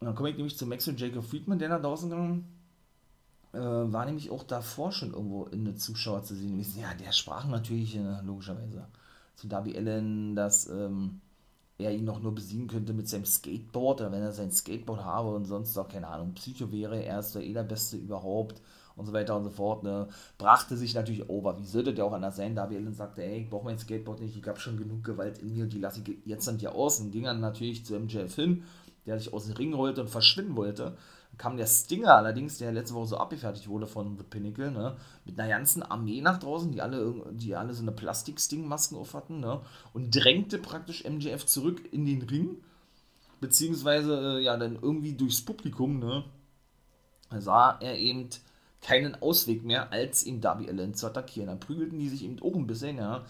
und 0.00 0.06
dann 0.06 0.14
komme 0.14 0.30
ich 0.30 0.36
nämlich 0.36 0.56
zu 0.56 0.66
Max 0.66 0.88
und 0.88 0.98
Jacob 0.98 1.24
Friedman, 1.24 1.58
der 1.58 1.68
nach 1.68 1.82
draußen 1.82 2.08
gegangen 2.08 2.59
äh, 3.52 3.58
war 3.58 4.04
nämlich 4.06 4.30
auch 4.30 4.44
davor 4.44 4.92
schon 4.92 5.12
irgendwo 5.12 5.44
in 5.46 5.64
der 5.64 5.76
Zuschauer 5.76 6.22
zu 6.22 6.34
sehen. 6.34 6.64
Ja, 6.76 6.94
der 6.94 7.12
sprach 7.12 7.46
natürlich 7.46 7.96
äh, 7.96 8.20
logischerweise 8.22 8.86
zu 9.34 9.48
Darby 9.48 9.76
Allen, 9.76 10.36
dass 10.36 10.68
ähm, 10.68 11.20
er 11.78 11.92
ihn 11.92 12.04
noch 12.04 12.20
nur 12.20 12.34
besiegen 12.34 12.68
könnte 12.68 12.92
mit 12.92 13.08
seinem 13.08 13.24
Skateboard 13.24 14.02
oder 14.02 14.12
wenn 14.12 14.22
er 14.22 14.32
sein 14.32 14.52
Skateboard 14.52 15.02
habe 15.04 15.34
und 15.34 15.46
sonst 15.46 15.76
auch, 15.78 15.88
keine 15.88 16.08
Ahnung, 16.08 16.34
Psycho 16.34 16.70
wäre, 16.70 17.02
er 17.02 17.20
ist 17.20 17.34
der 17.34 17.42
eh 17.42 17.52
der 17.52 17.62
Beste 17.62 17.96
überhaupt 17.96 18.60
und 18.96 19.06
so 19.06 19.12
weiter 19.12 19.36
und 19.36 19.44
so 19.44 19.50
fort, 19.50 19.82
ne, 19.82 20.08
brachte 20.36 20.76
sich 20.76 20.94
natürlich 20.94 21.28
over. 21.28 21.58
Wie 21.58 21.64
sollte 21.64 21.94
der 21.94 22.04
auch 22.04 22.12
anders 22.12 22.36
sein? 22.36 22.54
Darby 22.54 22.76
Allen 22.76 22.94
sagte, 22.94 23.24
ey, 23.24 23.42
ich 23.42 23.50
brauche 23.50 23.64
mein 23.64 23.78
Skateboard 23.78 24.20
nicht, 24.20 24.36
ich 24.36 24.46
habe 24.46 24.60
schon 24.60 24.76
genug 24.76 25.02
Gewalt 25.02 25.38
in 25.38 25.54
mir, 25.54 25.66
die 25.66 25.78
lasse 25.78 26.02
ich 26.04 26.18
jetzt 26.26 26.46
dann 26.46 26.58
hier 26.58 26.74
aus 26.74 27.00
und 27.00 27.10
ging 27.10 27.24
dann 27.24 27.40
natürlich 27.40 27.84
zu 27.84 27.98
MJF 27.98 28.34
hin, 28.34 28.64
der 29.06 29.18
sich 29.18 29.32
aus 29.32 29.46
dem 29.46 29.56
Ring 29.56 29.72
rollte 29.72 30.02
und 30.02 30.10
verschwinden 30.10 30.56
wollte 30.56 30.96
kam 31.40 31.56
der 31.56 31.66
Stinger 31.66 32.16
allerdings, 32.16 32.58
der 32.58 32.70
letzte 32.70 32.94
Woche 32.94 33.06
so 33.06 33.16
abgefertigt 33.16 33.66
wurde 33.66 33.86
von 33.86 34.18
The 34.18 34.24
Pinnacle, 34.24 34.70
ne, 34.70 34.98
mit 35.24 35.40
einer 35.40 35.48
ganzen 35.48 35.82
Armee 35.82 36.20
nach 36.20 36.38
draußen, 36.38 36.70
die 36.70 36.82
alle, 36.82 37.24
die 37.32 37.56
alle 37.56 37.72
so 37.72 37.80
eine 37.80 37.92
Plastik-Sting-Masken 37.92 38.98
auf 38.98 39.14
hatten, 39.14 39.40
ne, 39.40 39.62
und 39.94 40.14
drängte 40.14 40.58
praktisch 40.58 41.02
MJF 41.04 41.46
zurück 41.46 41.80
in 41.92 42.04
den 42.04 42.20
Ring, 42.20 42.58
beziehungsweise, 43.40 44.36
äh, 44.36 44.42
ja, 44.42 44.58
dann 44.58 44.78
irgendwie 44.82 45.14
durchs 45.14 45.42
Publikum, 45.42 45.98
ne, 45.98 46.24
sah 47.30 47.78
er 47.80 47.96
eben 47.96 48.28
keinen 48.82 49.14
Ausweg 49.22 49.64
mehr, 49.64 49.92
als 49.92 50.26
ihn 50.26 50.42
Darby 50.42 50.68
Allen 50.68 50.92
zu 50.92 51.06
attackieren. 51.06 51.48
Dann 51.48 51.60
prügelten 51.60 51.98
die 51.98 52.10
sich 52.10 52.22
eben 52.22 52.38
auch 52.42 52.54
ein 52.54 52.66
bisschen, 52.66 52.98
ja, 52.98 53.24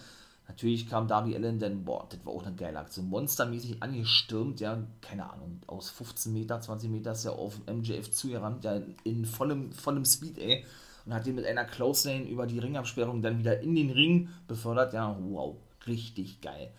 Natürlich 0.51 0.89
kam 0.89 1.07
Darby 1.07 1.33
Allen 1.33 1.59
dann, 1.59 1.85
boah, 1.85 2.05
das 2.09 2.25
war 2.25 2.33
auch 2.33 2.45
eine 2.45 2.53
geile 2.57 2.77
Aktion, 2.77 3.07
monstermäßig 3.07 3.81
angestürmt, 3.81 4.59
ja, 4.59 4.83
keine 4.99 5.31
Ahnung, 5.31 5.61
aus 5.65 5.89
15 5.91 6.33
Meter, 6.33 6.59
20 6.59 6.89
Meter 6.89 7.13
ist 7.13 7.23
er 7.23 7.39
auf 7.39 7.61
MJF 7.67 8.11
zugerannt, 8.11 8.65
ja, 8.65 8.81
in 9.05 9.23
vollem, 9.23 9.71
vollem 9.71 10.03
Speed, 10.03 10.37
ey, 10.39 10.65
und 11.05 11.13
hat 11.13 11.25
ihn 11.25 11.35
mit 11.35 11.45
einer 11.45 11.63
Close 11.63 12.09
Lane 12.09 12.25
über 12.25 12.47
die 12.47 12.59
Ringabsperrung 12.59 13.21
dann 13.21 13.39
wieder 13.39 13.61
in 13.61 13.75
den 13.75 13.91
Ring 13.91 14.27
befördert, 14.49 14.93
ja, 14.93 15.17
wow, 15.21 15.55
richtig 15.87 16.41
geil. 16.41 16.71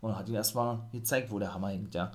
Und 0.00 0.16
hat 0.16 0.28
ihn 0.28 0.34
erstmal 0.34 0.88
gezeigt, 0.90 1.30
wo 1.30 1.38
der 1.38 1.54
Hammer 1.54 1.68
hängt, 1.68 1.94
ja. 1.94 2.10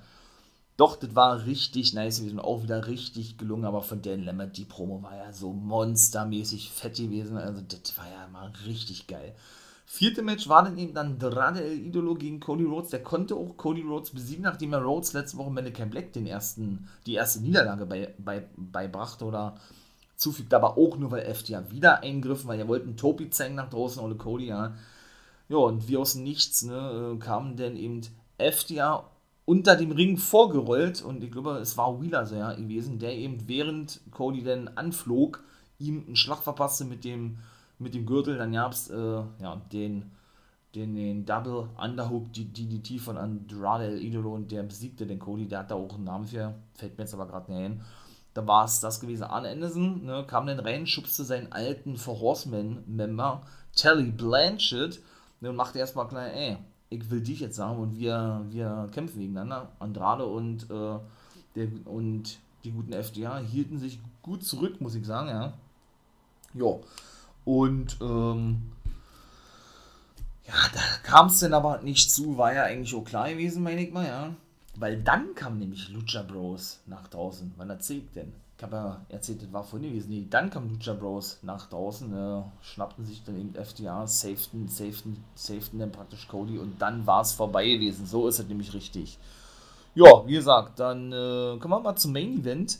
Doch, 0.76 0.98
das 0.98 1.16
war 1.16 1.46
richtig 1.46 1.94
nice 1.94 2.20
gewesen, 2.20 2.42
auch 2.42 2.62
wieder 2.62 2.88
richtig 2.88 3.38
gelungen, 3.38 3.64
aber 3.64 3.82
von 3.84 4.02
Dan 4.02 4.26
Lambert, 4.26 4.58
die 4.58 4.66
Promo 4.66 5.02
war 5.02 5.16
ja 5.16 5.32
so 5.32 5.54
monstermäßig 5.54 6.72
fett 6.72 6.98
gewesen, 6.98 7.38
also 7.38 7.62
das 7.62 7.98
war 7.98 8.12
ja 8.12 8.28
mal 8.28 8.52
richtig 8.66 9.08
geil. 9.08 9.34
Vierte 9.88 10.24
Match 10.24 10.50
war 10.50 10.64
dann 10.64 10.78
eben 10.78 10.94
dann 10.94 11.20
Drade 11.20 11.64
El 11.64 11.80
Idolo 11.80 12.16
gegen 12.16 12.40
Cody 12.40 12.64
Rhodes. 12.64 12.90
Der 12.90 13.04
konnte 13.04 13.36
auch 13.36 13.56
Cody 13.56 13.82
Rhodes 13.82 14.10
besiegen, 14.10 14.44
nachdem 14.44 14.74
er 14.74 14.82
Rhodes 14.82 15.14
letzte 15.14 15.38
Woche 15.38 15.52
Mannequin 15.52 15.90
Black 15.90 16.12
den 16.14 16.26
ersten, 16.26 16.88
die 17.06 17.14
erste 17.14 17.42
Niederlage 17.42 17.86
bei, 17.86 18.14
bei, 18.18 18.48
beibrachte 18.58 19.26
oder 19.26 19.56
zufügt, 20.16 20.54
aber 20.54 20.78
auch 20.78 20.98
nur, 20.98 21.12
weil 21.12 21.34
FTA 21.34 21.70
wieder 21.72 22.02
eingriffen, 22.02 22.48
weil 22.48 22.60
er 22.60 22.68
wollten 22.68 22.98
Topi 22.98 23.30
zeigen 23.30 23.56
nach 23.56 23.70
draußen 23.70 24.02
ohne 24.02 24.16
Cody, 24.16 24.48
ja. 24.48 24.74
Ja, 25.48 25.58
und 25.58 25.88
wie 25.88 25.98
aus 25.98 26.16
nichts, 26.16 26.64
ne, 26.64 27.14
äh, 27.14 27.20
kamen 27.20 27.56
dann 27.56 27.76
eben 27.76 28.02
FTA 28.40 29.10
unter 29.46 29.76
dem 29.76 29.92
Ring 29.92 30.18
vorgerollt 30.18 31.04
und 31.04 31.24
ich 31.24 31.32
glaube, 31.32 31.60
es 31.60 31.78
war 31.78 32.02
Wheeler 32.02 32.26
so, 32.26 32.36
ja, 32.36 32.54
gewesen, 32.54 32.98
der 32.98 33.14
eben 33.14 33.48
während 33.48 34.02
Cody 34.10 34.44
dann 34.44 34.70
anflog, 34.70 35.44
ihm 35.78 36.04
einen 36.08 36.16
Schlag 36.16 36.42
verpasste 36.42 36.86
mit 36.86 37.04
dem 37.04 37.38
mit 37.80 37.94
dem 37.94 38.06
Gürtel. 38.06 38.38
Dann 38.38 38.54
gab 38.54 38.72
es 38.72 38.90
äh, 38.90 38.96
ja, 38.96 39.62
den, 39.72 40.12
den, 40.74 40.96
den 40.96 41.26
Double 41.26 41.70
Underhook 41.78 42.32
die 42.34 42.46
DDT 42.46 43.00
von 43.00 43.18
Andrade 43.18 43.86
El 43.86 44.02
Idolo 44.02 44.34
und 44.34 44.52
der 44.52 44.64
besiegte 44.64 45.06
den 45.06 45.20
Cody. 45.20 45.48
Der 45.48 45.60
hat 45.60 45.72
da 45.72 45.76
auch 45.76 45.96
einen 45.96 46.04
Namen 46.04 46.26
für, 46.26 46.54
fällt 46.74 46.98
mir 46.98 47.04
jetzt 47.04 47.14
aber 47.14 47.28
gerade 47.28 47.52
nicht 47.52 47.62
ein. 47.62 47.82
Da 48.34 48.46
war 48.46 48.66
es 48.66 48.82
das 48.82 49.00
gewesen. 49.00 49.24
Arne 49.24 49.50
Anderson 49.50 50.06
ne, 50.06 50.26
kam 50.28 50.46
dann 50.46 50.60
rein, 50.60 50.86
schubste 50.88 51.24
seinen 51.24 51.54
alten 51.54 51.96
For 51.96 52.20
Horseman-Member 52.20 53.42
Telly 53.76 54.12
Blanchett 54.12 55.02
ne, 55.40 55.50
und 55.50 55.56
machte 55.56 55.80
erstmal 55.80 56.08
klar, 56.08 56.28
ey, 56.28 56.58
ich 56.90 57.10
will 57.10 57.22
dich 57.22 57.40
jetzt 57.40 57.56
sagen 57.56 57.80
und 57.80 57.98
wir, 57.98 58.42
wir 58.50 58.90
kämpfen 58.92 59.20
gegeneinander. 59.20 59.70
Andrade 59.80 60.26
und, 60.26 60.70
äh, 60.70 61.00
der, 61.56 61.70
und 61.86 62.40
die 62.66 62.72
guten 62.72 62.94
FDA 62.94 63.38
hielten 63.40 63.80
sich 63.80 64.00
gut 64.22 64.44
zurück, 64.44 64.82
muss 64.82 64.96
ich 64.96 65.06
sagen, 65.06 65.30
ja. 65.30 65.54
Jo. 66.54 66.84
Und 67.46 67.98
ähm, 68.02 68.72
ja, 70.48 70.54
da 70.74 70.80
kam 71.04 71.28
es 71.28 71.40
dann 71.40 71.54
aber 71.54 71.82
nicht 71.82 72.12
zu, 72.12 72.38
war 72.38 72.54
ja 72.54 72.64
eigentlich 72.64 72.94
auch 72.96 73.04
klar 73.04 73.30
gewesen, 73.30 73.64
meine 73.64 73.84
ich 73.84 73.94
mal, 73.94 74.06
ja. 74.06 74.36
Weil 74.78 75.02
dann 75.02 75.34
kam 75.36 75.58
nämlich 75.58 75.90
Lucha 75.90 76.22
Bros 76.22 76.82
nach 76.86 77.08
draußen. 77.08 77.54
Wann 77.56 77.70
erzählt 77.70 78.14
denn? 78.16 78.34
Ich 78.58 78.64
habe 78.64 78.76
ja 78.76 79.02
erzählt, 79.10 79.42
das 79.42 79.52
war 79.52 79.64
vorhin 79.64 79.90
gewesen. 79.90 80.10
Nee, 80.10 80.28
dann 80.30 80.50
kam 80.50 80.70
Lucha 80.70 80.94
Bros 80.94 81.40
nach 81.42 81.68
draußen, 81.70 82.14
äh, 82.14 82.44
schnappten 82.62 83.06
sich 83.06 83.24
dann 83.24 83.40
eben 83.40 83.56
FDR, 83.56 84.08
safeten, 84.08 84.68
safeten, 84.68 85.24
safeten 85.36 85.80
dann 85.80 85.92
praktisch 85.92 86.28
Cody 86.28 86.58
und 86.58 86.82
dann 86.82 87.06
war 87.06 87.22
es 87.22 87.34
vorbei 87.34 87.68
gewesen. 87.68 88.06
So 88.06 88.28
ist 88.28 88.40
es 88.40 88.48
nämlich 88.48 88.74
richtig. 88.74 89.18
Ja, 89.94 90.26
wie 90.26 90.34
gesagt, 90.34 90.80
dann 90.80 91.12
äh, 91.12 91.58
kommen 91.60 91.74
wir 91.74 91.80
mal 91.80 91.96
zum 91.96 92.12
Main 92.12 92.40
Event. 92.40 92.80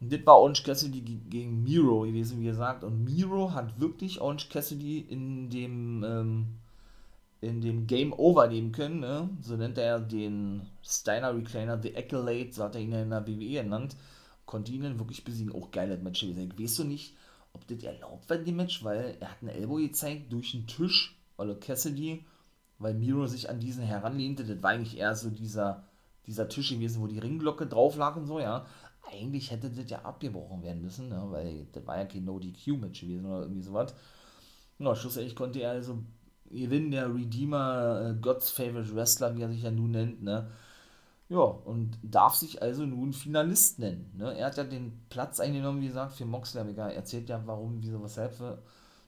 Und 0.00 0.12
das 0.12 0.24
war 0.24 0.38
Orange 0.38 0.62
Cassidy 0.62 1.00
gegen 1.00 1.62
Miro 1.62 2.02
gewesen, 2.02 2.40
wie 2.40 2.46
gesagt. 2.46 2.84
Und 2.84 3.04
Miro 3.04 3.52
hat 3.52 3.78
wirklich 3.80 4.20
Orange 4.20 4.48
Cassidy 4.48 5.00
in 5.00 5.50
dem, 5.50 6.02
ähm, 6.04 6.46
in 7.42 7.60
dem 7.60 7.86
Game 7.86 8.12
Over 8.14 8.48
nehmen 8.48 8.72
können. 8.72 9.00
Ne? 9.00 9.28
So 9.42 9.56
nennt 9.56 9.76
er 9.76 10.00
den 10.00 10.62
Steiner 10.82 11.36
Recliner, 11.36 11.80
The 11.82 11.96
Accolade, 11.96 12.52
so 12.52 12.64
hat 12.64 12.76
er 12.76 12.80
ihn 12.80 12.92
in 12.92 13.10
der 13.10 13.26
WWE 13.26 13.62
genannt. 13.62 13.94
Konnte 14.46 14.72
ihn 14.72 14.82
dann 14.82 14.98
wirklich 14.98 15.22
besiegen. 15.22 15.54
Auch 15.54 15.70
geiles 15.70 16.02
Match 16.02 16.22
gewesen. 16.22 16.54
Weißt 16.58 16.78
du 16.78 16.84
nicht, 16.84 17.14
ob 17.52 17.66
das 17.68 17.82
erlaubt 17.82 18.30
war, 18.30 18.38
dem 18.38 18.56
Match, 18.56 18.82
weil 18.82 19.16
er 19.20 19.30
hat 19.30 19.42
einen 19.42 19.50
Elbow 19.50 19.76
gezeigt 19.76 20.32
durch 20.32 20.52
den 20.52 20.66
Tisch, 20.66 21.20
weil 21.36 21.54
Cassidy, 21.56 22.24
weil 22.78 22.94
Miro 22.94 23.26
sich 23.26 23.50
an 23.50 23.60
diesen 23.60 23.84
heranlehnte. 23.84 24.44
Das 24.44 24.62
war 24.62 24.70
eigentlich 24.70 24.96
eher 24.96 25.14
so 25.14 25.28
dieser, 25.28 25.84
dieser 26.26 26.48
Tisch 26.48 26.70
gewesen, 26.70 27.02
wo 27.02 27.06
die 27.06 27.18
Ringglocke 27.18 27.66
drauf 27.66 27.96
lag 27.96 28.16
und 28.16 28.24
so, 28.24 28.40
ja 28.40 28.64
eigentlich 29.02 29.50
hätte 29.50 29.70
das 29.70 29.90
ja 29.90 30.02
abgebrochen 30.02 30.62
werden 30.62 30.82
müssen, 30.82 31.08
ne? 31.08 31.22
weil 31.30 31.66
das 31.72 31.86
war 31.86 31.98
ja 31.98 32.04
kein 32.04 32.24
No-DQ-Match 32.24 33.00
gewesen 33.00 33.26
oder 33.26 33.42
irgendwie 33.42 33.62
sowas. 33.62 33.94
Ja, 34.78 34.94
schlussendlich 34.94 35.36
konnte 35.36 35.60
er 35.60 35.72
also 35.72 35.98
gewinnen, 36.50 36.90
der 36.90 37.14
Redeemer, 37.14 38.10
äh, 38.10 38.20
God's 38.20 38.50
Favorite 38.50 38.94
Wrestler, 38.94 39.36
wie 39.36 39.42
er 39.42 39.50
sich 39.50 39.62
ja 39.62 39.70
nun 39.70 39.92
nennt, 39.92 40.22
ne? 40.22 40.50
Ja, 41.28 41.38
und 41.38 41.96
darf 42.02 42.34
sich 42.34 42.60
also 42.60 42.84
nun 42.84 43.12
Finalist 43.12 43.78
nennen. 43.78 44.10
Ne? 44.16 44.36
Er 44.36 44.46
hat 44.46 44.56
ja 44.56 44.64
den 44.64 45.00
Platz 45.10 45.38
eingenommen, 45.38 45.80
wie 45.80 45.86
gesagt, 45.86 46.14
für 46.14 46.24
Moxley, 46.24 46.60
aber 46.60 46.70
egal, 46.70 46.90
erzählt 46.90 47.28
ja, 47.28 47.40
warum, 47.46 47.80
wieso, 47.80 48.02
weshalb, 48.02 48.34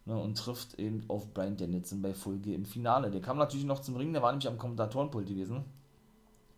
ne? 0.07 0.17
und 0.17 0.39
trifft 0.39 0.79
eben 0.79 1.03
auf 1.09 1.35
Brian 1.35 1.57
Dennison 1.57 2.01
bei 2.01 2.15
Folge 2.15 2.55
im 2.55 2.65
Finale. 2.65 3.11
Der 3.11 3.21
kam 3.21 3.39
natürlich 3.39 3.67
noch 3.67 3.81
zum 3.81 3.97
Ring, 3.97 4.13
der 4.13 4.23
war 4.23 4.31
nämlich 4.31 4.47
am 4.47 4.57
Kommentatorenpult 4.57 5.27
gewesen. 5.27 5.65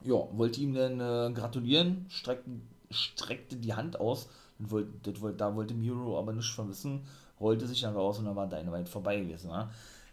Ja, 0.03 0.29
wollte 0.33 0.61
ihm 0.61 0.75
dann 0.75 1.01
äh, 1.01 1.33
gratulieren, 1.33 2.05
streckten 2.11 2.69
streckte 2.95 3.57
die 3.57 3.75
Hand 3.75 4.01
aus. 4.01 4.29
Und 4.59 4.71
wollte, 4.71 5.21
wollte, 5.21 5.37
da 5.37 5.55
wollte 5.55 5.75
Miro 5.75 6.19
aber 6.19 6.33
nichts 6.33 6.53
von 6.53 6.69
wissen, 6.69 7.03
rollte 7.41 7.67
sich 7.67 7.81
dann 7.81 7.97
raus 7.97 8.19
und 8.19 8.27
dann 8.27 8.37
war 8.37 8.49
Dynamite 8.49 8.91
vorbei 8.91 9.21
gewesen. 9.21 9.51
Ne? 9.51 9.69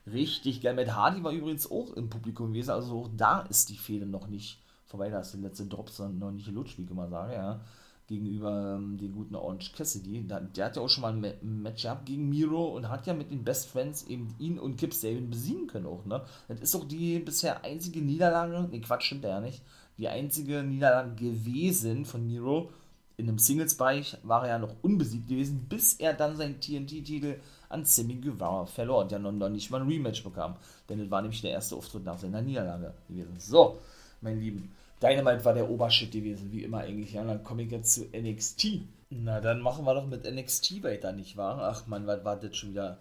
Richtig 0.08 0.62
geil. 0.62 0.74
Matt 0.74 0.96
Hardy 0.96 1.24
war 1.24 1.32
übrigens 1.32 1.70
auch 1.70 1.94
im 1.94 2.10
Publikum 2.10 2.54
gewesen, 2.54 2.72
also 2.72 3.02
auch 3.02 3.10
da 3.16 3.42
ist 3.42 3.70
die 3.70 3.78
Fehde 3.78 4.06
noch 4.06 4.28
nicht 4.28 4.60
vorbei. 4.88 5.10
Da 5.10 5.20
ist 5.20 5.34
der 5.34 5.42
letzte 5.42 5.68
Drops 5.68 6.00
noch 6.00 6.32
nicht 6.32 6.48
gelutscht, 6.48 6.78
wie 6.78 6.84
ich 6.84 6.90
immer 6.90 7.08
sage, 7.08 7.34
ja. 7.34 7.62
Gegenüber 8.08 8.78
ähm, 8.78 8.98
den 8.98 9.14
guten 9.14 9.36
Orange 9.36 9.72
Cassidy. 9.74 10.28
Da, 10.28 10.40
der 10.40 10.66
hat 10.66 10.76
ja 10.76 10.82
auch 10.82 10.90
schon 10.90 11.04
mal 11.04 11.14
ein 11.14 11.62
Match 11.62 11.84
gehabt 11.84 12.08
gegen 12.08 12.28
Miro 12.30 12.76
und 12.76 12.90
hat 12.90 13.08
ja 13.08 13.14
mit 13.14 13.32
den 13.32 13.44
Best 13.44 13.70
Friends 13.70 14.04
eben 14.08 14.36
ihn 14.38 14.60
und 14.60 14.76
Kip 14.76 14.94
Sabian 14.94 15.30
besiegen 15.30 15.68
können 15.68 15.86
auch, 15.86 16.04
ne? 16.06 16.26
Das 16.50 16.60
ist 16.60 16.76
auch 16.76 16.84
die 16.86 17.20
bisher 17.20 17.64
einzige 17.64 18.02
Niederlage, 18.02 18.68
ne 18.70 18.82
Quatsch, 18.82 19.04
stimmt 19.04 19.24
ja 19.24 19.40
nicht 19.40 19.62
die 20.02 20.10
einzige 20.10 20.64
Niederlage 20.64 21.14
gewesen 21.16 22.06
von 22.06 22.26
Miro. 22.26 22.72
In 23.18 23.28
einem 23.28 23.38
Singles-Bereich 23.38 24.18
war 24.24 24.44
er 24.44 24.50
ja 24.50 24.60
noch 24.60 24.76
unbesiegt 24.82 25.28
gewesen, 25.30 25.68
bis 25.70 25.94
er 25.94 26.14
dann 26.14 26.36
seinen 26.36 26.60
TNT-Titel 26.60 27.36
an 27.70 27.86
Sammy 27.86 28.16
Guevara 28.16 28.66
verlor 28.66 29.04
und 29.04 29.12
ja 29.12 29.20
noch 29.20 29.50
nicht 29.50 29.70
mal 29.70 29.80
ein 29.80 29.88
Rematch 29.88 30.24
bekam. 30.24 30.56
Denn 30.90 30.98
das 30.98 31.12
war 31.12 31.22
nämlich 31.22 31.42
der 31.42 31.52
erste 31.52 31.76
Auftritt 31.76 32.04
nach 32.04 32.18
seiner 32.18 32.42
Niederlage 32.42 32.96
gewesen. 33.08 33.36
So, 33.38 33.80
mein 34.22 34.40
Lieben, 34.40 34.72
Dynamite 35.02 35.46
war 35.46 35.54
der 35.54 35.70
Obershit 35.70 36.12
gewesen, 36.12 36.52
wie 36.52 36.64
immer 36.64 36.80
eigentlich. 36.80 37.14
Ja, 37.14 37.24
dann 37.24 37.44
komme 37.44 37.62
ich 37.62 37.72
jetzt 37.72 37.94
zu 37.94 38.06
NXT. 38.06 38.82
Na, 39.12 39.40
dann 39.40 39.62
machen 39.62 39.86
wir 39.86 39.94
doch 39.94 40.08
mit 40.08 40.26
NXT 40.26 40.82
weiter, 40.84 41.12
nicht 41.12 41.38
wahr? 41.38 41.60
Ach 41.62 41.86
man, 41.86 42.08
was 42.08 42.26
war 42.26 42.38
das 42.38 42.58
schon 42.58 42.72
wieder 42.72 42.98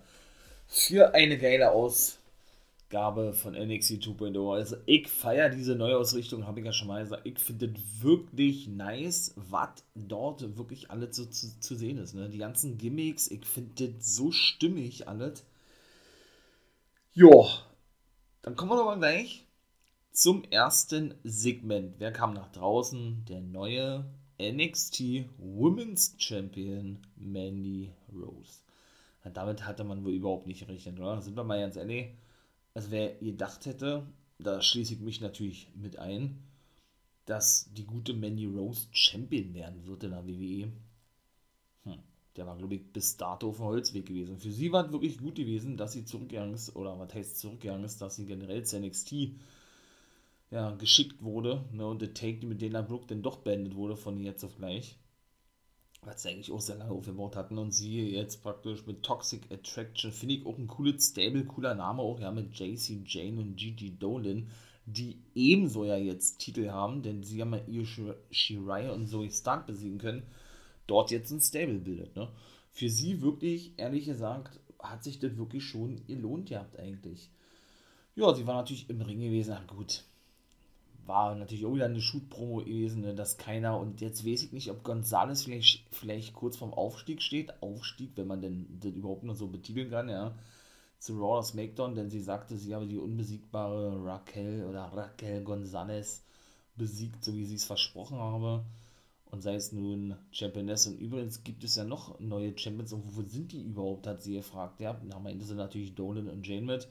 für 0.67 1.15
eine 1.15 1.39
geile 1.39 1.73
Aus 1.73 2.20
Gabe 2.91 3.33
von 3.33 3.55
NXT 3.55 4.03
2.0. 4.03 4.53
Also 4.53 4.77
ich 4.85 5.09
feiere 5.09 5.49
diese 5.49 5.77
Neuausrichtung, 5.77 6.47
habe 6.47 6.61
ich 6.61 6.67
ja 6.67 6.73
schon 6.73 6.89
mal 6.89 7.03
gesagt. 7.03 7.25
Ich 7.25 7.39
finde 7.39 7.67
es 7.67 8.03
wirklich 8.03 8.67
nice, 8.67 9.33
was 9.37 9.85
dort 9.95 10.59
wirklich 10.59 10.91
alles 10.91 11.17
so 11.17 11.25
zu, 11.25 11.59
zu 11.61 11.77
sehen 11.77 11.99
ist. 11.99 12.15
Ne? 12.15 12.29
Die 12.29 12.39
ganzen 12.39 12.79
Gimmicks, 12.79 13.31
ich 13.31 13.47
finde 13.47 13.89
das 13.89 14.15
so 14.17 14.33
stimmig 14.33 15.09
alles. 15.09 15.45
Jo, 17.13 17.49
dann 18.43 18.57
kommen 18.57 18.73
wir 18.73 18.77
doch 18.77 18.87
mal 18.87 18.99
gleich 18.99 19.47
zum 20.13 20.43
ersten 20.45 21.15
Segment. 21.23 21.95
Wer 21.99 22.13
kam 22.13 22.35
nach 22.35 22.51
draußen? 22.51 23.25
Der 23.29 23.41
neue 23.41 24.05
NXT 24.41 25.27
Women's 25.39 26.17
Champion 26.19 26.99
Mandy 27.17 27.93
Rose. 28.13 28.61
Damit 29.33 29.67
hatte 29.67 29.85
man 29.85 30.05
wohl 30.05 30.13
überhaupt 30.13 30.47
nicht 30.47 30.67
gerechnet, 30.67 30.99
oder? 30.99 31.21
Sind 31.21 31.37
wir 31.37 31.45
mal 31.45 31.61
ganz 31.61 31.77
ehrlich. 31.77 32.09
Also 32.75 32.91
wer 32.91 33.15
gedacht 33.15 33.67
hätte, 33.67 34.07
da 34.39 34.63
schließe 34.63 34.95
ich 34.95 35.01
mich 35.01 35.21
natürlich 35.21 35.69
mit 35.75 35.99
ein, 35.99 36.43
dass 37.27 37.71
die 37.75 37.85
gute 37.85 38.13
Mandy 38.13 38.47
Rose 38.47 38.89
Champion 38.93 39.55
werden 39.55 39.87
wird 39.87 40.05
in 40.05 40.11
der 40.11 40.27
WWE. 40.27 40.73
Hm, 41.85 41.99
der 42.37 42.47
war, 42.47 42.57
glaube 42.57 42.77
ich, 42.77 42.93
bis 42.93 43.17
dato 43.17 43.51
auf 43.51 43.57
dem 43.57 43.67
Holzweg 43.67 44.07
gewesen. 44.07 44.39
Für 44.39 44.51
sie 44.51 44.73
war 44.73 44.87
es 44.87 44.93
wirklich 44.93 45.19
gut 45.19 45.35
gewesen, 45.37 45.77
dass 45.77 45.93
sie 45.93 46.05
zurückgegangen 46.05 46.55
ist, 46.55 46.75
oder 46.77 46.99
was 46.99 47.15
heißt 47.15 47.39
zurückgegangen 47.39 47.85
ist, 47.85 48.01
dass 48.01 48.17
sie 48.17 48.27
generell 48.27 48.65
zu 48.65 48.81
NXT 48.81 49.13
ja, 50.51 50.73
geschickt 50.73 51.23
wurde, 51.23 51.65
ne, 51.73 51.87
und 51.87 52.03
der 52.03 52.15
Take, 52.15 52.45
mit 52.47 52.61
Dana 52.61 52.83
Brooke 52.83 53.07
dann 53.07 53.23
doch 53.23 53.37
beendet 53.39 53.77
wurde 53.77 53.97
von 53.97 54.21
jetzt 54.21 54.45
auf 54.45 54.57
gleich. 54.57 54.97
Was 56.03 56.23
sie 56.23 56.31
eigentlich 56.31 56.51
auch 56.51 56.61
sehr 56.61 56.77
lange 56.77 56.93
aufgebaut 56.93 57.37
hatten 57.37 57.59
und 57.59 57.73
sie 57.73 58.11
jetzt 58.11 58.43
praktisch 58.43 58.87
mit 58.87 59.03
Toxic 59.03 59.51
Attraction, 59.53 60.13
finde 60.13 60.37
ich 60.37 60.47
auch 60.47 60.57
ein 60.57 60.67
cooles 60.67 61.09
Stable, 61.09 61.45
cooler 61.45 61.75
Name 61.75 62.01
auch, 62.01 62.19
ja, 62.21 62.31
mit 62.31 62.59
JC 62.59 63.03
Jane 63.05 63.39
und 63.39 63.57
Gigi 63.57 63.99
Dolan, 63.99 64.49
die 64.87 65.19
ebenso 65.35 65.85
ja 65.85 65.97
jetzt 65.97 66.39
Titel 66.39 66.71
haben, 66.71 67.03
denn 67.03 67.23
sie 67.23 67.43
haben 67.43 67.53
ja 67.53 67.61
Io 67.69 67.85
Shirai 68.31 68.91
und 68.91 69.09
Zoe 69.09 69.31
Stark 69.31 69.67
besiegen 69.67 69.99
können, 69.99 70.23
dort 70.87 71.11
jetzt 71.11 71.31
ein 71.33 71.41
Stable 71.41 71.81
bildet, 71.81 72.17
ne. 72.17 72.33
Für 72.73 72.89
sie 72.89 73.21
wirklich, 73.21 73.75
ehrlich 73.77 74.07
gesagt, 74.07 74.59
hat 74.79 75.05
sich 75.05 75.19
das 75.19 75.37
wirklich 75.37 75.65
schon 75.65 76.07
gelohnt 76.07 76.49
gehabt 76.49 76.79
eigentlich. 76.79 77.31
Ja, 78.15 78.35
sie 78.35 78.47
war 78.47 78.55
natürlich 78.55 78.89
im 78.89 79.01
Ring 79.03 79.21
gewesen, 79.21 79.55
ach 79.57 79.67
gut, 79.67 80.05
war 81.07 81.35
natürlich 81.35 81.67
auch 81.67 81.75
wieder 81.75 81.87
eine 81.87 82.01
Shoot-Promo 82.01 82.59
gewesen, 82.59 83.03
ne, 83.03 83.15
dass 83.15 83.39
keiner, 83.39 83.79
und 83.79 84.01
jetzt 84.01 84.27
weiß 84.27 84.43
ich 84.45 84.53
nicht, 84.53 84.71
ob 84.71 84.83
Gonzales 84.85 85.45
vielleicht, 85.45 85.87
vielleicht 85.91 86.35
kurz 86.35 86.57
vorm 86.57 86.75
Aufstieg 86.75 87.23
steht, 87.23 87.63
Aufstieg, 87.63 88.13
wenn 88.17 88.27
man 88.27 88.41
denn 88.41 88.67
das 88.81 88.93
überhaupt 88.93 89.25
noch 89.25 89.35
so 89.35 89.49
betiteln 89.49 89.91
kann, 89.91 90.09
ja, 90.09 90.35
zu 90.99 91.15
Raw 91.15 91.39
oder 91.39 91.43
SmackDown, 91.43 91.95
denn 91.95 92.11
sie 92.11 92.21
sagte, 92.21 92.57
sie 92.57 92.75
habe 92.75 92.87
die 92.87 92.99
unbesiegbare 92.99 94.05
Raquel 94.05 94.67
oder 94.67 94.85
Raquel 94.85 95.43
Gonzalez 95.43 96.23
besiegt, 96.77 97.25
so 97.25 97.35
wie 97.35 97.47
sie 97.47 97.55
es 97.55 97.65
versprochen 97.65 98.19
habe. 98.19 98.65
Und 99.31 99.43
sei 99.43 99.55
es 99.55 99.71
nun 99.71 100.17
Championess. 100.33 100.89
Und 100.89 100.99
übrigens 100.99 101.45
gibt 101.45 101.63
es 101.63 101.77
ja 101.77 101.85
noch 101.85 102.19
neue 102.19 102.57
Champions. 102.59 102.93
Und 102.93 103.17
wo 103.17 103.23
sind 103.23 103.53
die 103.53 103.63
überhaupt, 103.63 104.09
hat 104.09 104.23
sie 104.23 104.35
gefragt. 104.35 104.81
Ja, 104.81 105.01
am 105.15 105.27
Ende 105.27 105.45
sind 105.45 105.59
natürlich 105.59 105.95
Dolan 105.95 106.29
und 106.29 106.47
Jane 106.47 106.67
mit. 106.67 106.89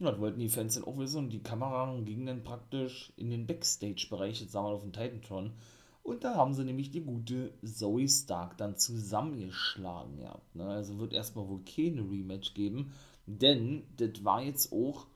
Ja, 0.00 0.10
das 0.10 0.20
wollten 0.20 0.40
die 0.40 0.48
Fans 0.48 0.74
dann 0.74 0.84
auch 0.84 0.96
wissen 0.96 1.18
und 1.18 1.30
die 1.30 1.42
Kamera 1.42 1.94
ging 2.00 2.24
dann 2.24 2.42
praktisch 2.42 3.12
in 3.16 3.30
den 3.30 3.46
Backstage-Bereich, 3.46 4.40
jetzt 4.40 4.52
sagen 4.52 4.66
wir 4.66 4.72
auf 4.72 4.80
dem 4.80 4.94
Titantron. 4.94 5.52
Und 6.02 6.24
da 6.24 6.36
haben 6.36 6.54
sie 6.54 6.64
nämlich 6.64 6.90
die 6.90 7.02
gute 7.02 7.52
Zoe 7.62 8.08
Stark 8.08 8.56
dann 8.56 8.78
zusammengeschlagen 8.78 10.16
gehabt. 10.16 10.56
Ne? 10.56 10.64
Also 10.64 10.98
wird 10.98 11.12
erstmal 11.12 11.46
wohl 11.48 11.60
keine 11.64 12.00
Rematch 12.00 12.54
geben, 12.54 12.94
denn 13.26 13.82
das 13.98 14.24
war 14.24 14.42
jetzt 14.42 14.72
auch, 14.72 15.06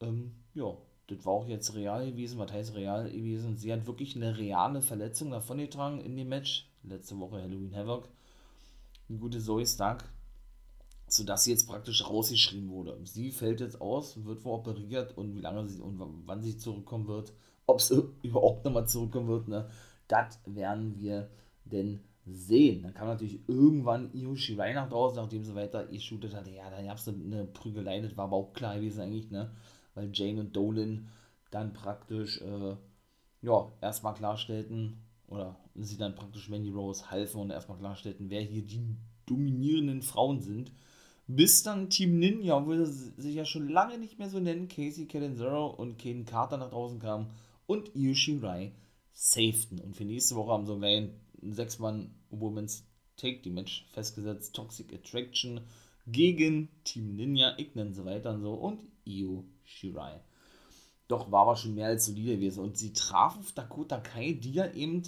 ähm, 0.00 0.30
ja, 0.54 0.76
das 1.08 1.26
war 1.26 1.32
auch 1.32 1.48
jetzt 1.48 1.74
real 1.74 2.06
gewesen. 2.08 2.38
Was 2.38 2.52
heißt 2.52 2.76
real 2.76 3.10
gewesen? 3.10 3.56
Sie 3.56 3.72
hat 3.72 3.88
wirklich 3.88 4.14
eine 4.14 4.38
reale 4.38 4.80
Verletzung 4.80 5.32
davon 5.32 5.58
getragen 5.58 6.00
in 6.00 6.16
dem 6.16 6.28
Match. 6.28 6.70
Letzte 6.84 7.18
Woche 7.18 7.42
Halloween 7.42 7.74
Havoc. 7.74 8.08
Die 9.08 9.18
gute 9.18 9.40
Zoe 9.40 9.66
Stark 9.66 10.04
sodass 11.06 11.44
sie 11.44 11.50
jetzt 11.50 11.68
praktisch 11.68 12.08
rausgeschrieben 12.08 12.70
wurde. 12.70 12.98
Sie 13.04 13.30
fällt 13.30 13.60
jetzt 13.60 13.80
aus, 13.80 14.24
wird 14.24 14.44
wohl 14.44 14.54
operiert 14.54 15.16
und 15.16 15.34
wie 15.34 15.40
lange 15.40 15.68
sie 15.68 15.80
und 15.80 16.00
wann 16.26 16.42
sie 16.42 16.56
zurückkommen 16.56 17.06
wird, 17.06 17.32
ob 17.66 17.80
sie 17.80 18.02
überhaupt 18.22 18.64
nochmal 18.64 18.88
zurückkommen 18.88 19.28
wird, 19.28 19.48
ne, 19.48 19.68
das 20.08 20.40
werden 20.46 20.98
wir 20.98 21.30
denn 21.64 22.00
sehen. 22.26 22.82
Dann 22.82 22.94
kam 22.94 23.08
natürlich 23.08 23.46
irgendwann 23.48 24.12
Io 24.14 24.34
Shirai 24.34 24.72
nach 24.72 24.88
draußen, 24.88 25.16
nachdem 25.16 25.44
sie 25.44 25.54
weiter 25.54 25.86
geshootet 25.86 26.34
hatte. 26.34 26.50
Ja, 26.50 26.70
dann 26.70 26.86
gab 26.86 26.96
es 26.96 27.06
eine 27.06 27.44
Prügelei, 27.44 28.00
das 28.00 28.16
war 28.16 28.24
aber 28.24 28.36
auch 28.36 28.52
klar 28.52 28.76
gewesen 28.76 29.00
eigentlich, 29.00 29.30
ne, 29.30 29.50
weil 29.94 30.10
Jane 30.12 30.40
und 30.40 30.56
Dolan 30.56 31.08
dann 31.50 31.72
praktisch, 31.72 32.40
äh, 32.40 32.76
ja, 33.42 33.72
erstmal 33.80 34.14
klarstellten, 34.14 34.98
oder 35.28 35.56
sie 35.74 35.96
dann 35.96 36.14
praktisch 36.14 36.48
Mandy 36.48 36.70
Rose 36.70 37.10
halfen 37.10 37.40
und 37.40 37.50
erstmal 37.50 37.78
klarstellten, 37.78 38.30
wer 38.30 38.42
hier 38.42 38.62
die 38.62 38.96
dominierenden 39.26 40.02
Frauen 40.02 40.40
sind 40.40 40.72
bis 41.26 41.62
dann 41.62 41.90
Team 41.90 42.18
Ninja, 42.18 42.56
obwohl 42.56 42.84
sie 42.86 43.12
sich 43.16 43.34
ja 43.34 43.44
schon 43.44 43.68
lange 43.68 43.98
nicht 43.98 44.18
mehr 44.18 44.28
so 44.28 44.40
nennen, 44.40 44.68
Casey 44.68 45.06
Catanzaro 45.06 45.66
und 45.66 45.98
Ken 45.98 46.24
Carter 46.24 46.56
nach 46.56 46.70
draußen 46.70 46.98
kamen 46.98 47.30
und 47.66 47.90
Io 47.94 48.14
Rai 48.42 48.72
safeten. 49.12 49.80
Und 49.80 49.96
für 49.96 50.04
nächste 50.04 50.34
Woche 50.36 50.52
haben 50.52 50.66
so 50.66 50.74
ein 50.74 51.14
6-Mann-Women's 51.42 52.84
Take-The-Match 53.16 53.86
festgesetzt. 53.92 54.54
Toxic 54.54 54.92
Attraction 54.92 55.60
gegen 56.06 56.68
Team 56.84 57.14
Ninja, 57.16 57.56
nenne 57.74 57.92
sie 57.92 58.04
weiter 58.04 58.34
und 58.34 58.42
so, 58.42 58.54
und 58.54 58.82
Io 59.04 59.44
Shirai. 59.64 60.20
Doch 61.08 61.30
war 61.30 61.42
aber 61.42 61.56
schon 61.56 61.74
mehr 61.74 61.88
als 61.88 62.06
solide 62.06 62.36
gewesen. 62.36 62.60
Und 62.64 62.76
sie 62.78 62.92
traf 62.92 63.38
auf 63.38 63.52
Dakota 63.52 63.98
Kai, 63.98 64.32
die 64.32 64.52
ja 64.52 64.70
eben 64.72 65.02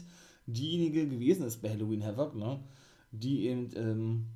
diejenige 0.47 1.09
gewesen 1.09 1.47
ist 1.47 1.63
bei 1.63 1.71
Halloween 1.71 2.05
Havoc, 2.05 2.35
ne? 2.35 2.61
Die 3.11 3.47
eben, 3.47 3.71
ähm, 3.77 4.27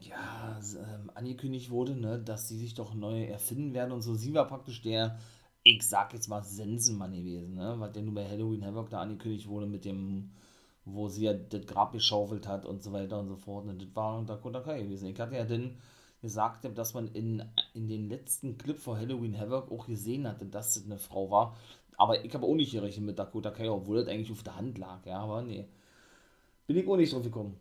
ja, 0.00 0.60
ähm, 0.76 1.10
angekündigt 1.14 1.70
wurde, 1.70 1.94
ne, 1.94 2.18
dass 2.18 2.48
sie 2.48 2.58
sich 2.58 2.74
doch 2.74 2.94
neu 2.94 3.24
erfinden 3.24 3.74
werden 3.74 3.92
und 3.92 4.02
so. 4.02 4.14
Sie 4.14 4.34
war 4.34 4.46
praktisch 4.46 4.82
der, 4.82 5.18
ich 5.62 5.82
sag 5.82 6.12
jetzt 6.12 6.28
mal, 6.28 6.42
Sensenmann 6.42 7.12
gewesen, 7.12 7.54
ne, 7.54 7.74
was 7.78 7.92
der 7.92 8.02
nur 8.02 8.14
bei 8.14 8.28
Halloween 8.28 8.64
Havoc 8.64 8.90
da 8.90 9.00
angekündigt 9.00 9.48
wurde 9.48 9.66
mit 9.66 9.84
dem, 9.84 10.32
wo 10.84 11.08
sie 11.08 11.24
ja 11.24 11.32
das 11.34 11.66
Grab 11.66 11.92
geschaufelt 11.92 12.46
hat 12.48 12.66
und 12.66 12.82
so 12.82 12.92
weiter 12.92 13.20
und 13.20 13.28
so 13.28 13.36
fort. 13.36 13.66
Ne, 13.66 13.74
das 13.74 13.88
war 13.94 14.24
Dakota 14.24 14.60
Kai 14.60 14.82
gewesen. 14.82 15.08
Ich 15.08 15.20
hatte 15.20 15.36
ja 15.36 15.44
dann 15.44 15.76
gesagt, 16.22 16.66
dass 16.76 16.94
man 16.94 17.08
in, 17.08 17.44
in 17.74 17.88
den 17.88 18.08
letzten 18.08 18.58
Clip 18.58 18.78
vor 18.78 18.96
Halloween 18.98 19.38
Havoc 19.38 19.70
auch 19.70 19.86
gesehen 19.86 20.26
hatte, 20.26 20.46
dass 20.46 20.74
das 20.74 20.84
eine 20.86 20.98
Frau 20.98 21.30
war. 21.30 21.56
Aber 21.96 22.24
ich 22.24 22.34
habe 22.34 22.46
auch 22.46 22.54
nicht 22.54 22.72
gerechnet 22.72 23.06
mit 23.06 23.18
Dakota 23.18 23.50
Kai, 23.50 23.70
obwohl 23.70 23.98
das 23.98 24.08
eigentlich 24.08 24.32
auf 24.32 24.42
der 24.42 24.56
Hand 24.56 24.78
lag, 24.78 25.06
ja, 25.06 25.20
aber 25.20 25.42
nee. 25.42 25.66
Bin 26.66 26.76
ich 26.76 26.88
auch 26.88 26.96
nicht 26.96 27.12
drauf 27.12 27.22
gekommen. 27.22 27.56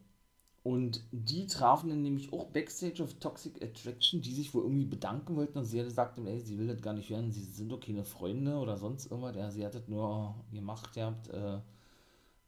Und 0.63 1.03
die 1.11 1.45
trafen 1.45 1.89
dann 1.89 2.01
nämlich 2.01 2.31
auch 2.31 2.45
Backstage 2.45 3.03
of 3.03 3.15
Toxic 3.15 3.61
Attraction, 3.61 4.21
die 4.21 4.31
sich 4.31 4.53
wohl 4.53 4.63
irgendwie 4.63 4.85
bedanken 4.85 5.35
wollten 5.35 5.57
und 5.57 5.65
sie 5.65 5.79
hatte 5.79 5.89
gesagt, 5.89 6.17
ey, 6.17 6.39
sie 6.39 6.57
will 6.57 6.67
das 6.67 6.81
gar 6.81 6.93
nicht 6.93 7.09
hören, 7.09 7.31
sie 7.31 7.43
sind 7.43 7.69
doch 7.69 7.81
keine 7.81 8.05
Freunde 8.05 8.55
oder 8.55 8.77
sonst 8.77 9.11
irgendwas. 9.11 9.35
Ja, 9.35 9.51
sie 9.51 9.65
hat 9.65 9.75
das 9.75 9.89
nur 9.89 10.35
gemacht, 10.53 10.95
ihr 10.95 11.05
habt 11.05 11.27
äh, 11.27 11.59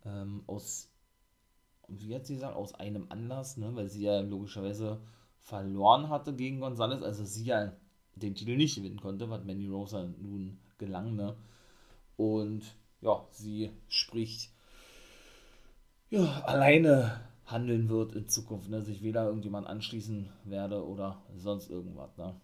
ähm, 0.05 0.43
aus, 0.47 0.89
wie 1.89 2.15
hat 2.15 2.25
sie 2.25 2.35
gesagt, 2.35 2.55
aus 2.55 2.73
einem 2.75 3.07
Anlass, 3.09 3.57
ne, 3.57 3.75
weil 3.75 3.89
sie 3.89 4.03
ja 4.03 4.21
logischerweise 4.21 5.01
verloren 5.39 6.07
hatte 6.07 6.33
gegen 6.33 6.61
Gonzalez, 6.61 7.03
also 7.03 7.25
sie 7.25 7.43
ja 7.43 7.73
den 8.15 8.33
Titel 8.33 8.55
nicht 8.55 8.75
gewinnen 8.75 9.01
konnte, 9.01 9.29
was 9.29 9.43
Mandy 9.43 9.67
Rosa 9.67 10.07
nun 10.21 10.57
gelang, 10.77 11.17
ne. 11.17 11.35
Und 12.15 12.63
ja, 13.01 13.27
sie 13.31 13.71
spricht 13.89 14.51
ja, 16.09 16.43
alleine 16.45 17.19
handeln 17.45 17.89
wird 17.89 18.13
in 18.13 18.27
Zukunft, 18.27 18.69
ne? 18.69 18.81
sich 18.81 19.03
weder 19.03 19.25
irgendjemand 19.25 19.67
anschließen 19.67 20.29
werde 20.45 20.85
oder 20.85 21.21
sonst 21.35 21.69
irgendwas. 21.69 22.17
Ne? 22.17 22.35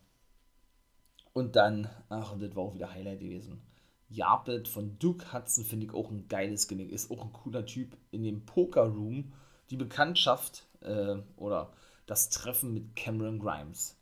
Und 1.34 1.56
dann, 1.56 1.90
ach, 2.10 2.34
und 2.34 2.42
das 2.42 2.56
war 2.56 2.64
auch 2.64 2.76
wieder 2.76 2.92
Highlight 2.92 3.20
gewesen. 3.20 3.62
Japet 4.10 4.68
von 4.68 5.00
Duke 5.00 5.32
Hudson 5.32 5.64
finde 5.64 5.86
ich 5.86 5.94
auch 5.94 6.12
ein 6.12 6.28
geiles 6.28 6.68
Genick, 6.68 6.92
ist 6.92 7.10
auch 7.10 7.24
ein 7.24 7.34
cooler 7.34 7.66
Typ 7.66 7.98
in 8.12 8.24
dem 8.24 8.46
Poker 8.46 8.84
Room. 8.84 9.32
Die 9.70 9.78
Bekanntschaft 9.78 10.68
äh, 10.82 11.16
oder 11.38 11.72
das 12.06 12.30
Treffen 12.30 12.74
mit 12.74 12.96
Cameron 12.96 13.40
Grimes. 13.40 13.98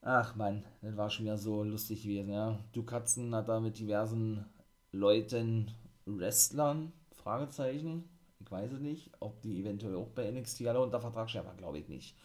Ach 0.00 0.34
man, 0.36 0.64
das 0.80 0.96
war 0.96 1.10
schon 1.10 1.26
wieder 1.26 1.36
so 1.36 1.62
lustig 1.62 2.02
gewesen, 2.02 2.30
ja. 2.30 2.58
Duke 2.72 2.96
Hudson 2.96 3.34
hat 3.34 3.48
da 3.48 3.60
mit 3.60 3.78
diversen 3.78 4.46
Leuten, 4.90 5.70
Wrestlern, 6.06 6.92
Fragezeichen, 7.12 8.08
weiß 8.50 8.72
es 8.72 8.80
nicht, 8.80 9.10
ob 9.20 9.40
die 9.42 9.60
eventuell 9.60 9.96
auch 9.96 10.08
bei 10.08 10.30
NXT 10.30 10.66
alle 10.66 10.80
unter 10.80 11.00
Vertrag 11.00 11.30
stehen, 11.30 11.40
aber 11.46 11.54
glaube 11.54 11.78
ich 11.78 11.88
nicht. 11.88 12.16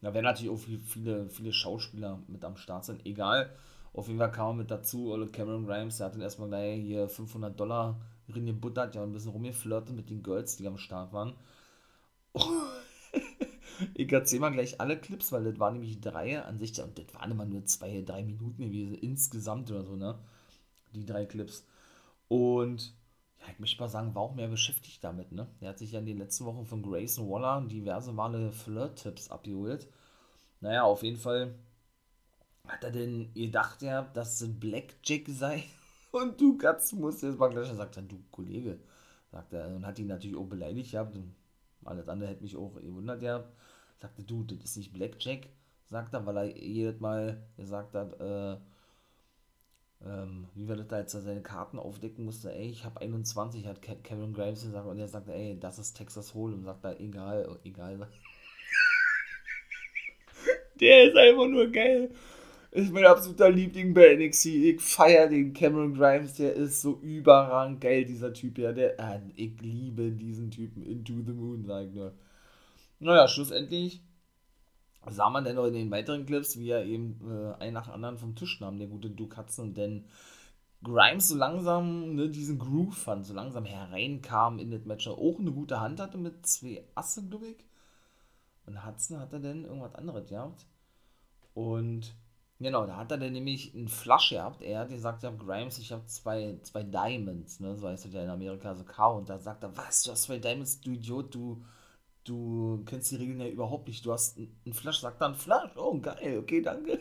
Da 0.00 0.12
werden 0.12 0.24
natürlich 0.24 0.52
auch 0.52 0.58
viele, 0.58 1.28
viele 1.28 1.52
Schauspieler 1.52 2.20
mit 2.26 2.44
am 2.44 2.56
Start 2.56 2.84
sein. 2.84 3.00
Egal, 3.04 3.54
auf 3.92 4.08
jeden 4.08 4.18
Fall 4.18 4.32
kam 4.32 4.48
er 4.48 4.54
mit 4.54 4.70
dazu. 4.70 5.12
Oder 5.12 5.26
Cameron 5.28 5.66
Grimes, 5.66 5.98
der 5.98 6.06
hat 6.06 6.14
dann 6.14 6.22
erstmal 6.22 6.48
gleich 6.48 6.80
hier 6.82 7.08
500 7.08 7.58
Dollar 7.58 8.00
reingebuttert, 8.28 8.94
ja, 8.94 9.02
ein 9.02 9.12
bisschen 9.12 9.32
rumgeflirtet 9.32 9.94
mit 9.94 10.10
den 10.10 10.22
Girls, 10.22 10.56
die 10.56 10.66
am 10.66 10.78
Start 10.78 11.12
waren. 11.12 11.34
ich 13.94 14.10
erzähle 14.12 14.40
mal 14.40 14.50
gleich 14.52 14.80
alle 14.80 14.98
Clips, 14.98 15.32
weil 15.32 15.44
das 15.44 15.58
waren 15.58 15.74
nämlich 15.74 16.00
drei 16.00 16.42
an 16.42 16.58
sich, 16.58 16.80
und 16.80 16.98
das 16.98 17.14
waren 17.14 17.30
immer 17.30 17.44
nur 17.44 17.64
zwei, 17.66 18.02
drei 18.02 18.22
Minuten 18.24 18.62
gewesen, 18.62 18.94
insgesamt 18.94 19.70
oder 19.70 19.84
so, 19.84 19.96
ne? 19.96 20.18
Die 20.94 21.04
drei 21.04 21.26
Clips. 21.26 21.66
Und 22.28 22.94
ja, 23.42 23.52
ich 23.52 23.58
möchte 23.58 23.80
mal 23.80 23.88
sagen, 23.88 24.14
war 24.14 24.22
auch 24.22 24.34
mehr 24.34 24.48
beschäftigt 24.48 25.02
damit, 25.02 25.32
ne? 25.32 25.48
Er 25.60 25.70
hat 25.70 25.78
sich 25.78 25.92
ja 25.92 25.98
in 25.98 26.06
den 26.06 26.18
letzten 26.18 26.44
Wochen 26.44 26.64
von 26.64 26.82
Grayson 26.82 27.28
Waller 27.28 27.60
diverse 27.66 28.12
Male 28.12 28.52
Flirt-Tipps 28.52 29.30
abgeholt. 29.30 29.88
Naja, 30.60 30.84
auf 30.84 31.02
jeden 31.02 31.18
Fall 31.18 31.54
hat 32.68 32.84
er 32.84 32.92
denn 32.92 33.32
gedacht, 33.34 33.82
ja, 33.82 34.02
dass 34.02 34.40
es 34.40 34.60
Blackjack 34.60 35.28
sei. 35.28 35.64
Und 36.12 36.40
du 36.40 36.56
Katz 36.56 36.92
musst 36.92 37.22
jetzt 37.22 37.38
mal 37.38 37.50
gleich 37.50 37.68
sagen, 37.68 38.08
du 38.08 38.22
Kollege, 38.30 38.78
Sagt 39.32 39.54
er, 39.54 39.74
und 39.74 39.86
hat 39.86 39.98
ihn 39.98 40.08
natürlich 40.08 40.36
auch 40.36 40.44
beleidigt 40.44 40.92
gehabt. 40.92 41.18
Alles 41.84 42.08
andere 42.08 42.28
hätte 42.28 42.42
mich 42.42 42.54
auch 42.54 42.74
gewundert, 42.74 43.22
ja. 43.22 43.44
Sagte, 44.00 44.22
du, 44.22 44.44
das 44.44 44.58
ist 44.64 44.76
nicht 44.76 44.92
Blackjack, 44.92 45.48
sagt 45.88 46.12
er, 46.12 46.26
weil 46.26 46.36
er 46.36 46.58
jedes 46.58 47.00
Mal 47.00 47.42
gesagt 47.56 47.94
hat, 47.94 48.20
äh, 48.20 48.58
ähm, 50.06 50.48
wie 50.54 50.68
wir 50.68 50.76
das 50.76 50.88
da 50.88 50.98
jetzt 50.98 51.12
seine 51.12 51.42
Karten 51.42 51.78
aufdecken 51.78 52.24
musste, 52.24 52.52
ey, 52.52 52.68
ich 52.68 52.84
habe 52.84 53.00
21, 53.00 53.66
hat 53.66 53.80
Kevin 53.82 54.32
Grimes 54.32 54.62
gesagt, 54.62 54.86
und 54.86 54.98
er 54.98 55.08
sagte, 55.08 55.32
ey, 55.32 55.58
das 55.58 55.78
ist 55.78 55.94
Texas 55.94 56.34
Hold'em, 56.34 56.64
sagt 56.64 56.84
er, 56.84 57.00
egal, 57.00 57.58
egal. 57.64 57.98
Der 60.80 61.04
ist 61.04 61.16
einfach 61.16 61.46
nur 61.46 61.70
geil. 61.70 62.10
Ist 62.72 62.92
mein 62.92 63.04
absoluter 63.04 63.50
Liebling 63.50 63.92
bei 63.92 64.16
NXT. 64.16 64.46
Ich 64.46 64.80
feiere 64.80 65.28
den 65.28 65.52
Cameron 65.52 65.94
Grimes, 65.94 66.34
der 66.36 66.54
ist 66.54 66.80
so 66.80 66.98
überragend 67.02 67.82
geil, 67.82 68.06
dieser 68.06 68.32
Typ, 68.32 68.56
ja. 68.56 68.72
Der, 68.72 68.98
äh, 68.98 69.20
ich 69.36 69.60
liebe 69.60 70.10
diesen 70.10 70.50
Typen 70.50 70.82
Into 70.82 71.20
the 71.24 71.32
Moon, 71.32 71.64
sag 71.64 71.84
ich 71.84 71.92
nur. 71.92 72.14
Naja, 72.98 73.28
schlussendlich 73.28 74.00
sah 75.08 75.30
man 75.30 75.44
dann 75.44 75.56
noch 75.56 75.66
in 75.66 75.74
den 75.74 75.90
weiteren 75.90 76.26
Clips, 76.26 76.58
wie 76.58 76.70
er 76.70 76.84
eben 76.84 77.20
äh, 77.28 77.54
ein 77.60 77.72
nach 77.72 77.88
anderen 77.88 78.18
vom 78.18 78.34
Tisch 78.34 78.60
nahm, 78.60 78.78
der 78.78 78.88
gute 78.88 79.10
Duke 79.10 79.36
Hudson, 79.36 79.68
und 79.68 79.78
dann 79.78 80.04
Grimes 80.82 81.28
so 81.28 81.36
langsam 81.36 82.14
ne, 82.14 82.28
diesen 82.28 82.58
Groove 82.58 82.96
fand, 82.96 83.24
so 83.24 83.34
langsam 83.34 83.64
hereinkam 83.64 84.58
in 84.58 84.70
das 84.70 84.84
Match, 84.84 85.06
auch 85.06 85.38
eine 85.38 85.52
gute 85.52 85.80
Hand 85.80 86.00
hatte 86.00 86.18
mit 86.18 86.44
zwei 86.46 86.84
Assen, 86.94 87.30
glaube 87.30 87.48
ich. 87.48 87.64
Und 88.66 88.84
Hudson 88.84 89.18
hat 89.18 89.32
er 89.32 89.40
dann 89.40 89.64
irgendwas 89.64 89.94
anderes 89.94 90.28
gehabt. 90.28 90.66
Und 91.54 92.14
genau, 92.58 92.86
da 92.86 92.96
hat 92.96 93.10
er 93.10 93.18
dann 93.18 93.32
nämlich 93.32 93.74
einen 93.74 93.88
Flush 93.88 94.30
gehabt. 94.30 94.62
Er 94.62 94.80
hat 94.80 94.88
gesagt, 94.88 95.22
ja, 95.22 95.30
Grimes, 95.30 95.78
ich 95.78 95.92
habe 95.92 96.06
zwei, 96.06 96.58
zwei 96.62 96.82
Diamonds, 96.82 97.60
ne, 97.60 97.76
so 97.76 97.88
heißt 97.88 98.06
es 98.06 98.12
ja 98.12 98.22
in 98.22 98.30
Amerika, 98.30 98.74
so 98.74 98.84
K. 98.84 99.06
Und 99.08 99.28
da 99.28 99.38
sagt 99.38 99.62
er, 99.62 99.76
was, 99.76 100.02
du 100.02 100.12
hast 100.12 100.24
zwei 100.24 100.38
Diamonds, 100.38 100.80
du 100.80 100.92
Idiot, 100.92 101.34
du 101.34 101.64
du 102.24 102.82
kennst 102.86 103.10
die 103.10 103.16
Regeln 103.16 103.40
ja 103.40 103.48
überhaupt 103.48 103.88
nicht. 103.88 104.04
Du 104.04 104.12
hast 104.12 104.38
einen 104.38 104.74
Flash, 104.74 105.00
sagt 105.00 105.20
dann 105.20 105.34
Flash. 105.34 105.70
Oh, 105.76 105.98
geil, 106.00 106.38
okay, 106.38 106.62
danke. 106.62 106.98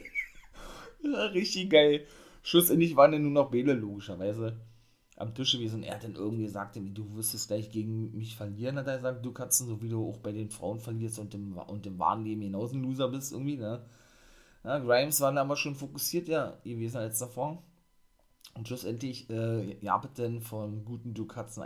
ja, 1.04 1.26
richtig 1.28 1.70
geil. 1.70 2.06
Schlussendlich 2.44 2.96
waren 2.96 3.12
dann 3.12 3.22
nur 3.24 3.32
noch 3.32 3.52
Bele, 3.52 3.74
logischerweise, 3.74 4.60
am 5.16 5.36
Tisch 5.36 5.54
gewesen. 5.54 5.84
Er 5.84 5.96
hat 5.96 6.04
dann 6.04 6.16
irgendwie 6.16 6.44
gesagt, 6.44 6.76
du 6.76 7.16
wirst 7.16 7.34
es 7.34 7.48
gleich 7.48 7.72
gegen 7.72 8.18
mich 8.18 8.36
verlieren, 8.36 8.78
hat 8.78 8.88
er 8.88 8.98
gesagt, 8.98 9.26
du 9.26 9.32
Katzen, 9.32 9.68
so 9.68 9.82
wie 9.82 9.90
du 9.90 10.10
auch 10.10 10.18
bei 10.18 10.32
den 10.32 10.50
Frauen 10.50 10.80
verlierst 10.80 11.20
und 11.20 11.34
im, 11.36 11.58
und 11.58 11.86
im 11.86 12.00
wahren 12.00 12.24
Leben 12.24 12.42
hinaus 12.42 12.74
ein 12.74 12.82
Loser 12.82 13.10
bist, 13.10 13.32
irgendwie, 13.32 13.58
ne? 13.58 13.86
Ja, 14.64 14.80
Grimes 14.80 15.22
war 15.22 15.32
dann 15.32 15.40
aber 15.40 15.56
schon 15.56 15.76
fokussiert 15.76 16.28
ja 16.28 16.58
gewesen 16.64 16.98
als 16.98 17.20
davor. 17.20 17.64
Und 18.54 18.68
schlussendlich 18.68 19.30
äh, 19.30 19.76
gab 19.82 20.18
es 20.20 20.48
von 20.48 20.86
guten 20.86 21.14
Duke 21.14 21.40
Hudson 21.40 21.64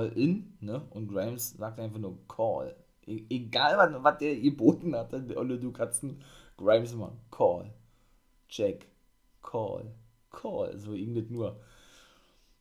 einen 0.00 0.10
All-In, 0.10 0.56
ne? 0.60 0.82
Und 0.90 1.08
Grimes 1.08 1.50
sagt 1.50 1.80
einfach 1.80 1.98
nur 1.98 2.18
Call. 2.28 2.74
E 3.06 3.24
egal, 3.30 3.76
was, 3.78 4.02
was 4.02 4.18
der 4.18 4.36
geboten 4.36 4.94
hat, 4.94 5.12
der 5.12 5.36
Olle 5.36 5.58
du 5.58 5.72
Katzen, 5.72 6.22
Grimes 6.56 6.92
immer 6.92 7.12
Call. 7.30 7.72
Check. 8.48 8.86
Call. 9.42 9.92
Call. 10.30 10.78
So 10.78 10.92
irgendwas 10.92 11.30
nur. 11.30 11.60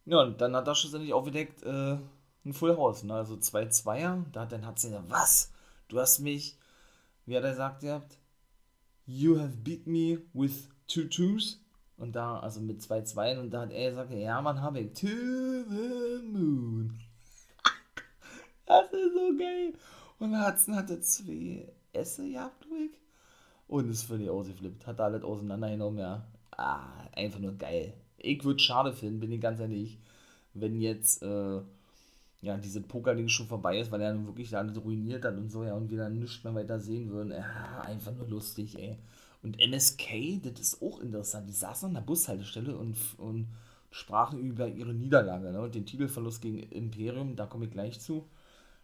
Ja, 0.05 0.21
und 0.21 0.41
dann 0.41 0.55
hat 0.55 0.67
er 0.67 0.75
schlussendlich 0.75 1.13
aufgedeckt, 1.13 1.63
äh, 1.63 1.97
ein 2.43 2.53
Full 2.53 2.75
House, 2.75 3.03
ne? 3.03 3.13
Also 3.13 3.37
zwei 3.37 3.67
Zweier. 3.67 4.25
Da 4.31 4.41
hat 4.41 4.51
dann 4.51 4.65
hat 4.65 4.79
sie 4.79 4.89
gesagt, 4.89 5.09
was? 5.09 5.53
Du 5.87 5.99
hast 5.99 6.19
mich, 6.19 6.57
wie 7.25 7.37
hat 7.37 7.43
er 7.43 7.51
gesagt, 7.51 7.83
ihr 7.83 7.93
habt? 7.93 8.17
You 9.05 9.39
have 9.39 9.57
beat 9.57 9.85
me 9.87 10.21
with 10.33 10.69
two 10.87 11.03
twos. 11.03 11.59
Und 11.97 12.15
da, 12.15 12.39
also 12.39 12.61
mit 12.61 12.81
zwei 12.81 13.01
Zweien, 13.03 13.37
und 13.37 13.51
da 13.51 13.61
hat 13.61 13.71
er 13.71 13.91
gesagt, 13.91 14.11
ja, 14.11 14.41
man 14.41 14.59
habe 14.59 14.79
ich. 14.79 14.93
To 14.93 15.07
the 15.07 16.23
moon. 16.23 16.99
Das 18.71 18.93
ist 18.93 19.13
so 19.13 19.37
geil. 19.37 19.73
Und 20.19 20.45
Hudson 20.45 20.75
hatte 20.75 21.01
zwei 21.01 21.67
Esse 21.91 22.29
gehabt, 22.29 22.65
ich. 22.65 22.91
Und 23.67 23.89
ist 23.89 24.03
völlig 24.03 24.29
ausgeflippt. 24.29 24.87
Hat 24.87 25.01
alles 25.01 25.23
auseinandergenommen, 25.23 25.99
ja. 25.99 26.25
Ah, 26.51 27.07
einfach 27.13 27.39
nur 27.39 27.53
geil. 27.57 27.93
Ich 28.17 28.43
würde 28.43 28.59
schade 28.59 28.93
finden, 28.93 29.19
bin 29.19 29.31
ich 29.31 29.41
ganz 29.41 29.59
ehrlich, 29.59 29.99
wenn 30.53 30.79
jetzt, 30.79 31.21
äh, 31.23 31.59
ja, 32.41 32.57
diese 32.57 32.81
Poker-Ding 32.81 33.27
schon 33.27 33.47
vorbei 33.47 33.79
ist, 33.79 33.91
weil 33.91 34.01
er 34.01 34.13
dann 34.13 34.25
wirklich 34.25 34.55
alles 34.55 34.81
ruiniert 34.83 35.25
hat 35.25 35.37
und 35.37 35.49
so, 35.51 35.63
ja, 35.65 35.73
und 35.73 35.89
wir 35.89 35.97
dann 35.97 36.19
nichts 36.19 36.43
mehr 36.43 36.55
weiter 36.55 36.79
sehen 36.79 37.09
würden. 37.09 37.31
Ja, 37.31 37.81
einfach 37.81 38.13
nur 38.15 38.27
lustig, 38.27 38.77
ey. 38.79 38.97
Und 39.43 39.59
MSK, 39.59 40.41
das 40.43 40.59
ist 40.61 40.81
auch 40.81 40.99
interessant. 41.01 41.49
Die 41.49 41.53
saßen 41.53 41.87
an 41.89 41.95
der 41.95 42.01
Bushaltestelle 42.01 42.77
und, 42.77 42.95
und 43.17 43.47
sprachen 43.89 44.39
über 44.39 44.67
ihre 44.67 44.93
Niederlage, 44.93 45.51
ne? 45.51 45.61
Und 45.61 45.75
den 45.75 45.85
Titelverlust 45.85 46.41
gegen 46.41 46.59
Imperium, 46.59 47.35
da 47.35 47.47
komme 47.47 47.65
ich 47.65 47.71
gleich 47.71 47.99
zu. 47.99 48.27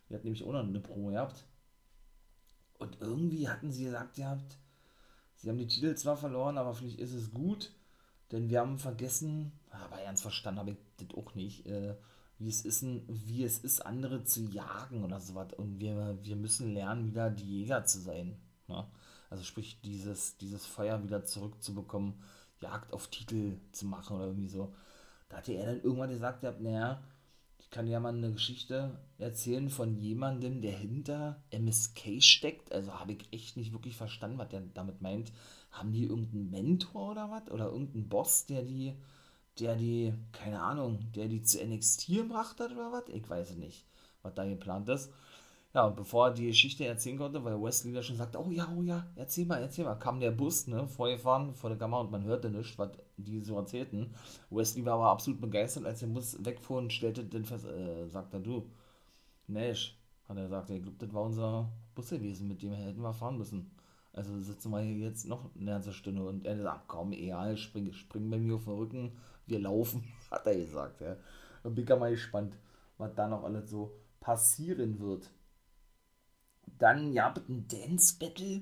Die 0.10 0.16
hat 0.16 0.24
nämlich 0.24 0.44
auch 0.44 0.52
noch 0.52 0.64
eine 0.64 0.80
Promo 0.80 1.10
gehabt. 1.10 1.46
Und 2.80 3.02
irgendwie 3.02 3.50
hatten 3.50 3.72
sie 3.72 3.86
gesagt 3.86 4.16
gehabt, 4.16 4.58
sie 5.36 5.50
haben 5.50 5.58
die 5.58 5.68
Titel 5.68 5.96
zwar 5.96 6.18
verloren, 6.18 6.58
aber 6.58 6.74
vielleicht 6.74 7.00
ist 7.00 7.14
es 7.14 7.32
gut, 7.32 7.72
denn 8.32 8.50
wir 8.50 8.60
haben 8.60 8.78
vergessen, 8.78 9.52
aber 9.72 9.98
ganz 10.04 10.22
verstanden 10.22 10.60
habe 10.60 10.72
ich 10.72 10.78
das 10.98 11.18
auch 11.18 11.34
nicht, 11.34 11.66
äh, 11.66 11.96
wie 12.40 12.50
es 12.50 12.62
ist, 12.64 12.86
wie 13.08 13.44
es 13.44 13.60
ist, 13.60 13.86
andere 13.86 14.24
zu 14.24 14.42
jagen 14.46 15.04
oder 15.04 15.20
sowas. 15.20 15.54
Und 15.54 15.80
wir, 15.80 16.18
wir 16.22 16.36
müssen 16.36 16.74
lernen, 16.74 17.08
wieder 17.08 17.32
die 17.32 17.60
Jäger 17.60 17.84
zu 17.86 18.00
sein. 18.00 18.38
Ne? 18.68 18.86
Also 19.30 19.44
sprich, 19.44 19.82
dieses, 19.82 20.38
dieses 20.38 20.66
Feuer 20.66 21.04
wieder 21.04 21.26
zurückzubekommen, 21.26 22.14
Jagd 22.60 22.94
auf 22.94 23.08
Titel 23.08 23.58
zu 23.72 23.86
machen 23.86 24.16
oder 24.16 24.28
irgendwie 24.28 24.50
so. 24.50 24.74
Da 25.30 25.38
hatte 25.38 25.54
er 25.54 25.68
dann 25.68 25.82
irgendwann 25.82 26.10
gesagt, 26.10 26.44
naja, 26.60 27.04
ich 27.68 27.72
kann 27.72 27.88
ja 27.88 28.00
mal 28.00 28.16
eine 28.16 28.32
Geschichte 28.32 28.98
erzählen 29.18 29.70
von 29.70 29.98
jemandem, 29.98 30.62
der 30.62 30.72
hinter 30.72 31.44
MSK 31.52 32.24
steckt. 32.24 32.72
Also 32.72 32.98
habe 32.98 33.12
ich 33.12 33.28
echt 33.34 33.58
nicht 33.58 33.74
wirklich 33.74 33.98
verstanden, 33.98 34.38
was 34.38 34.48
der 34.48 34.62
damit 34.74 35.02
meint. 35.02 35.34
Haben 35.72 35.92
die 35.92 36.06
irgendeinen 36.06 36.50
Mentor 36.50 37.12
oder 37.12 37.30
was? 37.30 37.52
Oder 37.52 37.66
irgendeinen 37.66 38.08
Boss, 38.08 38.46
der 38.46 38.64
die, 38.64 38.94
der 39.60 39.76
die, 39.76 40.14
keine 40.32 40.62
Ahnung, 40.62 41.12
der 41.14 41.28
die 41.28 41.42
zu 41.42 41.62
NXT 41.62 42.08
gebracht 42.08 42.58
hat 42.62 42.72
oder 42.72 42.94
was? 42.94 43.04
Ich 43.10 43.30
weiß 43.30 43.58
nicht, 43.58 43.86
was 44.22 44.34
da 44.34 44.46
geplant 44.46 44.88
ist. 44.88 45.12
Ja, 45.74 45.88
und 45.88 45.98
bevor 45.98 46.28
er 46.28 46.34
die 46.36 46.48
Geschichte 46.48 46.86
erzählen 46.86 47.18
konnte, 47.18 47.44
weil 47.44 47.62
Wesley 47.62 47.92
da 47.92 48.02
schon 48.02 48.16
sagte, 48.16 48.42
oh 48.42 48.50
ja, 48.50 48.74
oh 48.78 48.82
ja, 48.82 49.06
erzähl 49.18 49.46
mal, 49.46 49.62
erzähl 49.62 49.84
mal, 49.84 49.96
kam 49.96 50.22
der 50.22 50.32
Bus, 50.32 50.68
ne, 50.68 50.88
vorgefahren 50.88 51.54
vor 51.54 51.70
der 51.70 51.78
Kamera 51.78 52.00
und 52.00 52.12
man 52.12 52.24
hörte 52.24 52.50
nichts, 52.50 52.78
was 52.78 52.92
die 53.18 53.42
so 53.42 53.58
erzählten. 53.58 54.14
Wesley 54.50 54.86
war 54.86 54.94
aber 54.94 55.10
absolut 55.10 55.42
begeistert, 55.42 55.86
als 55.86 56.00
der 56.00 56.08
Bus 56.08 56.38
wegfuhr 56.44 56.78
und 56.78 56.94
stellte 56.94 57.24
den 57.24 57.46
fest, 57.46 57.66
äh, 57.66 58.08
sagt 58.08 58.34
er, 58.34 58.40
du, 58.40 58.70
Nash, 59.48 59.98
hat 60.28 60.38
er 60.38 60.44
gesagt, 60.44 60.70
ich 60.70 60.82
glaube, 60.82 60.98
das 61.00 61.14
war 61.14 61.24
unser 61.24 61.72
Bus 61.96 62.10
gewesen, 62.10 62.48
mit 62.48 62.62
dem 62.62 62.74
hätten 62.74 63.02
wir 63.02 63.14
fahren 63.14 63.38
müssen. 63.38 63.72
Also 64.14 64.40
sitzen 64.40 64.72
wir 64.72 64.82
hier 64.82 64.98
jetzt 65.10 65.28
noch 65.28 65.50
eine 65.56 65.72
ganze 65.72 65.94
Stunde 65.94 66.24
und 66.24 66.46
er 66.46 66.60
sagt, 66.62 66.88
komm, 66.88 67.12
egal, 67.12 67.56
spring, 67.58 67.92
spring 67.94 68.30
bei 68.30 68.38
mir 68.38 68.56
auf 68.56 68.66
den 68.66 68.74
Rücken, 68.74 69.12
wir 69.46 69.60
laufen, 69.60 70.04
hat 70.32 70.46
er 70.46 70.56
gesagt, 70.56 71.02
ja. 71.02 71.18
Und 71.64 71.76
bin 71.76 71.86
mal 72.00 72.12
gespannt, 72.12 72.58
was 72.98 73.14
da 73.16 73.28
noch 73.28 73.44
alles 73.44 73.70
so 73.70 73.92
passieren 74.20 75.00
wird. 75.00 75.30
Dann 76.80 77.14
es 77.16 77.50
ein 77.50 77.68
Dance-Battle 77.68 78.62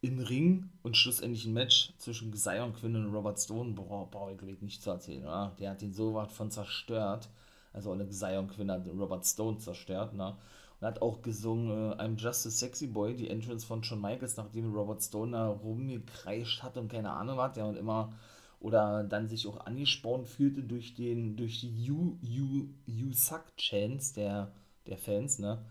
im 0.00 0.18
Ring 0.18 0.70
und 0.82 0.96
schlussendlich 0.96 1.46
ein 1.46 1.52
Match 1.52 1.92
zwischen 1.98 2.32
Zion 2.34 2.74
Quinn 2.74 2.96
und 2.96 3.14
Robert 3.14 3.40
Stone. 3.40 3.72
Boah, 3.72 4.08
brauche 4.10 4.32
ich 4.32 4.62
nicht 4.62 4.82
zu 4.82 4.90
erzählen, 4.90 5.24
oder? 5.24 5.54
Der 5.58 5.70
hat 5.70 5.82
ihn 5.82 5.92
so 5.92 6.14
was 6.14 6.32
von 6.32 6.50
zerstört. 6.50 7.28
Also 7.72 7.92
alle 7.92 8.08
Zion 8.08 8.48
Quinn 8.48 8.70
hat 8.70 8.86
Robert 8.86 9.26
Stone 9.26 9.58
zerstört, 9.58 10.14
ne? 10.14 10.36
Und 10.80 10.86
hat 10.86 11.00
auch 11.00 11.22
gesungen 11.22 11.92
äh, 11.92 12.02
I'm 12.02 12.18
Just 12.18 12.46
a 12.46 12.50
Sexy 12.50 12.86
Boy, 12.86 13.14
die 13.16 13.30
Entrance 13.30 13.66
von 13.66 13.82
Shawn 13.82 14.00
Michaels, 14.00 14.36
nachdem 14.36 14.74
Robert 14.74 15.02
Stone 15.02 15.32
da 15.32 15.48
rumgekreischt 15.48 16.62
hat 16.62 16.76
und 16.76 16.88
keine 16.88 17.12
Ahnung 17.12 17.38
was, 17.38 17.56
ja, 17.56 17.64
und 17.64 17.76
immer 17.76 18.12
oder 18.60 19.04
dann 19.04 19.28
sich 19.28 19.46
auch 19.46 19.66
angespornt 19.66 20.28
fühlte 20.28 20.62
durch 20.62 20.94
den, 20.94 21.36
durch 21.36 21.60
die 21.60 21.84
You, 21.84 22.16
You, 22.22 22.68
You 22.86 23.12
Suck 23.12 23.44
Chance 23.56 24.14
der, 24.14 24.52
der 24.86 24.98
Fans, 24.98 25.38
ne? 25.38 25.64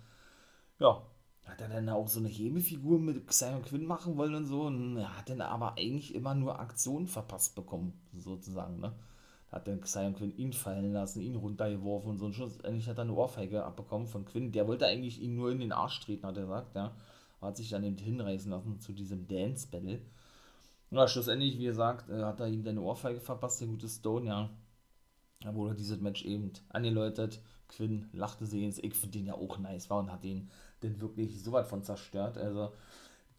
Ja, 0.79 1.01
hat 1.45 1.61
er 1.61 1.69
dann 1.69 1.89
auch 1.89 2.07
so 2.07 2.19
eine 2.19 2.29
Hebefigur 2.29 2.99
mit 2.99 3.27
Xion 3.27 3.61
Quinn 3.63 3.85
machen 3.85 4.17
wollen 4.17 4.35
und 4.35 4.45
so 4.45 4.63
und 4.63 4.97
er 4.97 5.17
hat 5.17 5.29
dann 5.29 5.41
aber 5.41 5.77
eigentlich 5.77 6.13
immer 6.15 6.33
nur 6.33 6.59
Aktionen 6.59 7.07
verpasst 7.07 7.55
bekommen, 7.55 7.93
sozusagen, 8.13 8.79
ne? 8.79 8.93
Hat 9.51 9.67
dann 9.67 9.79
Xion 9.81 10.15
Quinn 10.15 10.35
ihn 10.35 10.53
fallen 10.53 10.91
lassen, 10.91 11.21
ihn 11.21 11.35
runtergeworfen 11.35 12.11
und 12.11 12.17
so 12.17 12.25
und 12.25 12.33
schlussendlich 12.33 12.89
hat 12.89 12.97
er 12.97 13.03
eine 13.03 13.13
Ohrfeige 13.13 13.63
abbekommen 13.63 14.07
von 14.07 14.25
Quinn. 14.25 14.51
Der 14.51 14.67
wollte 14.67 14.85
eigentlich 14.85 15.21
ihn 15.21 15.35
nur 15.35 15.51
in 15.51 15.59
den 15.59 15.71
Arsch 15.71 16.01
treten, 16.01 16.25
hat 16.25 16.35
er 16.37 16.43
gesagt, 16.43 16.75
ja. 16.75 16.91
Hat 17.41 17.57
sich 17.57 17.69
dann 17.69 17.83
eben 17.83 17.97
hinreißen 17.97 18.49
lassen 18.49 18.79
zu 18.79 18.91
diesem 18.91 19.27
Dance-Battle. 19.27 20.01
Ja, 20.89 21.07
schlussendlich, 21.07 21.59
wie 21.59 21.65
gesagt, 21.65 22.09
äh, 22.09 22.23
hat 22.23 22.39
er 22.39 22.47
ihm 22.47 22.63
dann 22.63 22.77
eine 22.77 22.85
Ohrfeige 22.85 23.19
verpasst, 23.19 23.61
der 23.61 23.67
gute 23.67 23.87
Stone, 23.87 24.27
ja. 24.27 24.49
Da 25.41 25.53
wurde 25.53 25.75
dieses 25.75 26.01
Match 26.01 26.25
eben 26.25 26.51
angeläutet. 26.69 27.39
Quinn 27.67 28.09
lachte 28.13 28.45
sehens. 28.45 28.79
Ich 28.79 28.95
finde 28.95 29.19
den 29.19 29.27
ja 29.27 29.35
auch 29.35 29.57
nice 29.59 29.89
war 29.89 29.99
und 29.99 30.11
hat 30.11 30.23
den 30.85 31.01
wirklich 31.01 31.41
so 31.43 31.51
weit 31.51 31.67
von 31.67 31.83
zerstört. 31.83 32.37
Also, 32.37 32.71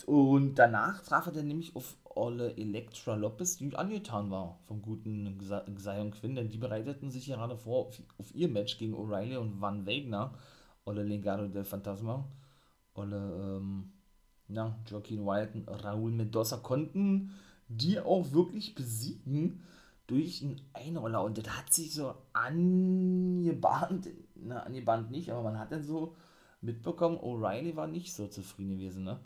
und 0.05 0.57
danach 0.57 1.03
traf 1.03 1.27
er 1.27 1.33
dann 1.33 1.49
nämlich 1.49 1.75
auf 1.75 1.97
Olle 2.05 2.57
Elektra 2.57 3.15
Lopez, 3.15 3.57
die 3.57 3.75
angetan 3.77 4.31
war 4.31 4.59
vom 4.67 4.81
guten 4.81 5.39
Zion 5.79 6.11
Quinn, 6.11 6.35
denn 6.35 6.49
die 6.49 6.59
bereiteten 6.59 7.11
sich 7.11 7.27
gerade 7.27 7.57
vor 7.57 7.87
auf, 7.87 8.03
auf 8.19 8.35
ihr 8.35 8.49
Match 8.49 8.79
gegen 8.79 8.95
O'Reilly 8.95 9.37
und 9.37 9.61
Van 9.61 9.85
Wegner, 9.85 10.33
Olle 10.85 11.03
Legado 11.03 11.47
del 11.47 11.65
Fantasma, 11.65 12.27
Olle, 12.95 13.59
ähm, 13.59 13.93
ja, 14.49 14.79
Joaquin 14.89 15.27
Wyatt 15.27 15.55
und 15.55 15.69
Raúl 15.69 16.11
Mendoza 16.11 16.59
konnten 16.59 17.33
die 17.69 17.99
auch 17.99 18.33
wirklich 18.33 18.75
besiegen 18.75 19.63
durch 20.07 20.43
einen 20.43 20.61
Einroller 20.73 21.25
und 21.25 21.37
das 21.37 21.49
hat 21.57 21.73
sich 21.73 21.93
so 21.93 22.15
angebahnt, 22.33 24.09
na, 24.37 24.61
angebahnt 24.61 25.11
nicht, 25.11 25.31
aber 25.31 25.43
man 25.43 25.59
hat 25.59 25.73
dann 25.73 25.83
so 25.83 26.15
mitbekommen, 26.61 27.19
O'Reilly 27.19 27.77
war 27.77 27.87
nicht 27.87 28.15
so 28.15 28.27
zufrieden 28.29 28.79
gewesen, 28.79 29.05
ne? 29.05 29.21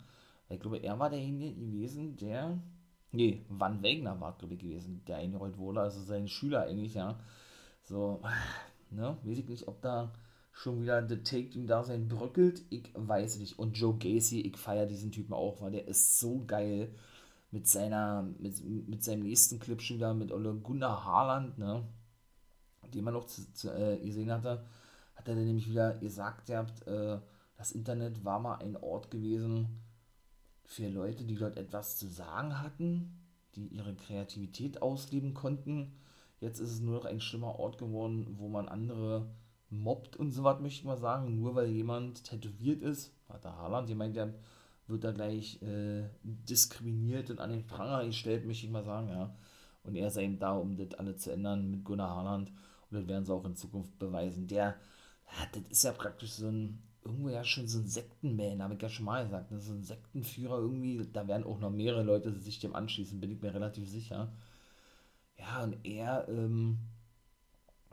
Ich 0.49 0.59
glaube, 0.59 0.77
er 0.77 0.99
war 0.99 1.09
derjenige 1.09 1.53
gewesen, 1.55 2.17
der. 2.17 2.59
Nee, 3.13 3.45
Van 3.49 3.83
Wegner 3.83 4.19
war, 4.21 4.37
glaube 4.37 4.53
ich, 4.53 4.61
gewesen, 4.61 5.03
der 5.05 5.17
eingerollt 5.17 5.57
wurde, 5.57 5.81
also 5.81 6.01
sein 6.01 6.27
Schüler 6.27 6.63
eigentlich, 6.63 6.93
ja. 6.93 7.19
So, 7.83 8.21
ne, 8.91 9.17
weiß 9.23 9.37
ich 9.39 9.49
nicht, 9.49 9.67
ob 9.67 9.81
da 9.81 10.13
schon 10.53 10.81
wieder 10.81 11.01
der 11.01 11.23
Take-Team 11.23 11.67
da 11.67 11.83
sein 11.83 12.07
bröckelt, 12.07 12.63
ich 12.69 12.91
weiß 12.93 13.39
nicht. 13.39 13.59
Und 13.59 13.77
Joe 13.77 13.97
Gacy, 13.97 14.41
ich 14.41 14.57
feiere 14.57 14.85
diesen 14.85 15.11
Typen 15.11 15.33
auch, 15.33 15.61
weil 15.61 15.71
der 15.71 15.87
ist 15.87 16.19
so 16.19 16.43
geil 16.45 16.93
mit 17.51 17.67
seiner, 17.67 18.23
mit, 18.39 18.63
mit 18.87 19.03
seinem 19.03 19.23
nächsten 19.23 19.59
Clip 19.59 19.81
schon 19.81 19.97
wieder 19.97 20.13
mit 20.13 20.31
Ole 20.31 20.53
Gunnar 20.55 21.05
Haaland, 21.05 21.57
ne, 21.57 21.83
den 22.93 23.03
man 23.03 23.13
noch 23.13 23.25
zu, 23.25 23.51
zu, 23.53 23.71
äh, 23.71 23.97
gesehen 23.97 24.31
hatte, 24.31 24.65
hat 25.15 25.27
er 25.27 25.35
dann 25.35 25.45
nämlich 25.45 25.69
wieder 25.69 25.95
gesagt, 25.95 26.49
ihr 26.49 26.57
habt, 26.57 26.87
äh, 26.87 27.19
das 27.57 27.71
Internet 27.71 28.25
war 28.25 28.39
mal 28.39 28.55
ein 28.55 28.75
Ort 28.75 29.11
gewesen 29.11 29.81
für 30.65 30.87
Leute, 30.87 31.25
die 31.25 31.35
dort 31.35 31.57
etwas 31.57 31.97
zu 31.97 32.07
sagen 32.07 32.61
hatten, 32.61 33.21
die 33.55 33.67
ihre 33.67 33.93
Kreativität 33.93 34.81
ausleben 34.81 35.33
konnten. 35.33 35.93
Jetzt 36.39 36.59
ist 36.59 36.71
es 36.71 36.79
nur 36.79 36.95
noch 36.95 37.05
ein 37.05 37.21
schlimmer 37.21 37.59
Ort 37.59 37.77
geworden, 37.77 38.35
wo 38.39 38.47
man 38.47 38.67
andere 38.67 39.29
mobbt 39.69 40.15
und 40.15 40.31
so 40.31 40.43
was, 40.43 40.59
möchte 40.59 40.79
ich 40.79 40.85
mal 40.85 40.97
sagen, 40.97 41.39
nur 41.39 41.55
weil 41.55 41.69
jemand 41.69 42.23
tätowiert 42.23 42.81
ist. 42.81 43.13
Hat 43.29 43.43
der 43.43 43.55
Haaland, 43.57 43.89
jemand, 43.89 44.15
der 44.15 44.33
wird 44.87 45.03
da 45.03 45.11
gleich 45.11 45.61
äh, 45.61 46.03
diskriminiert 46.23 47.29
und 47.29 47.39
an 47.39 47.51
den 47.51 47.67
Pranger 47.67 48.05
gestellt, 48.05 48.45
möchte 48.45 48.65
ich 48.65 48.71
mal 48.71 48.83
sagen, 48.83 49.09
ja. 49.09 49.35
Und 49.83 49.95
er 49.95 50.11
sei 50.11 50.23
ihm 50.23 50.37
da, 50.37 50.53
um 50.53 50.75
das 50.75 50.93
alles 50.99 51.21
zu 51.21 51.31
ändern 51.31 51.71
mit 51.71 51.83
Gunnar 51.83 52.15
Haaland. 52.15 52.49
Und 52.49 52.97
das 52.97 53.07
werden 53.07 53.25
sie 53.25 53.33
auch 53.33 53.45
in 53.45 53.55
Zukunft 53.55 53.97
beweisen. 53.97 54.47
Der, 54.47 54.75
das 55.51 55.63
ist 55.69 55.83
ja 55.83 55.91
praktisch 55.91 56.31
so 56.31 56.47
ein, 56.47 56.81
irgendwo 57.03 57.29
ja 57.29 57.43
schon 57.43 57.67
so 57.67 57.79
ein 57.79 57.87
Sektenman, 57.87 58.61
habe 58.61 58.75
ich 58.75 58.81
ja 58.81 58.89
schon 58.89 59.05
mal 59.05 59.23
gesagt. 59.23 59.51
Ne? 59.51 59.59
So 59.59 59.73
ein 59.73 59.83
Sektenführer 59.83 60.57
irgendwie, 60.57 61.07
da 61.11 61.27
werden 61.27 61.45
auch 61.45 61.59
noch 61.59 61.71
mehrere 61.71 62.03
Leute 62.03 62.31
sich 62.39 62.59
dem 62.59 62.75
anschließen, 62.75 63.19
bin 63.19 63.31
ich 63.31 63.41
mir 63.41 63.53
relativ 63.53 63.89
sicher. 63.89 64.31
Ja, 65.37 65.63
und 65.63 65.77
er, 65.83 66.27
ähm, 66.29 66.77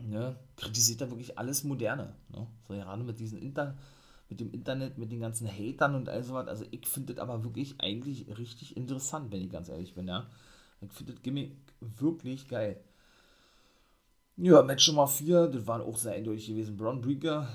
ne, 0.02 0.36
kritisiert 0.56 1.00
da 1.00 1.10
wirklich 1.10 1.38
alles 1.38 1.64
Moderne. 1.64 2.14
Ne? 2.28 2.46
So 2.66 2.74
gerade 2.74 3.02
mit 3.02 3.20
diesen 3.20 3.38
Inter 3.38 3.76
mit 4.28 4.40
dem 4.40 4.52
Internet, 4.52 4.98
mit 4.98 5.10
den 5.10 5.20
ganzen 5.20 5.48
Hatern 5.48 5.94
und 5.94 6.08
all 6.08 6.22
sowas. 6.22 6.48
Also 6.48 6.64
ich 6.70 6.86
finde 6.86 7.14
das 7.14 7.22
aber 7.22 7.44
wirklich 7.44 7.80
eigentlich 7.80 8.26
richtig 8.36 8.76
interessant, 8.76 9.32
wenn 9.32 9.42
ich 9.42 9.50
ganz 9.50 9.68
ehrlich 9.68 9.94
bin, 9.94 10.08
ja. 10.08 10.26
Ich 10.80 10.92
finde 10.92 11.12
das 11.12 11.22
Gimmick 11.22 11.56
wirklich 11.80 12.48
geil. 12.48 12.80
Ja, 14.40 14.62
Match 14.62 14.86
Nummer 14.86 15.08
4, 15.08 15.48
das 15.48 15.66
war 15.66 15.82
auch 15.82 15.96
sehr 15.96 16.12
eindeutig 16.12 16.46
gewesen. 16.46 16.76
Braun 16.76 17.00
Breaker 17.00 17.48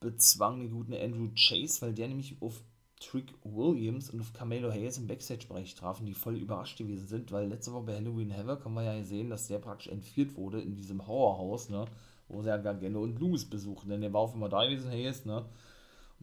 bezwang 0.00 0.58
den 0.58 0.72
guten 0.72 0.92
Andrew 0.92 1.28
Chase, 1.36 1.80
weil 1.80 1.94
der 1.94 2.08
nämlich 2.08 2.42
auf 2.42 2.60
Trick 2.98 3.32
Williams 3.44 4.10
und 4.10 4.20
auf 4.20 4.32
Carmelo 4.32 4.72
Hayes 4.72 4.98
im 4.98 5.06
Backstage-Bereich 5.06 5.76
trafen, 5.76 6.06
die 6.06 6.14
voll 6.14 6.36
überrascht 6.36 6.76
gewesen 6.76 7.06
sind, 7.06 7.30
weil 7.30 7.46
letzte 7.46 7.72
Woche 7.72 7.84
bei 7.84 7.94
Halloween 7.94 8.36
Havoc 8.36 8.64
haben 8.64 8.74
wir 8.74 8.82
ja 8.82 8.98
gesehen, 8.98 9.30
dass 9.30 9.46
der 9.46 9.60
praktisch 9.60 9.92
entführt 9.92 10.34
wurde 10.34 10.60
in 10.60 10.74
diesem 10.74 11.06
Horrorhaus, 11.06 11.68
ne, 11.68 11.84
wo 12.26 12.42
sie 12.42 12.48
ja 12.48 12.56
Gargano 12.56 13.00
und 13.00 13.20
Loomis 13.20 13.48
besuchen, 13.48 13.88
denn 13.88 14.00
der 14.00 14.12
war 14.12 14.22
auf 14.22 14.34
immer 14.34 14.48
da 14.48 14.64
gewesen, 14.64 14.90
Hayes, 14.90 15.24
ne, 15.24 15.42
und 15.42 15.46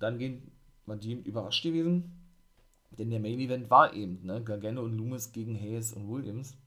dann 0.03 0.17
gehen, 0.17 0.51
war 0.85 0.97
die 0.97 1.13
überrascht 1.13 1.63
gewesen, 1.63 2.11
denn 2.91 3.11
der 3.11 3.21
Main 3.21 3.39
Event 3.39 3.69
war 3.69 3.93
eben, 3.93 4.25
ne, 4.25 4.43
Gargano 4.43 4.83
und 4.83 4.97
Loomis 4.97 5.31
gegen 5.31 5.57
Hayes 5.57 5.93
und 5.93 6.09
Williams, 6.09 6.57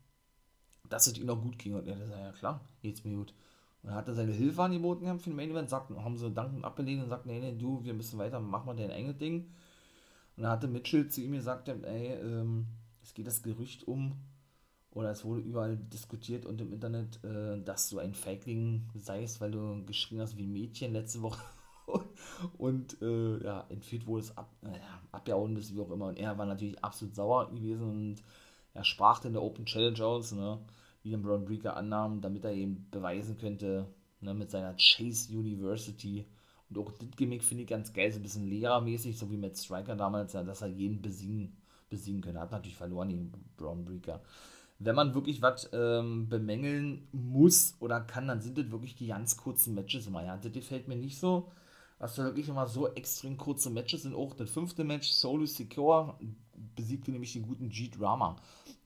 dass 0.88 1.06
es 1.06 1.18
ihnen 1.18 1.30
auch 1.30 1.40
gut 1.40 1.58
ging 1.58 1.74
und 1.74 1.86
er 1.86 1.96
sagt, 1.96 2.20
ja 2.20 2.32
klar, 2.32 2.60
geht's 2.82 3.04
mir 3.04 3.16
gut. 3.16 3.34
Und 3.82 3.94
hat 3.94 4.08
er 4.08 4.14
seine 4.14 4.32
Hilfe 4.32 4.62
angeboten 4.62 5.04
gehabt 5.04 5.22
für 5.22 5.30
den 5.30 5.36
Main 5.36 5.50
Event, 5.50 5.70
sagten, 5.70 6.02
haben 6.02 6.16
sie 6.16 6.30
dankend 6.30 6.64
abgelehnt 6.64 7.02
und 7.02 7.08
sagten, 7.08 7.28
nee, 7.28 7.40
nee, 7.40 7.56
du, 7.56 7.84
wir 7.84 7.94
müssen 7.94 8.18
weiter, 8.18 8.40
mach 8.40 8.64
mal 8.64 8.74
dein 8.76 8.90
eigenes 8.90 9.18
Ding. 9.18 9.46
Und 10.36 10.42
dann 10.42 10.52
hatte 10.52 10.68
Mitchell 10.68 11.08
zu 11.08 11.20
ihm 11.22 11.32
gesagt, 11.32 11.68
ey, 11.68 12.14
ähm, 12.14 12.66
es 13.02 13.14
geht 13.14 13.26
das 13.26 13.42
Gerücht 13.42 13.86
um, 13.86 14.16
oder 14.90 15.10
es 15.10 15.24
wurde 15.24 15.42
überall 15.42 15.76
diskutiert 15.76 16.46
und 16.46 16.60
im 16.60 16.72
Internet, 16.72 17.22
äh, 17.24 17.62
dass 17.62 17.88
du 17.88 17.98
ein 17.98 18.14
Feigling 18.14 18.88
seist, 18.94 19.40
weil 19.40 19.50
du 19.50 19.84
geschrien 19.84 20.20
hast 20.20 20.36
wie 20.36 20.44
ein 20.44 20.52
Mädchen 20.52 20.92
letzte 20.92 21.22
Woche. 21.22 21.42
und 22.58 23.00
äh, 23.00 23.44
ja, 23.44 23.64
entführt 23.68 24.06
wurde 24.06 24.22
es 24.22 24.36
ab, 24.36 24.50
äh, 24.62 24.78
abgehauen 25.12 25.56
ist, 25.56 25.74
wie 25.74 25.80
auch 25.80 25.90
immer. 25.90 26.06
Und 26.06 26.18
er 26.18 26.36
war 26.36 26.46
natürlich 26.46 26.82
absolut 26.82 27.14
sauer 27.14 27.50
gewesen 27.50 27.82
und 27.82 28.22
er 28.78 28.84
sprach 28.84 29.24
in 29.24 29.32
der 29.32 29.42
Open 29.42 29.66
Challenge 29.66 30.02
aus, 30.04 30.32
ne, 30.32 30.58
wie 31.02 31.10
den 31.10 31.22
Braun 31.22 31.44
Breaker 31.44 31.76
annahm, 31.76 32.20
damit 32.20 32.44
er 32.44 32.52
eben 32.52 32.86
beweisen 32.90 33.36
könnte, 33.36 33.86
ne, 34.20 34.34
mit 34.34 34.50
seiner 34.50 34.74
Chase 34.74 35.32
University. 35.36 36.24
Und 36.70 36.78
auch 36.78 36.92
das 36.92 37.08
Gimmick 37.16 37.42
finde 37.42 37.64
ich 37.64 37.68
ganz 37.68 37.92
geil, 37.92 38.12
so 38.12 38.18
ein 38.18 38.22
bisschen 38.22 38.48
lehrermäßig, 38.48 39.18
so 39.18 39.30
wie 39.30 39.36
mit 39.36 39.58
Striker 39.58 39.96
damals, 39.96 40.32
ja, 40.32 40.42
dass 40.42 40.62
er 40.62 40.68
jeden 40.68 41.02
besiegen, 41.02 41.56
besiegen 41.90 42.20
könnte. 42.20 42.40
Hat 42.40 42.52
natürlich 42.52 42.76
verloren, 42.76 43.08
den 43.08 43.32
Braun 43.56 43.84
Breaker. 43.84 44.22
Wenn 44.78 44.94
man 44.94 45.14
wirklich 45.14 45.42
was 45.42 45.68
ähm, 45.72 46.28
bemängeln 46.28 47.08
muss 47.10 47.76
oder 47.80 48.00
kann, 48.00 48.28
dann 48.28 48.40
sind 48.40 48.58
das 48.58 48.70
wirklich 48.70 48.94
die 48.94 49.08
ganz 49.08 49.36
kurzen 49.36 49.74
Matches 49.74 50.06
immer. 50.06 50.24
Ja, 50.24 50.36
das 50.36 50.52
gefällt 50.52 50.86
mir 50.86 50.96
nicht 50.96 51.18
so 51.18 51.50
was 51.98 52.14
da 52.14 52.24
wirklich 52.24 52.48
immer 52.48 52.66
so 52.66 52.88
extrem 52.94 53.36
kurze 53.36 53.70
Matches 53.70 54.02
sind. 54.02 54.14
Auch 54.14 54.34
das 54.34 54.50
fünfte 54.50 54.84
Match, 54.84 55.10
Solo 55.10 55.46
Secure, 55.46 56.14
besiegte 56.74 57.10
nämlich 57.10 57.32
den 57.32 57.42
guten 57.42 57.68
G-Drama. 57.68 58.36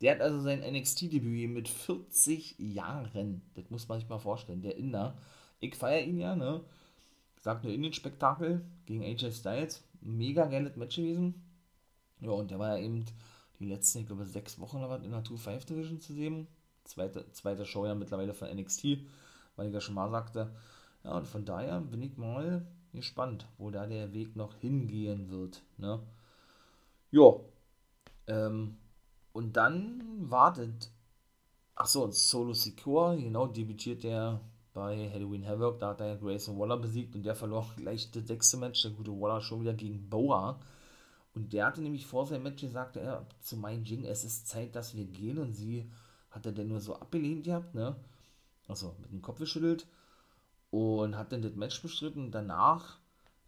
Der 0.00 0.14
hat 0.14 0.20
also 0.20 0.40
sein 0.40 0.60
NXT-Debüt 0.60 1.48
mit 1.48 1.68
40 1.68 2.58
Jahren. 2.58 3.42
Das 3.54 3.70
muss 3.70 3.88
man 3.88 4.00
sich 4.00 4.08
mal 4.08 4.18
vorstellen. 4.18 4.62
Der 4.62 4.76
Inder. 4.76 5.16
Ich 5.60 5.76
feiere 5.76 6.04
ihn 6.04 6.18
ja, 6.18 6.34
ne? 6.34 6.62
Sagt 7.40 7.64
nur 7.64 7.72
Indien-Spektakel 7.72 8.64
gegen 8.86 9.02
AJ 9.02 9.32
Styles. 9.32 9.84
Mega 10.00 10.46
geiles 10.46 10.76
Match 10.76 10.96
gewesen. 10.96 11.34
Ja, 12.20 12.30
und 12.30 12.50
der 12.50 12.58
war 12.58 12.76
ja 12.76 12.84
eben 12.84 13.04
die 13.58 13.66
letzten, 13.66 14.00
ich 14.00 14.06
glaube, 14.06 14.26
sechs 14.26 14.58
Wochen 14.58 14.78
oder 14.78 14.90
was 14.90 15.04
in 15.04 15.10
der 15.10 15.22
2-5 15.22 15.66
Division 15.66 16.00
zu 16.00 16.12
sehen. 16.12 16.46
Zweite, 16.84 17.30
zweite 17.32 17.64
Show 17.64 17.86
ja 17.86 17.94
mittlerweile 17.94 18.34
von 18.34 18.48
NXT, 18.48 18.98
weil 19.56 19.68
ich 19.68 19.74
ja 19.74 19.80
schon 19.80 19.94
mal 19.94 20.10
sagte. 20.10 20.52
Ja, 21.04 21.16
und 21.16 21.26
von 21.26 21.44
daher 21.44 21.80
bin 21.80 22.02
ich 22.02 22.16
mal 22.16 22.66
gespannt, 22.92 23.46
wo 23.58 23.70
da 23.70 23.86
der 23.86 24.12
Weg 24.12 24.36
noch 24.36 24.54
hingehen 24.56 25.30
wird. 25.30 25.62
Ne? 25.78 26.00
Ja. 27.10 27.34
Ähm, 28.32 28.78
und 29.32 29.56
dann 29.56 30.02
wartet. 30.30 30.90
Achso, 31.74 32.10
Solo 32.10 32.52
Secure, 32.52 33.16
genau, 33.16 33.46
debütiert 33.46 34.04
der 34.04 34.40
bei 34.74 35.10
Halloween 35.10 35.46
Havoc. 35.46 35.78
Da 35.80 35.90
hat 35.90 36.00
er 36.00 36.16
Grayson 36.16 36.58
Waller 36.58 36.76
besiegt 36.76 37.14
und 37.14 37.24
der 37.24 37.34
verlor 37.34 37.66
gleich 37.76 38.10
das 38.10 38.26
sechste 38.26 38.56
Match. 38.56 38.82
Der 38.82 38.92
gute 38.92 39.12
Waller 39.12 39.40
schon 39.40 39.60
wieder 39.60 39.74
gegen 39.74 40.08
Boa. 40.08 40.60
Und 41.34 41.52
der 41.52 41.66
hatte 41.66 41.80
nämlich 41.80 42.06
vor 42.06 42.26
seinem 42.26 42.42
Match 42.44 42.60
gesagt, 42.60 42.96
ja, 42.96 43.26
zu 43.40 43.56
Mai 43.56 43.76
Jing, 43.76 44.04
es 44.04 44.24
ist 44.24 44.48
Zeit, 44.48 44.76
dass 44.76 44.94
wir 44.94 45.04
gehen. 45.04 45.38
Und 45.38 45.54
sie 45.54 45.90
hat 46.30 46.46
er 46.46 46.52
denn 46.52 46.68
nur 46.68 46.80
so 46.80 46.94
abgelehnt 46.94 47.44
gehabt, 47.44 47.74
ne? 47.74 47.96
Also 48.68 48.94
mit 49.00 49.10
dem 49.10 49.22
Kopf 49.22 49.38
geschüttelt 49.38 49.86
und 50.70 51.16
hat 51.16 51.32
dann 51.32 51.42
das 51.42 51.54
Match 51.54 51.80
bestritten. 51.82 52.30
Danach, 52.30 52.98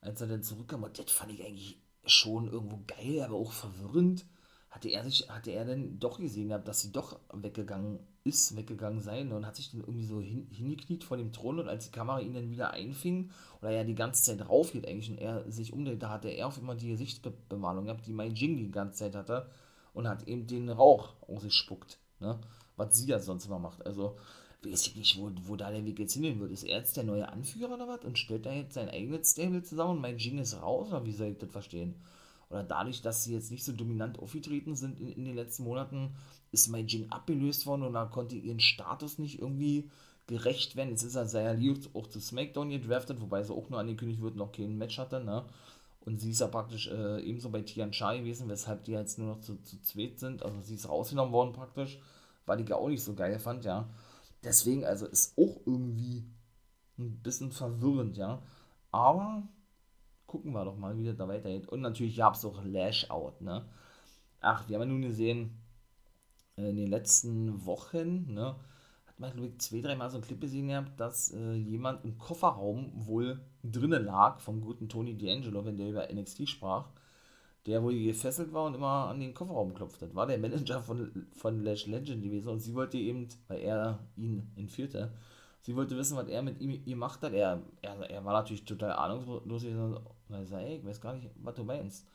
als 0.00 0.20
er 0.20 0.26
dann 0.28 0.42
zurückkam, 0.42 0.82
und 0.82 0.98
das 0.98 1.10
fand 1.10 1.32
ich 1.32 1.44
eigentlich 1.44 1.78
schon 2.06 2.48
irgendwo 2.48 2.80
geil, 2.86 3.22
aber 3.22 3.36
auch 3.36 3.52
verwirrend, 3.52 4.26
hatte 4.74 4.88
er 4.88 5.04
sich, 5.04 5.30
hatte 5.30 5.52
er 5.52 5.64
dann 5.64 6.00
doch 6.00 6.18
gesehen 6.18 6.48
gehabt, 6.48 6.66
dass 6.66 6.80
sie 6.80 6.90
doch 6.90 7.20
weggegangen 7.32 8.00
ist, 8.24 8.56
weggegangen 8.56 9.00
sein 9.00 9.30
und 9.30 9.46
hat 9.46 9.54
sich 9.54 9.70
dann 9.70 9.82
irgendwie 9.82 10.04
so 10.04 10.20
hin, 10.20 10.48
hingekniet 10.50 11.04
vor 11.04 11.16
dem 11.16 11.30
Thron 11.30 11.60
und 11.60 11.68
als 11.68 11.84
die 11.84 11.92
Kamera 11.92 12.18
ihn 12.18 12.34
dann 12.34 12.50
wieder 12.50 12.72
einfing 12.72 13.30
oder 13.60 13.70
er 13.70 13.84
die 13.84 13.94
ganze 13.94 14.24
Zeit 14.24 14.48
rauf 14.48 14.72
geht 14.72 14.88
eigentlich 14.88 15.10
und 15.10 15.18
er 15.18 15.48
sich 15.48 15.72
umdreht, 15.72 16.02
da 16.02 16.10
hatte 16.10 16.28
er 16.28 16.48
auf 16.48 16.58
immer 16.58 16.74
die 16.74 16.88
Gesichtsbemalung 16.88 17.84
gehabt, 17.84 18.04
die 18.08 18.12
Mai 18.12 18.26
Jing 18.26 18.56
die 18.56 18.72
ganze 18.72 18.98
Zeit 18.98 19.14
hatte 19.14 19.48
und 19.92 20.08
hat 20.08 20.26
eben 20.26 20.48
den 20.48 20.68
Rauch 20.68 21.14
aus 21.28 21.42
sich 21.42 21.54
spuckt, 21.54 22.00
ne? 22.18 22.40
was 22.74 22.96
sie 22.96 23.06
ja 23.06 23.20
sonst 23.20 23.46
immer 23.46 23.60
macht. 23.60 23.86
Also 23.86 24.16
weiß 24.64 24.88
ich 24.88 24.96
nicht, 24.96 25.18
wo, 25.20 25.30
wo 25.42 25.54
da 25.54 25.70
der 25.70 25.84
Weg 25.84 26.00
jetzt 26.00 26.14
hingehen 26.14 26.40
wird. 26.40 26.50
Ist 26.50 26.64
er 26.64 26.78
jetzt 26.78 26.96
der 26.96 27.04
neue 27.04 27.28
Anführer 27.28 27.74
oder 27.74 27.86
was 27.86 28.04
und 28.04 28.18
stellt 28.18 28.44
da 28.44 28.50
jetzt 28.50 28.74
sein 28.74 28.88
eigenes 28.88 29.30
Stable 29.30 29.62
zusammen 29.62 29.92
und 29.92 30.00
mein 30.00 30.18
Jing 30.18 30.38
ist 30.38 30.60
raus 30.60 30.88
oder 30.88 31.06
wie 31.06 31.12
soll 31.12 31.28
ich 31.28 31.38
das 31.38 31.52
verstehen? 31.52 31.94
Oder 32.50 32.62
dadurch, 32.62 33.02
dass 33.02 33.24
sie 33.24 33.34
jetzt 33.34 33.50
nicht 33.50 33.64
so 33.64 33.72
dominant 33.72 34.18
aufgetreten 34.18 34.76
sind 34.76 35.00
in, 35.00 35.08
in 35.08 35.24
den 35.24 35.34
letzten 35.34 35.64
Monaten, 35.64 36.14
ist 36.52 36.68
mein 36.68 36.86
Jing 36.86 37.10
abgelöst 37.10 37.66
worden 37.66 37.82
und 37.82 37.94
da 37.94 38.04
konnte 38.04 38.36
ihren 38.36 38.60
Status 38.60 39.18
nicht 39.18 39.40
irgendwie 39.40 39.90
gerecht 40.26 40.76
werden. 40.76 40.90
Jetzt 40.90 41.02
ist 41.02 41.16
er 41.16 41.26
sehr 41.26 41.54
lieb 41.54 41.90
auch 41.94 42.06
zu 42.06 42.20
SmackDown 42.20 42.70
gedraftet, 42.70 43.20
wobei 43.20 43.42
sie 43.42 43.52
auch 43.52 43.68
nur 43.68 43.80
angekündigt 43.80 44.22
wird, 44.22 44.36
noch 44.36 44.52
kein 44.52 44.78
Match 44.78 44.98
hatte, 44.98 45.22
ne? 45.22 45.44
Und 46.00 46.20
sie 46.20 46.30
ist 46.30 46.40
ja 46.40 46.48
praktisch 46.48 46.88
äh, 46.88 47.20
ebenso 47.22 47.48
bei 47.48 47.62
Tian 47.62 47.90
Chai 47.92 48.18
gewesen, 48.18 48.48
weshalb 48.48 48.84
die 48.84 48.92
jetzt 48.92 49.18
nur 49.18 49.28
noch 49.28 49.40
zu, 49.40 49.56
zu 49.62 49.80
zweit 49.80 50.18
sind. 50.18 50.42
Also 50.42 50.60
sie 50.60 50.74
ist 50.74 50.88
rausgenommen 50.88 51.32
worden 51.32 51.54
praktisch, 51.54 51.98
weil 52.44 52.62
die 52.62 52.72
auch 52.72 52.88
nicht 52.88 53.02
so 53.02 53.14
geil 53.14 53.38
fand, 53.38 53.64
ja. 53.64 53.88
Deswegen, 54.42 54.84
also 54.84 55.06
ist 55.06 55.38
auch 55.38 55.60
irgendwie 55.64 56.24
ein 56.98 57.22
bisschen 57.22 57.50
verwirrend, 57.52 58.18
ja. 58.18 58.42
Aber 58.90 59.42
gucken 60.34 60.52
wir 60.52 60.64
doch 60.64 60.76
mal, 60.76 60.98
wie 60.98 61.04
das 61.04 61.16
da 61.16 61.28
weitergeht. 61.28 61.68
Und 61.68 61.80
natürlich 61.80 62.16
gab 62.16 62.34
es 62.34 62.44
auch 62.44 62.64
Lash 62.64 63.08
Out, 63.08 63.40
ne. 63.40 63.64
Ach, 64.40 64.68
wir 64.68 64.74
haben 64.74 64.88
ja 64.88 64.92
nun 64.92 65.02
gesehen, 65.02 65.56
äh, 66.56 66.70
in 66.70 66.76
den 66.76 66.88
letzten 66.88 67.64
Wochen, 67.64 68.34
ne, 68.34 68.56
hat 69.06 69.20
man, 69.20 69.32
glaube 69.32 69.46
ich, 69.46 69.58
zwei, 69.60 69.80
dreimal 69.80 70.10
so 70.10 70.18
ein 70.18 70.22
Clip 70.22 70.40
gesehen 70.40 70.66
gehabt, 70.66 70.98
dass 70.98 71.32
äh, 71.32 71.52
jemand 71.52 72.04
im 72.04 72.18
Kofferraum 72.18 72.90
wohl 72.94 73.40
drinnen 73.62 74.04
lag, 74.04 74.40
vom 74.40 74.60
guten 74.60 74.88
Tony 74.88 75.12
D'Angelo, 75.12 75.64
wenn 75.64 75.76
der 75.76 75.90
über 75.90 76.12
NXT 76.12 76.48
sprach, 76.48 76.88
der 77.66 77.84
wohl 77.84 77.94
gefesselt 77.94 78.52
war 78.52 78.64
und 78.64 78.74
immer 78.74 79.08
an 79.08 79.20
den 79.20 79.34
Kofferraum 79.34 79.72
klopft 79.72 80.02
hat. 80.02 80.16
War 80.16 80.26
der 80.26 80.38
Manager 80.38 80.82
von, 80.82 81.28
von 81.32 81.62
Lash 81.62 81.86
Legend 81.86 82.24
gewesen 82.24 82.48
und 82.48 82.58
sie 82.58 82.74
wollte 82.74 82.98
eben, 82.98 83.28
weil 83.46 83.60
er 83.60 84.00
ihn 84.16 84.50
entführte, 84.56 85.12
sie 85.62 85.76
wollte 85.76 85.96
wissen, 85.96 86.16
was 86.16 86.28
er 86.28 86.42
mit 86.42 86.60
ihm 86.60 86.84
gemacht 86.84 87.22
hat. 87.22 87.32
Er, 87.32 87.62
er, 87.82 88.10
er 88.10 88.24
war 88.24 88.34
natürlich 88.34 88.64
total 88.64 88.92
ahnungslos. 88.92 89.64
Und 90.28 90.36
er 90.36 90.46
sagt, 90.46 90.64
ey, 90.64 90.76
ich 90.76 90.84
weiß 90.84 91.00
gar 91.00 91.14
nicht, 91.14 91.30
was 91.36 91.54
du 91.54 91.64
meinst. 91.64 92.06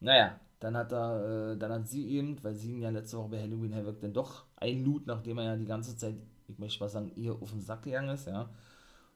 Naja, 0.00 0.38
dann 0.60 0.76
hat 0.76 0.92
er, 0.92 1.52
äh, 1.52 1.56
dann 1.58 1.72
hat 1.72 1.88
sie 1.88 2.08
eben, 2.08 2.42
weil 2.42 2.54
sie 2.54 2.72
ihn 2.72 2.82
ja 2.82 2.90
letzte 2.90 3.18
Woche 3.18 3.30
bei 3.30 3.40
Halloween 3.42 3.74
Havoc 3.74 4.00
dann 4.00 4.12
doch 4.12 4.44
einlud, 4.56 5.06
nachdem 5.06 5.38
er 5.38 5.44
ja 5.44 5.56
die 5.56 5.66
ganze 5.66 5.96
Zeit, 5.96 6.16
ich 6.48 6.58
möchte 6.58 6.80
mal 6.80 6.88
sagen, 6.88 7.12
ihr 7.16 7.32
auf 7.40 7.50
den 7.50 7.60
Sack 7.60 7.82
gegangen 7.82 8.10
ist, 8.10 8.26
ja. 8.26 8.48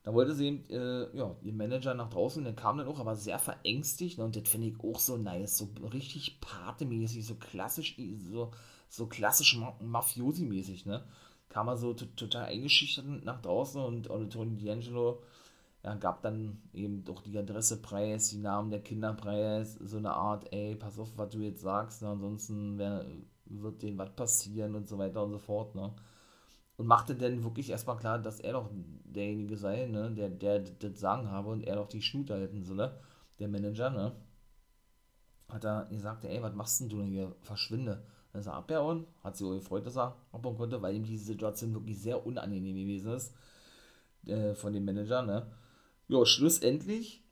Da 0.05 0.13
wollte 0.13 0.35
sie 0.35 0.49
eben, 0.49 0.65
äh, 0.71 1.17
ja, 1.17 1.37
ihr 1.43 1.53
Manager 1.53 1.95
nach 1.95 2.11
draußen, 2.11 2.43
der 2.43 2.55
kam 2.55 2.79
dann 2.79 2.89
auch, 2.89 2.99
aber 2.99 3.15
sehr 3.15 3.39
verängstigt, 3.39 4.19
ne, 4.19 4.25
und 4.25 4.35
das 4.37 4.49
finde 4.49 4.69
ich 4.69 4.81
auch 4.81 4.99
so 4.99 5.17
nice, 5.17 5.59
so 5.59 5.69
richtig 5.93 6.41
patemäßig, 6.41 7.25
so 7.25 7.37
klassisch, 7.37 7.97
so, 8.19 8.51
so 8.89 9.07
klassisch 9.07 9.57
Mafiosi-mäßig, 9.81 10.87
ne. 10.87 11.05
Kam 11.49 11.69
er 11.69 11.77
so 11.77 11.95
total 11.95 12.47
eingeschüchtert 12.47 13.05
nach 13.25 13.41
draußen 13.43 13.81
und, 13.81 14.09
und 14.09 14.33
Tony 14.33 14.57
D'Angelo, 14.57 15.19
ja, 15.85 15.95
gab 15.95 16.23
dann 16.23 16.63
eben 16.73 17.05
doch 17.05 17.23
die 17.23 17.37
Adresse 17.37 17.83
preis, 17.83 18.29
die 18.29 18.39
Namen 18.39 18.71
der 18.71 18.83
Kinder 18.83 19.15
preis, 19.15 19.75
so 19.75 19.97
eine 19.97 20.13
Art, 20.13 20.53
ey, 20.53 20.77
pass 20.77 20.99
auf, 20.99 21.09
was 21.17 21.31
du 21.31 21.41
jetzt 21.41 21.63
sagst, 21.63 22.03
ne, 22.03 22.09
ansonsten 22.09 22.79
wär, 22.79 23.05
wird 23.47 23.83
denen 23.83 23.99
was 23.99 24.15
passieren 24.15 24.77
und 24.77 24.89
so 24.89 24.99
weiter 24.99 25.23
und 25.25 25.33
so 25.33 25.39
fort, 25.39 25.75
ne. 25.75 25.93
Und 26.77 26.87
machte 26.87 27.15
dann 27.17 27.43
wirklich 27.45 27.71
erstmal 27.71 27.97
klar, 27.97 28.19
dass 28.19 28.41
er 28.41 28.53
doch 28.55 28.71
derjenige 29.05 29.57
sei, 29.57 29.87
ne, 29.87 30.13
der, 30.13 30.31
der 30.31 30.61
das 30.61 31.01
Sagen 31.01 31.31
habe 31.31 31.51
und 31.51 31.65
er 31.65 31.77
doch 31.77 31.89
die 31.89 32.03
Schnute 32.03 32.35
halten 32.35 32.63
solle, 32.63 33.01
der 33.41 33.49
Manager, 33.49 33.91
ne. 33.91 34.13
Hat 35.49 35.65
er 35.65 35.87
gesagt, 35.87 36.25
ey, 36.25 36.41
was 36.43 36.55
machst 36.55 36.81
denn 36.81 36.89
du 36.89 36.99
denn 36.99 37.09
hier? 37.09 37.35
Verschwinde. 37.43 38.05
Dann 38.33 38.41
ist 38.41 38.47
er 38.47 38.55
abgehauen, 38.55 39.07
hat 39.23 39.37
sich 39.37 39.47
auch 39.47 39.53
gefreut, 39.53 39.85
dass 39.85 39.97
er 39.97 40.17
abhauen 40.33 40.57
konnte, 40.57 40.81
weil 40.81 40.95
ihm 40.95 41.05
diese 41.05 41.25
Situation 41.25 41.75
wirklich 41.75 42.01
sehr 42.01 42.25
unangenehm 42.25 42.77
gewesen 42.77 43.13
ist, 43.13 43.35
äh, 44.27 44.55
von 44.55 44.73
dem 44.73 44.85
Manager, 44.85 45.23
ne 45.23 45.47
ja, 46.13 46.27
schlussendlich 46.27 47.23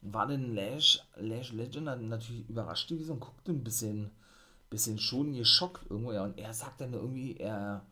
war 0.00 0.26
dann 0.26 0.54
Lash, 0.54 1.02
Lash 1.16 1.52
Legend 1.52 2.08
natürlich 2.08 2.48
überrascht 2.48 2.88
gewesen 2.88 3.12
und 3.12 3.20
guckte 3.20 3.52
ein 3.52 3.64
bisschen, 3.64 4.10
bisschen 4.70 4.98
schon 4.98 5.34
geschockt 5.34 5.90
irgendwo. 5.90 6.12
Ja, 6.12 6.24
und 6.24 6.38
er 6.38 6.54
sagt 6.54 6.80
dann 6.80 6.92
irgendwie, 6.92 7.36
er, 7.36 7.84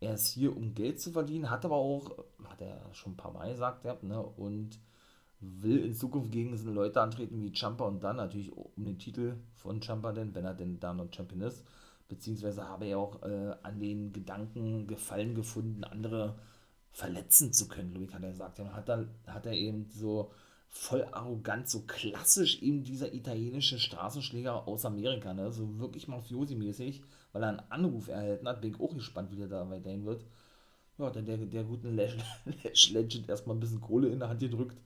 er 0.00 0.14
ist 0.14 0.28
hier, 0.28 0.56
um 0.56 0.74
Geld 0.74 1.00
zu 1.00 1.12
verdienen, 1.12 1.50
hat 1.50 1.64
aber 1.64 1.76
auch, 1.76 2.24
hat 2.44 2.60
er 2.60 2.92
schon 2.92 3.12
ein 3.12 3.16
paar 3.16 3.32
Mal 3.32 3.50
gesagt, 3.50 3.84
ja, 3.84 3.96
ne, 4.02 4.20
und 4.20 4.78
will 5.40 5.84
in 5.84 5.94
Zukunft 5.94 6.32
gegen 6.32 6.56
so 6.56 6.70
Leute 6.70 7.00
antreten 7.00 7.42
wie 7.42 7.52
Champa 7.54 7.84
und 7.84 8.02
dann 8.02 8.16
natürlich 8.16 8.50
um 8.52 8.84
den 8.84 8.98
Titel 8.98 9.36
von 9.56 9.82
Champa, 9.82 10.12
denn 10.12 10.34
wenn 10.34 10.44
er 10.44 10.54
denn 10.54 10.80
da 10.80 10.94
noch 10.94 11.12
Champion 11.12 11.42
ist, 11.42 11.64
beziehungsweise 12.08 12.66
habe 12.66 12.86
er 12.86 12.98
auch 12.98 13.22
äh, 13.22 13.54
an 13.62 13.78
den 13.78 14.12
Gedanken 14.12 14.86
gefallen 14.86 15.34
gefunden, 15.34 15.84
andere 15.84 16.36
verletzen 16.94 17.52
zu 17.52 17.66
können, 17.66 17.92
Ludwig 17.92 18.14
hat 18.14 18.22
er 18.22 18.30
gesagt. 18.30 18.58
Dann 18.60 18.72
hat 18.72 18.88
er, 18.88 19.06
hat 19.26 19.46
er 19.46 19.52
eben 19.52 19.90
so 19.90 20.30
voll 20.68 21.04
arrogant, 21.10 21.68
so 21.68 21.82
klassisch 21.86 22.62
eben 22.62 22.84
dieser 22.84 23.12
italienische 23.12 23.78
Straßenschläger 23.78 24.66
aus 24.66 24.84
Amerika, 24.84 25.34
ne? 25.34 25.52
so 25.52 25.78
wirklich 25.80 26.06
mafiosi-mäßig, 26.06 27.02
weil 27.32 27.42
er 27.42 27.48
einen 27.48 27.70
Anruf 27.70 28.08
erhalten 28.08 28.48
hat. 28.48 28.60
Bin 28.60 28.72
ich 28.72 28.80
auch 28.80 28.94
gespannt, 28.94 29.32
wie 29.32 29.36
der 29.36 29.48
da 29.48 29.68
weiterhin 29.68 30.04
wird. 30.06 30.24
Ja, 30.96 31.10
dann 31.10 31.26
der, 31.26 31.36
der 31.38 31.64
guten 31.64 31.96
Lash, 31.96 32.16
Lash 32.62 32.90
Legend 32.90 33.28
erstmal 33.28 33.56
ein 33.56 33.60
bisschen 33.60 33.80
Kohle 33.80 34.08
in 34.08 34.20
der 34.20 34.28
Hand 34.28 34.40
gedrückt, 34.40 34.80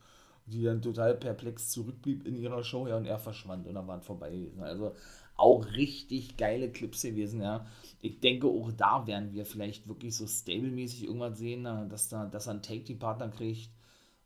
die 0.46 0.62
dann 0.62 0.80
total 0.80 1.14
perplex 1.14 1.68
zurückblieb 1.68 2.26
in 2.26 2.36
ihrer 2.36 2.64
Show, 2.64 2.86
ja, 2.86 2.96
und 2.96 3.04
er 3.04 3.18
verschwand 3.18 3.66
und 3.66 3.74
dann 3.74 3.86
waren 3.86 4.00
vorbei 4.00 4.30
gewesen. 4.30 4.62
Also 4.62 4.94
auch 5.38 5.64
richtig 5.72 6.36
geile 6.36 6.70
Clips 6.70 7.02
gewesen, 7.02 7.40
ja. 7.40 7.64
Ich 8.00 8.20
denke, 8.20 8.46
auch 8.48 8.72
da 8.72 9.06
werden 9.06 9.32
wir 9.32 9.46
vielleicht 9.46 9.88
wirklich 9.88 10.14
so 10.16 10.26
stable-mäßig 10.26 11.04
irgendwas 11.04 11.38
sehen, 11.38 11.64
dass, 11.64 12.08
da, 12.08 12.26
dass 12.26 12.46
er 12.46 12.52
einen 12.52 12.62
Take-Team-Partner 12.62 13.28
kriegt 13.28 13.70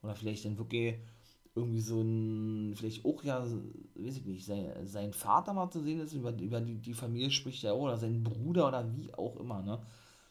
oder 0.02 0.14
vielleicht 0.14 0.44
dann 0.44 0.58
wirklich 0.58 0.96
irgendwie 1.54 1.80
so 1.80 2.00
ein, 2.00 2.74
vielleicht 2.74 3.04
auch 3.04 3.22
ja, 3.24 3.44
weiß 3.44 4.16
ich 4.16 4.24
nicht, 4.24 4.44
sein, 4.46 4.72
sein 4.86 5.12
Vater 5.12 5.52
mal 5.52 5.70
zu 5.70 5.82
sehen 5.82 6.00
ist, 6.00 6.14
über, 6.14 6.32
über 6.38 6.60
die, 6.60 6.76
die 6.76 6.94
Familie 6.94 7.30
spricht 7.30 7.62
er 7.64 7.76
oder 7.76 7.98
sein 7.98 8.22
Bruder 8.22 8.68
oder 8.68 8.96
wie 8.96 9.12
auch 9.14 9.36
immer, 9.36 9.62
ne. 9.62 9.80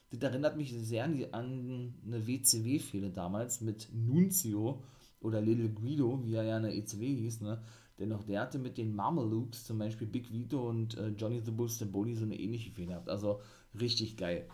Das 0.09 0.21
erinnert 0.21 0.57
mich 0.57 0.73
sehr 0.73 1.05
an, 1.05 1.13
die, 1.13 1.33
an 1.33 1.93
eine 2.05 2.27
WCW-Fehde 2.27 3.11
damals 3.11 3.61
mit 3.61 3.87
Nunzio 3.93 4.83
oder 5.21 5.41
Little 5.41 5.69
Guido, 5.69 6.19
wie 6.25 6.33
er 6.35 6.43
ja 6.43 6.57
in 6.57 6.63
der 6.63 6.75
ECW 6.75 7.05
hieß, 7.05 7.41
ne 7.41 7.61
denn 8.01 8.13
auch 8.13 8.23
der 8.23 8.41
hatte 8.41 8.59
mit 8.59 8.77
den 8.77 8.95
Mamelukes, 8.95 9.65
zum 9.65 9.77
Beispiel 9.77 10.07
Big 10.07 10.31
Vito 10.31 10.67
und 10.67 10.97
äh, 10.97 11.09
Johnny 11.09 11.39
the 11.39 11.51
Bull 11.51 11.69
Stamboli, 11.69 12.15
so 12.15 12.25
eine 12.25 12.39
ähnliche 12.39 12.71
Fehler 12.71 12.93
gehabt. 12.93 13.09
Also 13.09 13.41
richtig 13.79 14.17
geil. 14.17 14.47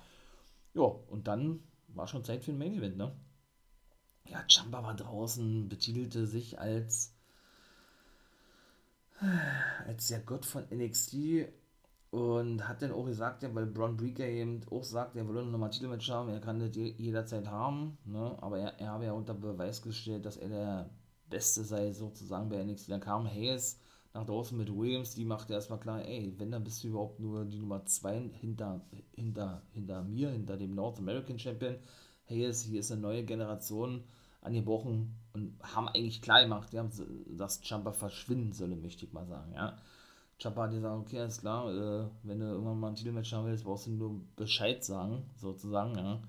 Ja, 0.74 0.84
und 0.84 1.28
dann 1.28 1.62
war 1.88 2.08
schon 2.08 2.24
Zeit 2.24 2.44
für 2.44 2.52
ein 2.52 2.58
Main 2.58 2.76
Event, 2.76 2.98
ne? 2.98 3.16
Ja, 4.26 4.44
Champa 4.48 4.84
war 4.84 4.96
draußen, 4.96 5.70
betitelte 5.70 6.28
sich 6.28 6.60
als 6.60 7.14
als 9.88 10.08
der 10.08 10.20
Gott 10.20 10.46
von 10.46 10.66
NXT 10.72 11.48
und 12.12 12.68
hat 12.68 12.82
dann 12.82 12.92
auch 12.92 13.06
gesagt, 13.06 13.44
ja, 13.44 13.54
weil 13.54 13.66
Braun 13.66 13.98
Breaker 13.98 14.26
eben 14.26 14.62
auch 14.70 14.84
sagt, 14.84 15.16
er 15.16 15.28
will 15.28 15.44
nochmal 15.46 15.72
Titelmatch 15.72 16.10
haben, 16.10 16.30
er 16.30 16.40
kann 16.40 16.60
das 16.60 16.76
jederzeit 16.76 17.48
haben, 17.48 17.98
ne? 18.06 18.38
aber 18.42 18.60
er, 18.60 18.80
er 18.80 18.90
habe 18.92 19.06
ja 19.06 19.14
unter 19.14 19.34
Beweis 19.34 19.82
gestellt, 19.82 20.26
dass 20.26 20.38
er 20.38 20.50
der 20.50 20.90
Beste 21.30 21.64
sei 21.64 21.92
sozusagen 21.92 22.50
bei 22.50 22.64
NXT. 22.64 22.90
Dann 22.90 23.02
kam 23.02 23.28
Hayes 23.28 23.80
nach 24.14 24.26
draußen 24.26 24.58
mit 24.58 24.76
Williams, 24.76 25.14
die 25.14 25.26
machte 25.26 25.54
erstmal 25.54 25.80
klar, 25.80 26.04
ey, 26.04 26.34
wenn, 26.38 26.52
dann 26.52 26.64
bist 26.64 26.84
du 26.84 26.88
überhaupt 26.88 27.20
nur 27.20 27.46
die 27.46 27.60
Nummer 27.60 27.86
2 27.86 28.32
hinter, 28.40 28.82
hinter, 29.12 29.62
hinter 29.74 30.02
mir, 30.04 30.32
hinter 30.32 30.58
dem 30.58 30.74
North 30.74 30.98
American 30.98 31.38
Champion. 31.38 31.76
Hayes, 32.30 32.62
hier 32.64 32.80
ist 32.80 32.92
eine 32.92 33.02
neue 33.02 33.24
Generation 33.24 34.04
angebrochen 34.42 35.16
und 35.34 35.58
haben 35.62 35.88
eigentlich 35.90 36.22
klar 36.22 36.42
gemacht, 36.42 36.74
ja, 36.74 36.90
dass 37.28 37.62
Jumper 37.64 37.94
verschwinden 37.94 38.54
solle, 38.54 38.76
möchte 38.76 39.06
ich 39.06 39.14
mal 39.14 39.26
sagen, 39.28 39.54
ja. 39.54 39.78
Jumper 40.40 40.64
hat 40.64 40.72
gesagt, 40.72 41.00
okay, 41.00 41.20
alles 41.20 41.40
klar, 41.40 41.70
äh, 41.72 42.08
wenn 42.24 42.40
du 42.40 42.46
irgendwann 42.46 42.80
mal 42.80 42.90
ein 42.90 42.96
Titelmatch 42.96 43.34
haben 43.34 43.48
willst, 43.48 43.64
brauchst 43.64 43.88
du 43.88 43.92
nur 43.92 44.22
Bescheid 44.36 44.84
sagen, 44.84 45.24
sozusagen, 45.36 45.96
ja. 45.96 46.22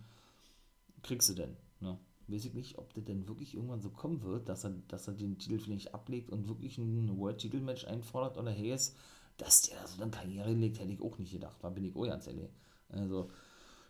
Kriegst 1.03 1.29
du 1.29 1.35
denn, 1.35 1.57
ne? 1.81 1.99
Weiß 2.31 2.45
ich 2.45 2.55
nicht, 2.55 2.79
ob 2.79 2.93
das 2.95 3.05
denn 3.05 3.27
wirklich 3.29 3.55
irgendwann 3.55 3.81
so 3.81 3.91
kommen 3.91 4.23
wird, 4.23 4.49
dass 4.49 4.65
er, 4.65 4.75
dass 4.89 5.09
er 5.09 5.15
den 5.15 5.39
Titel 5.39 5.59
vielleicht 5.59 5.95
ablegt 5.95 6.31
und 6.31 6.49
wirklich 6.49 6.79
ein 6.79 7.19
World-Titel-Match 7.19 7.87
einfordert 7.87 8.37
oder 8.37 8.53
Hayes, 8.53 8.95
dass 9.37 9.63
der 9.63 9.87
so 9.87 10.03
eine 10.03 10.11
Karriere 10.11 10.53
legt, 10.53 10.79
hätte 10.79 10.93
ich 10.93 11.01
auch 11.01 11.19
nicht 11.19 11.33
gedacht, 11.33 11.57
da 11.63 11.71
bin 11.71 11.85
ich 11.85 11.97
auch 11.97 12.07
ganz 12.07 12.27
ehrlich. 12.27 12.51
Also, 12.89 13.31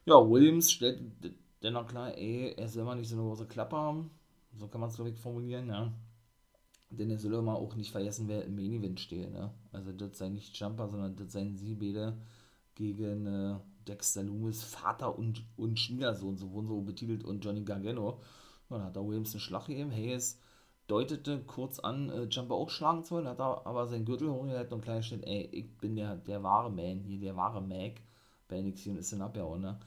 ja, 0.05 0.15
Williams 0.15 0.71
stellt 0.71 1.01
dennoch 1.63 1.87
klar, 1.87 2.17
ey, 2.17 2.55
er 2.57 2.69
soll 2.69 2.85
mal 2.85 2.95
nicht 2.95 3.09
so 3.09 3.17
eine 3.17 3.25
große 3.25 3.47
Klappe 3.47 3.77
haben, 3.77 4.11
so 4.55 4.69
kann 4.69 4.81
man 4.81 4.91
es 4.91 4.97
glaube 4.97 5.11
ich 5.11 5.19
formulieren, 5.19 5.69
ja. 5.69 5.93
Denn 6.91 7.11
er 7.11 7.19
soll 7.19 7.35
immer 7.35 7.57
auch 7.57 7.75
nicht 7.75 7.91
vergessen, 7.91 8.29
wer 8.29 8.45
im 8.45 8.55
Main 8.55 8.73
Event 8.73 9.01
steht, 9.01 9.31
ne? 9.31 9.53
Also 9.73 9.93
das 9.93 10.17
sei 10.17 10.29
nicht 10.29 10.57
Jumper, 10.59 10.89
sondern 10.89 11.17
das 11.17 11.33
seien 11.33 11.57
sie 11.57 11.75
beide 11.75 12.17
gegen 12.75 13.27
äh, 13.27 13.57
Dexter 13.89 14.23
Loomis 14.23 14.63
Vater 14.63 15.19
und, 15.19 15.45
und 15.57 15.79
Schwiegersohn, 15.79 16.37
so 16.37 16.53
wurden 16.53 16.69
so 16.69 16.81
betitelt, 16.81 17.25
und 17.25 17.45
Johnny 17.45 17.63
Gargano. 17.63 18.21
Dann 18.69 18.85
hat 18.85 18.97
da 18.97 19.05
Williams 19.05 19.33
einen 19.33 19.41
Schlag 19.41 19.67
gegeben. 19.67 19.91
Hayes 19.91 20.39
deutete 20.89 21.41
kurz 21.41 21.79
an, 21.79 22.11
äh, 22.11 22.25
Jumper 22.25 22.55
auch 22.55 22.71
schlagen 22.71 23.05
zu 23.05 23.15
wollen, 23.15 23.29
hat 23.29 23.41
aber 23.41 23.87
seinen 23.87 24.05
Gürtel 24.05 24.31
hochgehalten 24.31 24.75
und 24.75 24.81
klein 24.83 25.03
steht, 25.03 25.25
ey, 25.27 25.49
ich 25.53 25.77
bin 25.79 25.97
der, 25.97 26.17
der 26.17 26.43
wahre 26.43 26.71
Man 26.71 27.05
hier, 27.05 27.21
der 27.21 27.37
wahre 27.37 27.61
Mac 27.61 28.01
bei 28.49 28.61
NXT 28.61 28.89
und 28.89 28.97
ist 28.97 29.13
dann 29.13 29.23
abgehauen, 29.23 29.61
ne? 29.61 29.79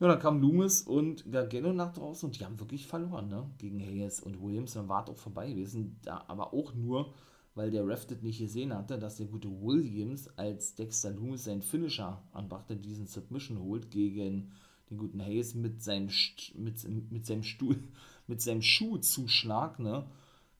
Ja, 0.00 0.06
dann 0.06 0.20
kam 0.20 0.40
Loomis 0.40 0.82
und 0.82 1.30
Gargano 1.30 1.72
nach 1.72 1.92
draußen 1.92 2.28
und 2.28 2.38
die 2.38 2.44
haben 2.44 2.60
wirklich 2.60 2.86
verloren, 2.86 3.28
ne? 3.28 3.50
Gegen 3.58 3.80
Hayes 3.80 4.20
und 4.20 4.40
Williams. 4.40 4.74
Dann 4.74 4.88
war 4.88 5.02
es 5.02 5.10
auch 5.10 5.16
vorbei 5.16 5.50
gewesen, 5.50 5.98
da 6.04 6.24
aber 6.28 6.54
auch 6.54 6.72
nur, 6.72 7.12
weil 7.58 7.72
der 7.72 7.84
Ref 7.84 8.06
das 8.06 8.22
nicht 8.22 8.38
gesehen 8.38 8.72
hatte, 8.72 9.00
dass 9.00 9.16
der 9.16 9.26
gute 9.26 9.50
Williams 9.50 10.28
als 10.38 10.76
Dexter 10.76 11.10
Loomis 11.10 11.42
seinen 11.42 11.60
Finisher 11.60 12.22
anbrachte, 12.32 12.76
diesen 12.76 13.08
Submission 13.08 13.58
holt 13.58 13.90
gegen 13.90 14.52
den 14.88 14.96
guten 14.96 15.20
Hayes 15.20 15.54
mit 15.54 15.82
seinem, 15.82 16.08
mit, 16.54 17.10
mit 17.10 17.26
seinem 17.26 17.42
Stuhl, 17.42 17.76
mit 18.28 18.40
seinem 18.40 18.62
Schuhzuschlag, 18.62 19.80
ne? 19.80 20.06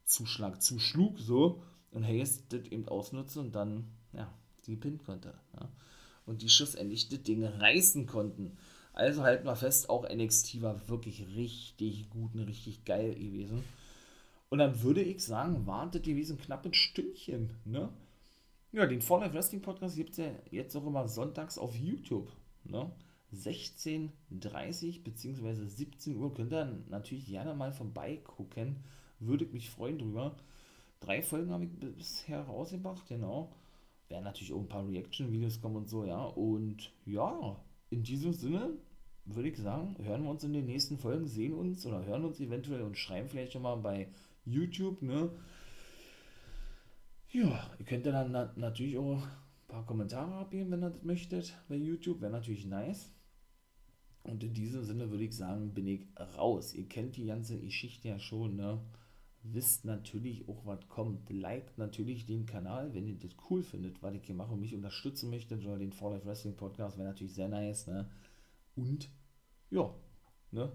Zuschlag, 0.06 0.60
zuschlug, 0.60 1.20
so. 1.20 1.62
und 1.92 2.04
Hayes 2.04 2.48
das 2.48 2.64
eben 2.64 2.88
ausnutzen 2.88 3.46
und 3.46 3.54
dann, 3.54 3.84
ja, 4.12 4.34
die 4.66 4.74
pinnen 4.74 4.98
konnte. 4.98 5.34
Ja. 5.54 5.70
Und 6.26 6.42
die 6.42 6.48
schlussendlich 6.48 7.08
das 7.08 7.22
Ding 7.22 7.44
reißen 7.44 8.06
konnten. 8.06 8.58
Also 8.92 9.22
halten 9.22 9.46
wir 9.46 9.54
fest, 9.54 9.88
auch 9.88 10.08
NXT 10.12 10.62
war 10.62 10.88
wirklich 10.88 11.24
richtig 11.36 12.10
gut 12.10 12.34
und 12.34 12.40
richtig 12.40 12.84
geil 12.84 13.14
gewesen. 13.14 13.62
Und 14.50 14.58
dann 14.58 14.82
würde 14.82 15.02
ich 15.02 15.24
sagen, 15.24 15.66
wartet 15.66 16.04
gewesen 16.04 16.38
knapp 16.38 16.64
ein 16.64 16.74
Stündchen, 16.74 17.50
ne? 17.64 17.90
Ja, 18.72 18.86
den 18.86 19.00
Fall 19.00 19.20
Life 19.20 19.34
Wrestling 19.34 19.62
Podcast 19.62 19.96
gibt 19.96 20.10
es 20.10 20.18
ja 20.18 20.30
jetzt 20.50 20.76
auch 20.76 20.86
immer 20.86 21.08
sonntags 21.08 21.58
auf 21.58 21.74
YouTube, 21.74 22.30
ne? 22.64 22.90
16.30 23.34 25.02
bzw. 25.02 25.66
17 25.66 26.16
Uhr 26.16 26.32
könnt 26.32 26.52
ihr 26.52 26.82
natürlich 26.88 27.26
gerne 27.26 27.54
mal 27.54 27.72
vorbeigucken. 27.72 28.76
Würde 29.20 29.44
ich 29.44 29.52
mich 29.52 29.70
freuen 29.70 29.98
drüber. 29.98 30.36
Drei 31.00 31.22
Folgen 31.22 31.50
habe 31.50 31.64
ich 31.64 31.70
bisher 31.70 32.40
rausgebracht, 32.40 33.06
genau. 33.06 33.52
Werden 34.08 34.24
natürlich 34.24 34.52
auch 34.52 34.60
ein 34.60 34.68
paar 34.68 34.88
Reaction-Videos 34.88 35.60
kommen 35.60 35.76
und 35.76 35.88
so, 35.88 36.04
ja. 36.04 36.24
Und 36.24 36.90
ja, 37.04 37.56
in 37.90 38.02
diesem 38.02 38.32
Sinne 38.32 38.70
würde 39.26 39.50
ich 39.50 39.58
sagen, 39.58 39.96
hören 40.02 40.24
wir 40.24 40.30
uns 40.30 40.44
in 40.44 40.54
den 40.54 40.64
nächsten 40.64 40.98
Folgen, 40.98 41.26
sehen 41.26 41.52
uns 41.52 41.84
oder 41.84 42.04
hören 42.04 42.24
uns 42.24 42.40
eventuell 42.40 42.82
und 42.82 42.96
schreiben 42.96 43.28
vielleicht 43.28 43.52
schon 43.52 43.62
mal 43.62 43.76
bei 43.76 44.08
YouTube, 44.50 45.02
ne? 45.02 45.30
Ja, 47.30 47.70
ihr 47.78 47.84
könnt 47.84 48.06
dann 48.06 48.32
na 48.32 48.52
natürlich 48.56 48.96
auch 48.96 49.22
ein 49.22 49.68
paar 49.68 49.84
Kommentare 49.84 50.34
abgeben, 50.34 50.70
wenn 50.70 50.82
ihr 50.82 50.90
das 50.90 51.02
möchtet, 51.02 51.54
bei 51.68 51.76
YouTube. 51.76 52.20
Wäre 52.20 52.32
natürlich 52.32 52.64
nice. 52.66 53.12
Und 54.22 54.42
in 54.42 54.54
diesem 54.54 54.84
Sinne 54.84 55.10
würde 55.10 55.24
ich 55.24 55.36
sagen, 55.36 55.74
bin 55.74 55.86
ich 55.86 56.06
raus. 56.36 56.74
Ihr 56.74 56.88
kennt 56.88 57.16
die 57.16 57.26
ganze 57.26 57.58
Geschichte 57.60 58.08
ja 58.08 58.18
schon, 58.18 58.56
ne? 58.56 58.80
Wisst 59.42 59.84
natürlich 59.84 60.48
auch, 60.48 60.66
was 60.66 60.88
kommt. 60.88 61.30
Liked 61.30 61.78
natürlich 61.78 62.26
den 62.26 62.44
Kanal, 62.44 62.92
wenn 62.92 63.06
ihr 63.06 63.18
das 63.18 63.36
cool 63.48 63.62
findet, 63.62 64.02
was 64.02 64.14
ich 64.14 64.24
hier 64.24 64.34
mache 64.34 64.52
und 64.52 64.60
mich 64.60 64.74
unterstützen 64.74 65.30
möchtet, 65.30 65.64
oder 65.64 65.78
den 65.78 65.92
Fall 65.92 66.14
Life 66.14 66.26
Wrestling 66.26 66.56
Podcast 66.56 66.98
wäre 66.98 67.08
natürlich 67.08 67.34
sehr 67.34 67.48
nice, 67.48 67.86
ne? 67.86 68.10
Und, 68.74 69.08
ja, 69.70 69.94
ne? 70.50 70.72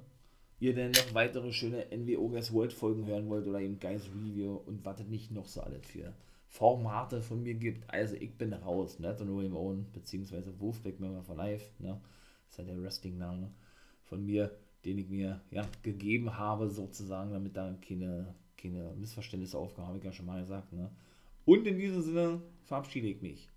Ihr 0.60 0.74
denn 0.74 0.92
noch 0.92 1.14
weitere 1.14 1.52
schöne 1.52 1.88
NWO 1.92 2.30
Guys 2.30 2.54
World 2.54 2.74
Folgen 2.74 3.06
hören 3.06 3.30
wollt 3.30 3.48
oder 3.48 3.60
eben 3.60 3.80
Guys 3.80 4.10
Review 4.16 4.56
und 4.66 4.86
was 4.86 5.00
es 5.00 5.08
nicht 5.08 5.32
noch 5.32 5.48
so 5.48 5.62
alles 5.62 5.86
für 5.86 6.14
Formate 6.48 7.22
von 7.22 7.42
mir 7.42 7.56
gibt. 7.56 7.90
Also 7.92 8.16
ich 8.16 8.38
bin 8.38 8.54
raus, 8.54 9.00
ne? 9.00 9.16
Und 9.20 9.36
William 9.36 9.56
Owen, 9.56 9.88
beziehungsweise 9.92 10.60
Wolfpack 10.60 11.00
Member 11.00 11.24
for 11.24 11.36
Life, 11.36 11.72
ne? 11.80 12.00
ist 12.48 12.60
ja 12.60 12.64
der 12.64 12.82
Wrestling-Name 12.82 13.52
von 14.04 14.24
mir, 14.24 14.56
den 14.86 15.00
ich 15.00 15.10
mir 15.10 15.42
ja, 15.50 15.68
gegeben 15.82 16.38
habe, 16.38 16.70
sozusagen, 16.70 17.32
damit 17.32 17.58
da 17.58 17.76
keine, 17.82 18.36
keine 18.56 18.94
Missverständnisse 18.96 19.58
aufkommen, 19.58 19.88
habe 19.88 19.98
ich 19.98 20.04
ja 20.04 20.12
schon 20.12 20.28
mal 20.28 20.42
gesagt. 20.42 20.72
Ne? 20.72 20.92
Und 21.46 21.66
in 21.66 21.78
diesem 21.78 22.02
Sinne 22.02 22.42
verabschiede 22.66 23.08
ich 23.08 23.22
mich. 23.22 23.50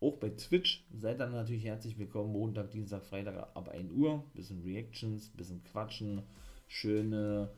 Auch 0.00 0.16
bei 0.18 0.28
Twitch 0.30 0.84
seid 0.92 1.18
dann 1.18 1.32
natürlich 1.32 1.64
herzlich 1.64 1.98
willkommen. 1.98 2.32
Montag, 2.32 2.70
Dienstag, 2.70 3.04
Freitag 3.04 3.36
ab 3.56 3.68
1 3.68 3.90
Uhr. 3.90 4.22
Bisschen 4.32 4.62
Reactions, 4.62 5.28
bisschen 5.30 5.64
Quatschen, 5.64 6.22
schöne, 6.68 7.50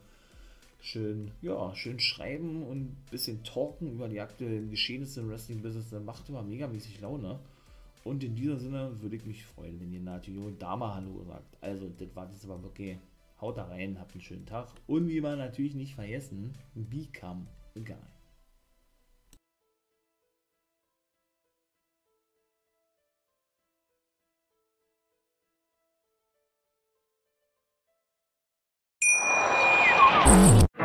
schön, 0.81 1.29
ja, 1.43 1.75
schön 1.75 1.99
schreiben 1.99 2.63
und 2.63 2.95
bisschen 3.11 3.43
talken 3.43 3.91
über 3.91 4.07
die 4.07 4.19
aktuellen 4.19 4.71
Geschehnisse 4.71 5.19
im 5.19 5.29
Wrestling-Business. 5.29 5.91
Das 5.91 6.03
macht 6.03 6.29
immer 6.29 6.41
megamäßig 6.41 6.99
Laune. 6.99 7.39
Und 8.03 8.23
in 8.23 8.35
diesem 8.35 8.57
Sinne 8.57 8.99
würde 8.99 9.17
ich 9.17 9.25
mich 9.27 9.45
freuen, 9.45 9.79
wenn 9.79 9.93
ihr 9.93 9.99
natürlich 9.99 10.57
Dama 10.57 10.95
Hallo 10.95 11.23
sagt. 11.23 11.57
Also, 11.61 11.89
das 11.89 12.15
war 12.15 12.27
jetzt 12.27 12.43
aber 12.45 12.63
wirklich. 12.63 12.97
Haut 13.39 13.57
da 13.57 13.65
rein, 13.65 13.99
habt 13.99 14.13
einen 14.13 14.21
schönen 14.21 14.45
Tag. 14.45 14.67
Und 14.85 15.07
wie 15.09 15.19
man 15.19 15.39
natürlich 15.39 15.73
nicht 15.73 15.95
vergessen, 15.95 16.55
become 16.75 17.47
a 17.75 17.79